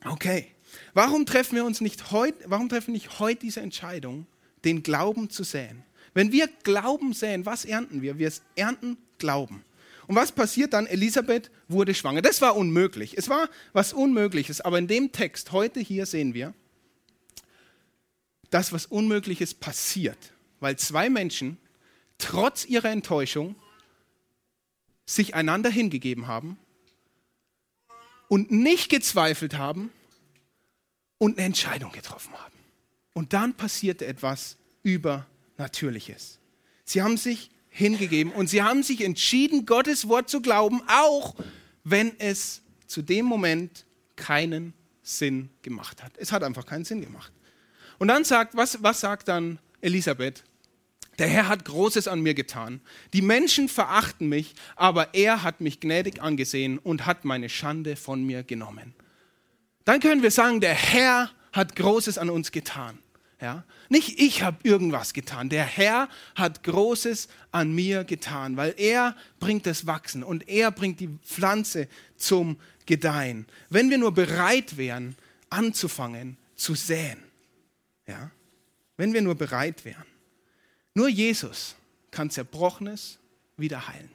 Okay, 0.05 0.47
warum 0.95 1.27
treffen 1.27 1.57
wir 1.57 1.65
uns 1.65 1.81
nicht 1.81 2.11
heute, 2.11 2.39
warum 2.47 2.69
treffen 2.69 2.89
wir 2.89 2.95
nicht 2.95 3.19
heute 3.19 3.41
diese 3.41 3.61
Entscheidung, 3.61 4.27
den 4.65 4.83
Glauben 4.83 5.31
zu 5.31 5.45
säen? 5.45 5.83
Wenn 6.15 6.33
wir 6.33 6.49
Glauben 6.63 7.13
säen, 7.13 7.47
was 7.47 7.65
ernten 7.65 8.03
wir? 8.03 8.19
Wir 8.19 8.33
ernten 8.57 8.99
Glauben. 9.19 9.65
Und 10.07 10.17
was 10.17 10.33
passiert 10.33 10.73
dann? 10.73 10.87
Elisabeth 10.87 11.51
wurde 11.69 11.95
schwanger. 11.95 12.23
Das 12.23 12.41
war 12.41 12.57
unmöglich. 12.57 13.17
Es 13.17 13.29
war 13.29 13.49
was 13.75 13.93
Unmögliches. 13.93 14.63
Aber 14.63 14.79
in 14.79 14.89
dem 14.89 15.13
Text 15.13 15.53
heute 15.53 15.81
hier 15.81 16.07
sehen 16.07 16.33
wir, 16.33 16.55
dass 18.49 18.73
was 18.73 18.87
Unmögliches 18.87 19.53
passiert 19.53 20.33
weil 20.61 20.77
zwei 20.77 21.09
Menschen 21.11 21.59
trotz 22.19 22.65
ihrer 22.65 22.91
Enttäuschung 22.91 23.57
sich 25.07 25.35
einander 25.35 25.71
hingegeben 25.71 26.27
haben 26.27 26.59
und 28.29 28.51
nicht 28.51 28.91
gezweifelt 28.91 29.57
haben 29.57 29.91
und 31.17 31.39
eine 31.39 31.47
Entscheidung 31.47 31.93
getroffen 31.93 32.35
haben. 32.35 32.55
Und 33.15 33.33
dann 33.33 33.55
passierte 33.55 34.07
etwas 34.07 34.57
Übernatürliches. 34.83 36.39
Sie 36.85 37.03
haben 37.03 37.17
sich 37.17 37.51
hingegeben 37.71 38.33
und 38.33 38.49
sie 38.49 38.63
haben 38.63 38.83
sich 38.83 39.03
entschieden, 39.03 39.67
Gottes 39.67 40.09
Wort 40.09 40.29
zu 40.29 40.41
glauben, 40.41 40.83
auch 40.89 41.35
wenn 41.85 42.19
es 42.19 42.63
zu 42.87 43.03
dem 43.03 43.25
Moment 43.25 43.87
keinen 44.17 44.75
Sinn 45.03 45.51
gemacht 45.63 46.03
hat. 46.03 46.13
Es 46.17 46.33
hat 46.33 46.43
einfach 46.43 46.67
keinen 46.67 46.85
Sinn 46.85 47.01
gemacht. 47.01 47.33
Und 47.99 48.09
dann 48.09 48.25
sagt, 48.25 48.57
was, 48.57 48.83
was 48.83 49.01
sagt 49.01 49.29
dann 49.29 49.59
Elisabeth? 49.81 50.45
Der 51.19 51.27
Herr 51.27 51.49
hat 51.49 51.65
Großes 51.65 52.07
an 52.07 52.21
mir 52.21 52.35
getan. 52.35 52.81
Die 53.13 53.23
Menschen 53.23 53.69
verachten 53.69 54.29
mich, 54.29 54.55
aber 54.77 55.15
er 55.15 55.43
hat 55.43 55.61
mich 55.61 55.81
gnädig 55.81 56.23
angesehen 56.23 56.79
und 56.79 57.07
hat 57.07 57.25
meine 57.25 57.49
Schande 57.49 57.97
von 57.97 58.25
mir 58.25 58.45
genommen. 58.45 58.95
Dann 59.85 60.01
können 60.01 60.23
wir 60.23 60.31
sagen, 60.31 60.61
der 60.61 60.75
Herr 60.75 61.31
hat 61.53 61.75
Großes 61.75 62.19
an 62.19 62.31
uns 62.31 62.53
getan. 62.53 62.99
Ja? 63.41 63.65
Nicht 63.89 64.21
ich 64.21 64.43
habe 64.43 64.59
irgendwas 64.63 65.13
getan. 65.13 65.49
Der 65.49 65.65
Herr 65.65 66.09
hat 66.35 66.63
Großes 66.63 67.29
an 67.51 67.75
mir 67.75 68.05
getan, 68.05 68.57
weil 68.57 68.75
er 68.77 69.17
bringt 69.41 69.67
das 69.67 69.87
Wachsen 69.87 70.23
und 70.23 70.49
er 70.49 70.71
bringt 70.71 71.01
die 71.01 71.19
Pflanze 71.25 71.89
zum 72.17 72.59
Gedeihen. 72.87 73.47
Wenn 73.71 73.91
wir 73.91 73.99
nur 73.99 74.13
bereit 74.13 74.77
wären, 74.77 75.17
anzufangen 75.51 76.37
zu 76.55 76.75
säen. 76.75 77.19
Ja? 78.07 78.31
Wenn 78.97 79.13
wir 79.13 79.23
nur 79.23 79.35
bereit 79.35 79.85
wären. 79.85 80.05
Nur 80.99 81.09
Jesus 81.09 81.77
kann 82.11 82.29
Zerbrochenes 82.29 83.19
wieder 83.57 83.87
heilen. 83.87 84.11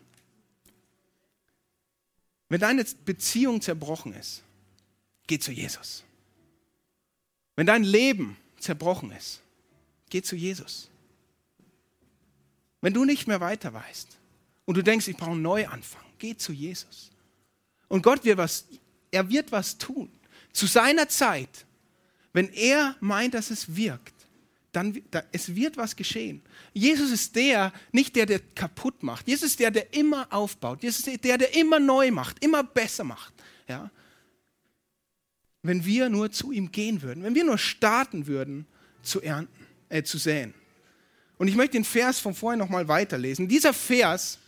Wenn 2.50 2.60
deine 2.60 2.84
Beziehung 3.06 3.62
zerbrochen 3.62 4.14
ist, 4.14 4.44
geh 5.26 5.40
zu 5.40 5.54
Jesus. 5.54 6.04
Wenn 7.56 7.68
dein 7.68 7.86
Leben 7.86 8.36
zerbrochen 8.60 9.12
ist, 9.12 9.40
geh 10.10 10.22
zu 10.22 10.36
Jesus. 10.36 10.90
Wenn 12.82 12.94
du 12.94 13.06
nicht 13.06 13.28
mehr 13.28 13.40
weiter 13.40 13.74
weißt 13.74 14.18
und 14.66 14.76
du 14.76 14.84
denkst, 14.84 15.08
ich 15.08 15.16
brauche 15.16 15.32
einen 15.32 15.42
Neuanfang, 15.42 16.04
geh 16.20 16.36
zu 16.36 16.52
Jesus. 16.52 17.12
Und 17.88 18.02
Gott 18.02 18.26
wird 18.26 18.38
was, 18.38 18.66
er 19.10 19.30
wird 19.30 19.54
was 19.54 19.78
tun. 19.78 20.12
Zu 20.52 20.68
seiner 20.68 21.08
Zeit 21.08 21.66
wenn 22.34 22.52
er 22.52 22.96
meint, 23.00 23.36
dass 23.36 23.52
es 23.52 23.76
wirkt, 23.76 24.23
dann 24.74 25.02
da, 25.12 25.24
es 25.32 25.56
wird 25.56 25.78
was 25.78 25.96
geschehen. 25.96 26.42
Jesus 26.74 27.12
ist 27.12 27.36
der, 27.36 27.72
nicht 27.92 28.16
der, 28.16 28.26
der 28.26 28.40
kaputt 28.40 29.04
macht. 29.04 29.28
Jesus 29.28 29.52
ist 29.52 29.60
der, 29.60 29.72
der 29.72 29.94
immer 29.94 30.28
aufbaut. 30.32 30.84
Jesus 30.84 31.08
ist 31.08 31.24
der, 31.24 31.38
der 31.38 31.56
immer 31.56 31.80
neu 31.80 32.12
macht, 32.12 32.44
immer 32.44 32.64
besser 32.64 33.04
macht. 33.04 33.34
Ja? 33.68 33.90
Wenn 35.62 35.86
wir 35.86 36.10
nur 36.10 36.32
zu 36.32 36.52
ihm 36.52 36.72
gehen 36.72 37.02
würden, 37.02 37.24
wenn 37.24 37.36
wir 37.36 37.46
nur 37.46 37.58
starten 37.58 38.28
würden, 38.28 38.66
zu 39.04 39.22
ernten, 39.22 39.66
äh, 39.90 40.04
zu 40.04 40.18
säen. 40.18 40.54
Und 41.38 41.48
ich 41.48 41.56
möchte 41.56 41.74
den 41.74 41.86
Vers 41.86 42.20
von 42.20 42.34
vorher 42.34 42.58
nochmal 42.58 42.88
weiterlesen. 42.88 43.48
Dieser 43.48 43.74
Vers, 43.74 44.40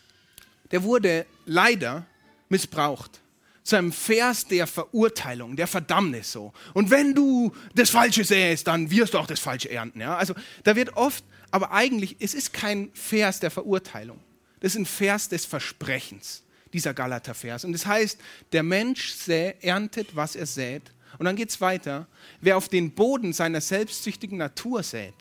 der 0.72 0.84
wurde 0.84 1.26
leider 1.46 2.06
missbraucht 2.50 3.22
zu 3.66 3.76
einem 3.76 3.92
Vers 3.92 4.46
der 4.46 4.68
Verurteilung, 4.68 5.56
der 5.56 5.66
Verdammnis 5.66 6.32
so. 6.32 6.54
Und 6.74 6.92
wenn 6.92 7.16
du 7.16 7.52
das 7.74 7.90
Falsche 7.90 8.24
säst, 8.24 8.68
dann 8.68 8.92
wirst 8.92 9.16
du 9.16 9.18
auch 9.18 9.26
das 9.26 9.40
Falsche 9.40 9.72
ernten. 9.72 10.00
Ja? 10.00 10.16
Also 10.16 10.36
da 10.64 10.76
wird 10.76 10.96
oft, 10.96 11.26
aber 11.50 11.72
eigentlich, 11.72 12.16
es 12.20 12.36
ist 12.36 12.54
kein 12.54 12.92
Vers 12.94 13.40
der 13.40 13.50
Verurteilung. 13.50 14.20
Das 14.60 14.74
ist 14.74 14.78
ein 14.78 14.86
Vers 14.86 15.30
des 15.30 15.46
Versprechens, 15.46 16.44
dieser 16.74 16.94
Galater-Vers. 16.94 17.66
Und 17.66 17.74
das 17.74 17.88
heißt, 17.88 18.20
der 18.52 18.62
Mensch 18.62 19.14
sä, 19.14 19.56
erntet, 19.62 20.16
was 20.16 20.36
er 20.36 20.46
sät. 20.46 20.84
Und 21.18 21.26
dann 21.26 21.36
geht 21.36 21.50
es 21.50 21.60
weiter. 21.60 22.08
Wer 22.42 22.58
auf 22.58 22.70
den 22.70 22.92
Boden 22.92 23.34
seiner 23.34 23.62
selbstsüchtigen 23.62 24.38
Natur 24.38 24.84
sät, 24.84 25.16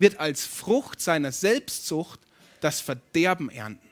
wird 0.00 0.18
als 0.18 0.44
Frucht 0.44 1.00
seiner 1.00 1.30
Selbstsucht 1.30 2.18
das 2.60 2.80
Verderben 2.80 3.50
ernten. 3.50 3.83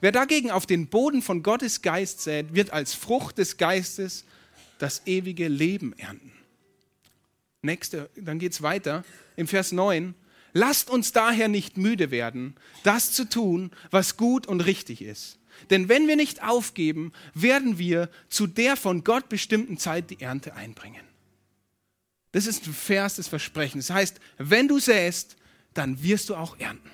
Wer 0.00 0.12
dagegen 0.12 0.50
auf 0.50 0.66
den 0.66 0.88
Boden 0.88 1.22
von 1.22 1.42
Gottes 1.42 1.82
Geist 1.82 2.20
sät, 2.20 2.54
wird 2.54 2.72
als 2.72 2.94
Frucht 2.94 3.38
des 3.38 3.56
Geistes 3.56 4.24
das 4.78 5.06
ewige 5.06 5.48
Leben 5.48 5.92
ernten. 5.98 6.32
Nächste, 7.62 8.08
dann 8.16 8.38
geht 8.38 8.52
es 8.52 8.62
weiter 8.62 9.04
im 9.36 9.46
Vers 9.46 9.72
9. 9.72 10.14
Lasst 10.52 10.88
uns 10.88 11.12
daher 11.12 11.48
nicht 11.48 11.76
müde 11.76 12.10
werden, 12.10 12.56
das 12.82 13.12
zu 13.12 13.28
tun, 13.28 13.70
was 13.90 14.16
gut 14.16 14.46
und 14.46 14.62
richtig 14.62 15.02
ist. 15.02 15.38
Denn 15.68 15.88
wenn 15.90 16.08
wir 16.08 16.16
nicht 16.16 16.42
aufgeben, 16.42 17.12
werden 17.34 17.78
wir 17.78 18.08
zu 18.30 18.46
der 18.46 18.76
von 18.76 19.04
Gott 19.04 19.28
bestimmten 19.28 19.76
Zeit 19.76 20.10
die 20.10 20.20
Ernte 20.20 20.54
einbringen. 20.54 21.04
Das 22.32 22.46
ist 22.46 22.66
ein 22.66 22.72
Vers 22.72 23.16
des 23.16 23.28
Versprechens. 23.28 23.88
Das 23.88 23.96
heißt, 23.96 24.20
wenn 24.38 24.68
du 24.68 24.78
säst, 24.78 25.36
dann 25.74 26.02
wirst 26.02 26.30
du 26.30 26.36
auch 26.36 26.58
ernten. 26.58 26.90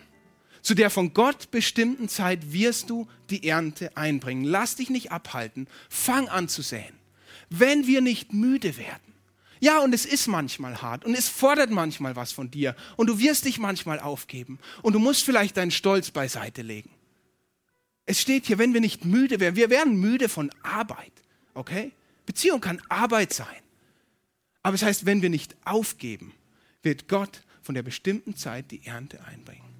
Zu 0.67 0.75
der 0.75 0.91
von 0.91 1.15
Gott 1.15 1.53
bestimmten 1.53 2.09
Zeit 2.09 2.53
wirst 2.53 2.91
du 2.91 3.07
die 3.31 3.47
Ernte 3.47 3.97
einbringen. 3.97 4.43
Lass 4.43 4.75
dich 4.75 4.91
nicht 4.91 5.13
abhalten. 5.13 5.69
Fang 5.89 6.29
an 6.29 6.49
zu 6.49 6.61
säen. 6.61 6.93
Wenn 7.49 7.87
wir 7.87 8.01
nicht 8.01 8.33
müde 8.33 8.77
werden. 8.77 9.15
Ja, 9.61 9.79
und 9.79 9.95
es 9.95 10.05
ist 10.05 10.27
manchmal 10.27 10.83
hart 10.83 11.05
und 11.05 11.15
es 11.15 11.29
fordert 11.29 11.71
manchmal 11.71 12.17
was 12.17 12.33
von 12.33 12.51
dir 12.51 12.75
und 12.97 13.07
du 13.07 13.21
wirst 13.21 13.45
dich 13.45 13.61
manchmal 13.61 14.01
aufgeben 14.01 14.59
und 14.83 14.95
du 14.95 14.99
musst 14.99 15.23
vielleicht 15.23 15.57
deinen 15.57 15.71
Stolz 15.71 16.11
beiseite 16.11 16.63
legen. 16.63 16.91
Es 18.05 18.21
steht 18.21 18.47
hier, 18.47 18.59
wenn 18.59 18.75
wir 18.75 18.81
nicht 18.81 19.05
müde 19.05 19.39
werden, 19.39 19.55
wir 19.55 19.71
werden 19.71 19.95
müde 20.01 20.29
von 20.29 20.51
Arbeit, 20.65 21.13
okay? 21.55 21.93
Beziehung 22.27 22.61
kann 22.61 22.83
Arbeit 22.89 23.33
sein. 23.33 23.63
Aber 24.65 24.75
es 24.75 24.83
heißt, 24.83 25.07
wenn 25.07 25.23
wir 25.23 25.31
nicht 25.31 25.55
aufgeben, 25.65 26.33
wird 26.83 27.07
Gott 27.07 27.43
von 27.63 27.77
der 27.77 27.85
bestimmten 27.85 28.35
Zeit 28.35 28.73
die 28.73 28.85
Ernte 28.85 29.25
einbringen. 29.27 29.76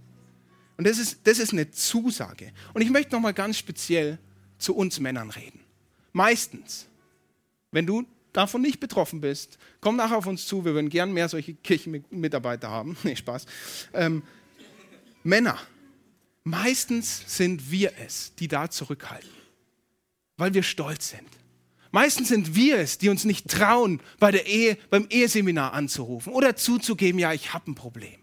Und 0.77 0.87
das 0.87 0.99
ist, 0.99 1.21
das 1.25 1.39
ist 1.39 1.53
eine 1.53 1.71
Zusage. 1.71 2.53
Und 2.75 2.83
ich 2.83 2.91
möchte 2.91 3.13
nochmal 3.15 3.35
ganz 3.35 3.59
speziell 3.59 4.19
zu 4.59 4.75
uns 4.75 5.01
Männern 5.01 5.31
reden. 5.31 5.61
Meistens, 6.13 6.87
wenn 7.73 7.87
du 7.87 8.05
davon 8.33 8.61
nicht 8.61 8.81
betroffen 8.81 9.21
bist, 9.21 9.59
komm 9.81 9.97
nachher 9.97 10.19
auf 10.19 10.27
uns 10.27 10.47
zu. 10.47 10.65
Wir 10.65 10.75
würden 10.75 10.91
gern 10.91 11.13
mehr 11.13 11.29
solche 11.29 11.55
Kirchenmitarbeiter 11.55 12.71
haben. 12.71 12.97
Nee, 13.05 13.17
Spaß. 13.17 13.47
Ähm, 13.95 14.23
Männer, 15.23 15.59
meistens 16.45 17.23
sind 17.27 17.71
wir 17.71 17.93
es, 18.05 18.35
die 18.37 18.49
da 18.49 18.71
zurückhalten, 18.71 19.31
weil 20.37 20.55
wir 20.55 20.63
stolz 20.63 21.11
sind. 21.11 21.29
Meistens 21.93 22.29
sind 22.29 22.55
wir 22.55 22.79
es, 22.79 22.99
die 22.99 23.09
uns 23.09 23.25
nicht 23.25 23.49
trauen, 23.49 24.01
bei 24.19 24.31
der 24.31 24.47
Ehe, 24.47 24.77
beim 24.91 25.07
Eheseminar 25.09 25.73
anzurufen 25.73 26.33
oder 26.33 26.55
zuzugeben, 26.55 27.19
ja, 27.19 27.33
ich 27.33 27.55
habe 27.55 27.71
ein 27.71 27.75
Problem. 27.75 28.21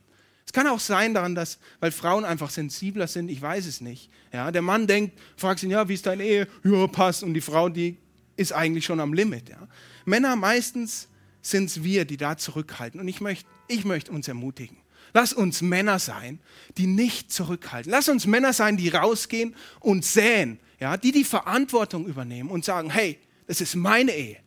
Es 0.54 0.56
kann 0.56 0.68
auch 0.68 0.80
sein 0.80 1.16
daran, 1.16 1.34
dass, 1.34 1.58
weil 1.80 1.91
Frauen 1.91 2.26
einfach 2.26 2.51
sensibler 2.51 3.08
sind, 3.08 3.28
ich 3.30 3.41
weiß 3.41 3.66
es 3.66 3.82
nicht. 3.82 4.12
Ja, 4.32 4.51
der 4.51 4.62
Mann 4.62 4.86
denkt, 4.86 5.18
fragt 5.36 5.64
ihn, 5.64 5.72
ja, 5.72 5.89
wie 5.89 5.95
ist 5.95 6.06
deine 6.06 6.24
Ehe? 6.24 6.47
Ja, 6.64 6.86
passt. 6.86 7.24
Und 7.24 7.34
die 7.34 7.41
Frau, 7.41 7.70
die 7.70 7.97
ist 8.36 8.54
eigentlich 8.54 8.86
schon 8.86 8.99
am 8.99 9.14
Limit. 9.14 9.49
Ja. 9.49 9.68
Männer 10.06 10.36
meistens 10.36 11.08
sind 11.41 11.66
es 11.66 11.84
wir, 11.84 12.06
die 12.06 12.18
da 12.18 12.38
zurückhalten. 12.38 12.99
Und 12.99 13.08
ich 13.08 13.20
möchte 13.20 13.49
ich 13.68 13.84
möcht 13.84 14.10
uns 14.10 14.28
ermutigen. 14.28 14.78
Lass 15.16 15.34
uns 15.34 15.64
Männer 15.64 15.97
sein, 15.97 16.39
die 16.78 16.86
nicht 16.86 17.32
zurückhalten. 17.32 17.91
Lass 17.91 18.08
uns 18.08 18.28
Männer 18.28 18.54
sein, 18.54 18.78
die 18.78 18.89
rausgehen 18.89 19.56
und 19.80 20.06
säen, 20.06 20.60
ja, 20.80 20.97
die 20.97 21.12
die 21.12 21.24
Verantwortung 21.24 22.06
übernehmen 22.06 22.51
und 22.51 22.64
sagen, 22.64 22.91
hey, 22.91 23.18
das 23.47 23.60
ist 23.60 23.74
meine 23.74 24.12
Ehe. 24.12 24.38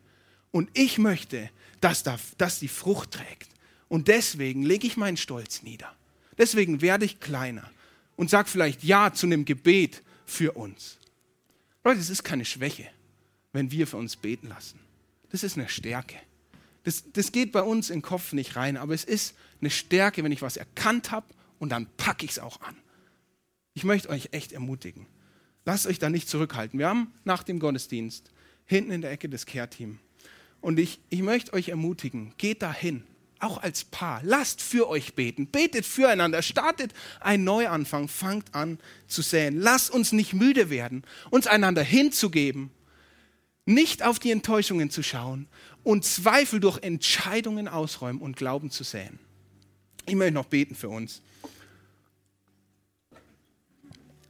Und 0.51 0.69
ich 0.73 0.99
möchte, 0.99 1.49
dass, 1.81 2.03
da, 2.03 2.17
dass 2.37 2.59
die 2.59 2.69
Frucht 2.69 3.11
trägt. 3.11 3.49
Und 3.89 4.07
deswegen 4.07 4.63
lege 4.63 4.87
ich 4.87 4.95
meinen 4.95 5.17
Stolz 5.17 5.63
nieder. 5.63 5.96
Deswegen 6.37 6.81
werde 6.81 7.05
ich 7.05 7.19
kleiner 7.19 7.69
und 8.15 8.29
sage 8.29 8.49
vielleicht 8.49 8.83
Ja 8.83 9.13
zu 9.13 9.25
einem 9.25 9.45
Gebet 9.45 10.03
für 10.25 10.53
uns. 10.53 10.97
Leute, 11.83 11.99
es 11.99 12.09
ist 12.09 12.23
keine 12.23 12.45
Schwäche, 12.45 12.87
wenn 13.53 13.71
wir 13.71 13.87
für 13.87 13.97
uns 13.97 14.15
beten 14.15 14.47
lassen. 14.47 14.79
Das 15.31 15.43
ist 15.43 15.57
eine 15.57 15.69
Stärke. 15.69 16.17
Das, 16.83 17.03
das 17.13 17.31
geht 17.31 17.51
bei 17.51 17.61
uns 17.61 17.89
im 17.89 18.01
Kopf 18.01 18.33
nicht 18.33 18.55
rein, 18.55 18.77
aber 18.77 18.93
es 18.93 19.03
ist 19.03 19.35
eine 19.61 19.69
Stärke, 19.69 20.23
wenn 20.23 20.31
ich 20.31 20.41
was 20.41 20.57
erkannt 20.57 21.11
habe 21.11 21.27
und 21.59 21.69
dann 21.69 21.87
packe 21.97 22.25
ich 22.25 22.31
es 22.31 22.39
auch 22.39 22.61
an. 22.61 22.75
Ich 23.73 23.83
möchte 23.83 24.09
euch 24.09 24.29
echt 24.31 24.51
ermutigen. 24.51 25.05
Lasst 25.65 25.85
euch 25.85 25.99
da 25.99 26.09
nicht 26.09 26.29
zurückhalten. 26.29 26.79
Wir 26.79 26.87
haben 26.87 27.13
nach 27.25 27.43
dem 27.43 27.59
Gottesdienst 27.59 28.31
hinten 28.65 28.91
in 28.91 29.01
der 29.01 29.11
Ecke 29.11 29.29
das 29.29 29.45
Care-Team. 29.45 29.99
Und 30.61 30.79
ich, 30.79 30.99
ich 31.09 31.21
möchte 31.21 31.53
euch 31.53 31.69
ermutigen, 31.69 32.33
geht 32.37 32.61
da 32.61 32.73
hin 32.73 33.03
auch 33.39 33.57
als 33.57 33.83
Paar, 33.85 34.21
lasst 34.23 34.61
für 34.61 34.87
euch 34.87 35.13
beten, 35.13 35.47
betet 35.47 35.85
füreinander, 35.85 36.41
startet 36.41 36.93
einen 37.19 37.43
Neuanfang, 37.43 38.07
fangt 38.07 38.53
an 38.55 38.79
zu 39.07 39.21
säen. 39.21 39.59
Lasst 39.59 39.91
uns 39.91 40.11
nicht 40.11 40.33
müde 40.33 40.69
werden, 40.69 41.03
uns 41.29 41.47
einander 41.47 41.83
hinzugeben, 41.83 42.71
nicht 43.65 44.03
auf 44.03 44.19
die 44.19 44.31
Enttäuschungen 44.31 44.89
zu 44.89 45.03
schauen 45.03 45.47
und 45.83 46.05
Zweifel 46.05 46.59
durch 46.59 46.81
Entscheidungen 46.83 47.67
ausräumen 47.67 48.21
und 48.21 48.37
Glauben 48.37 48.71
zu 48.71 48.83
säen. 48.83 49.19
Ich 50.05 50.15
möchte 50.15 50.33
noch 50.33 50.45
beten 50.45 50.75
für 50.75 50.89
uns, 50.89 51.21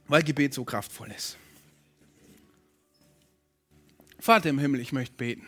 weil 0.08 0.22
Gebet 0.22 0.54
so 0.54 0.64
kraftvoll 0.64 1.10
ist. 1.16 1.36
Vater 4.18 4.50
im 4.50 4.58
Himmel, 4.58 4.80
ich 4.80 4.92
möchte 4.92 5.14
beten, 5.14 5.46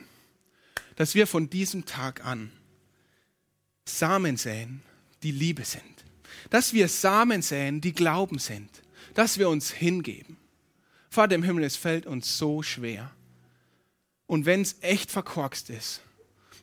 dass 0.95 1.15
wir 1.15 1.27
von 1.27 1.51
diesem 1.51 1.85
Tag 1.85 2.25
an 2.25 2.53
Samen 3.85 4.37
säen, 4.37 4.83
die 5.22 5.33
Liebe 5.33 5.64
sind. 5.64 5.85
Dass 6.51 6.72
wir 6.72 6.89
Samen 6.89 7.43
säen, 7.43 7.81
die 7.81 7.93
Glauben 7.93 8.39
sind. 8.39 8.70
Dass 9.14 9.39
wir 9.39 9.49
uns 9.49 9.70
hingeben. 9.70 10.37
Vater 11.11 11.35
im 11.35 11.43
Himmel, 11.43 11.64
es 11.64 11.76
fällt 11.76 12.07
uns 12.07 12.39
so 12.39 12.62
schwer. 12.62 13.11
Und 14.26 14.47
wenn 14.47 14.62
es 14.62 14.76
echt 14.81 15.11
verkorkst 15.11 15.70
ist, 15.70 16.03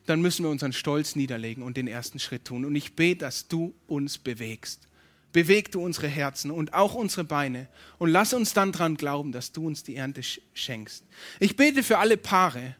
dann 0.06 0.22
müssen 0.22 0.42
wir 0.42 0.50
unseren 0.50 0.72
Stolz 0.72 1.16
niederlegen 1.16 1.62
und 1.62 1.76
den 1.76 1.86
ersten 1.86 2.18
Schritt 2.18 2.46
tun. 2.46 2.64
Und 2.64 2.74
ich 2.74 2.96
bete, 2.96 3.18
dass 3.18 3.46
du 3.46 3.74
uns 3.86 4.16
bewegst. 4.16 4.88
Beweg 5.32 5.70
du 5.70 5.82
unsere 5.82 6.08
Herzen 6.08 6.50
und 6.50 6.72
auch 6.72 6.94
unsere 6.94 7.24
Beine 7.24 7.68
und 7.98 8.08
lass 8.08 8.32
uns 8.32 8.54
dann 8.54 8.72
daran 8.72 8.96
glauben, 8.96 9.32
dass 9.32 9.52
du 9.52 9.66
uns 9.66 9.84
die 9.84 9.96
Ernte 9.96 10.22
schenkst. 10.54 11.04
Ich 11.38 11.56
bete 11.56 11.82
für 11.82 11.98
alle 11.98 12.16
Paare, 12.16 12.76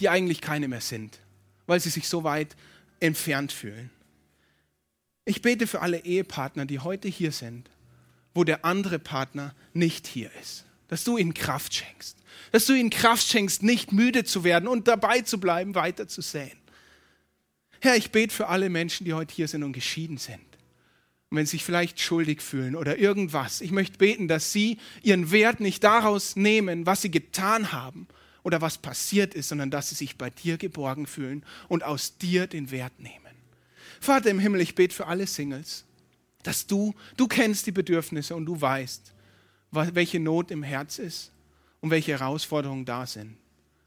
die 0.00 0.08
eigentlich 0.08 0.40
keine 0.40 0.66
mehr 0.66 0.80
sind, 0.80 1.20
weil 1.66 1.78
sie 1.78 1.90
sich 1.90 2.08
so 2.08 2.24
weit 2.24 2.56
entfernt 3.04 3.52
fühlen. 3.52 3.90
Ich 5.26 5.42
bete 5.42 5.66
für 5.66 5.80
alle 5.82 6.04
Ehepartner, 6.04 6.66
die 6.66 6.80
heute 6.80 7.08
hier 7.08 7.32
sind, 7.32 7.70
wo 8.34 8.44
der 8.44 8.64
andere 8.64 8.98
Partner 8.98 9.54
nicht 9.72 10.06
hier 10.06 10.30
ist. 10.40 10.64
Dass 10.88 11.04
du 11.04 11.16
ihnen 11.16 11.34
Kraft 11.34 11.74
schenkst. 11.74 12.16
Dass 12.50 12.66
du 12.66 12.72
ihnen 12.72 12.90
Kraft 12.90 13.26
schenkst, 13.26 13.62
nicht 13.62 13.92
müde 13.92 14.24
zu 14.24 14.44
werden 14.44 14.68
und 14.68 14.88
dabei 14.88 15.20
zu 15.20 15.38
bleiben, 15.38 15.74
weiter 15.74 16.08
zu 16.08 16.20
säen. 16.20 16.56
Herr, 17.80 17.96
ich 17.96 18.10
bete 18.10 18.34
für 18.34 18.48
alle 18.48 18.70
Menschen, 18.70 19.04
die 19.04 19.12
heute 19.12 19.34
hier 19.34 19.48
sind 19.48 19.62
und 19.62 19.72
geschieden 19.72 20.16
sind. 20.16 20.40
Und 21.30 21.38
wenn 21.38 21.46
sie 21.46 21.52
sich 21.52 21.64
vielleicht 21.64 22.00
schuldig 22.00 22.40
fühlen 22.40 22.76
oder 22.76 22.98
irgendwas. 22.98 23.60
Ich 23.60 23.70
möchte 23.70 23.98
beten, 23.98 24.28
dass 24.28 24.52
sie 24.52 24.78
ihren 25.02 25.30
Wert 25.30 25.60
nicht 25.60 25.84
daraus 25.84 26.36
nehmen, 26.36 26.86
was 26.86 27.02
sie 27.02 27.10
getan 27.10 27.72
haben, 27.72 28.06
oder 28.44 28.60
was 28.60 28.78
passiert 28.78 29.34
ist, 29.34 29.48
sondern 29.48 29.72
dass 29.72 29.88
sie 29.88 29.96
sich 29.96 30.16
bei 30.16 30.30
dir 30.30 30.56
geborgen 30.58 31.08
fühlen 31.08 31.44
und 31.68 31.82
aus 31.82 32.18
dir 32.18 32.46
den 32.46 32.70
Wert 32.70 33.00
nehmen. 33.00 33.34
Vater 34.00 34.30
im 34.30 34.38
Himmel, 34.38 34.60
ich 34.60 34.74
bete 34.76 34.94
für 34.94 35.06
alle 35.06 35.26
Singles, 35.26 35.84
dass 36.44 36.66
du, 36.66 36.94
du 37.16 37.26
kennst 37.26 37.66
die 37.66 37.72
Bedürfnisse 37.72 38.36
und 38.36 38.44
du 38.46 38.60
weißt, 38.60 39.12
welche 39.70 40.20
Not 40.20 40.50
im 40.50 40.62
Herz 40.62 40.98
ist 40.98 41.32
und 41.80 41.90
welche 41.90 42.12
Herausforderungen 42.12 42.84
da 42.84 43.06
sind. 43.06 43.36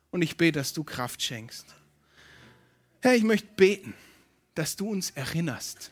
Und 0.09 0.23
ich 0.23 0.37
bete, 0.37 0.59
dass 0.59 0.73
du 0.73 0.83
Kraft 0.83 1.21
schenkst. 1.21 1.67
Herr, 3.01 3.15
ich 3.15 3.23
möchte 3.23 3.47
beten, 3.55 3.93
dass 4.55 4.75
du 4.75 4.89
uns 4.89 5.11
erinnerst, 5.11 5.91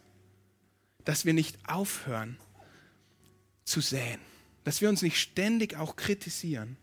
dass 1.03 1.23
wir 1.23 1.33
nicht 1.33 1.57
aufhören 1.69 2.37
zu 3.63 3.79
säen, 3.79 4.19
dass 4.63 4.81
wir 4.81 4.89
uns 4.89 5.03
nicht 5.03 5.19
ständig 5.19 5.77
auch 5.77 5.95
kritisieren, 5.95 6.77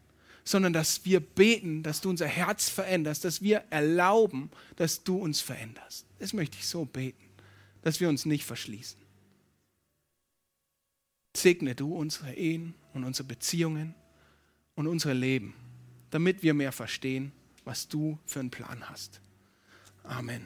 sondern 0.45 0.73
dass 0.73 1.05
wir 1.05 1.21
beten, 1.21 1.83
dass 1.83 2.01
du 2.01 2.11
unser 2.11 2.27
Herz 2.27 2.69
veränderst, 2.69 3.25
dass 3.25 3.43
wir 3.43 3.65
erlauben, 3.71 4.51
dass 4.77 5.05
du 5.05 5.17
uns 5.19 5.41
veränderst. 5.41 6.07
Das 6.19 6.33
möchte 6.33 6.59
ich 6.59 6.67
so 6.67 6.85
beten, 6.85 7.25
dass 7.83 8.01
wir 8.01 8.09
uns 8.09 8.27
nicht 8.27 8.45
verschließen. 8.45 9.01
Segne 11.37 11.75
du 11.75 11.95
unsere 11.95 12.35
Ehen 12.35 12.75
und 12.93 13.05
unsere 13.05 13.29
Beziehungen 13.29 13.95
und 14.75 14.87
unser 14.87 15.15
Leben, 15.15 15.55
damit 16.11 16.43
wir 16.43 16.55
mehr 16.55 16.73
verstehen, 16.73 17.33
was 17.65 17.89
du 17.89 18.19
für 18.27 18.41
einen 18.41 18.51
Plan 18.51 18.89
hast. 18.89 19.21
Amen. 20.05 20.41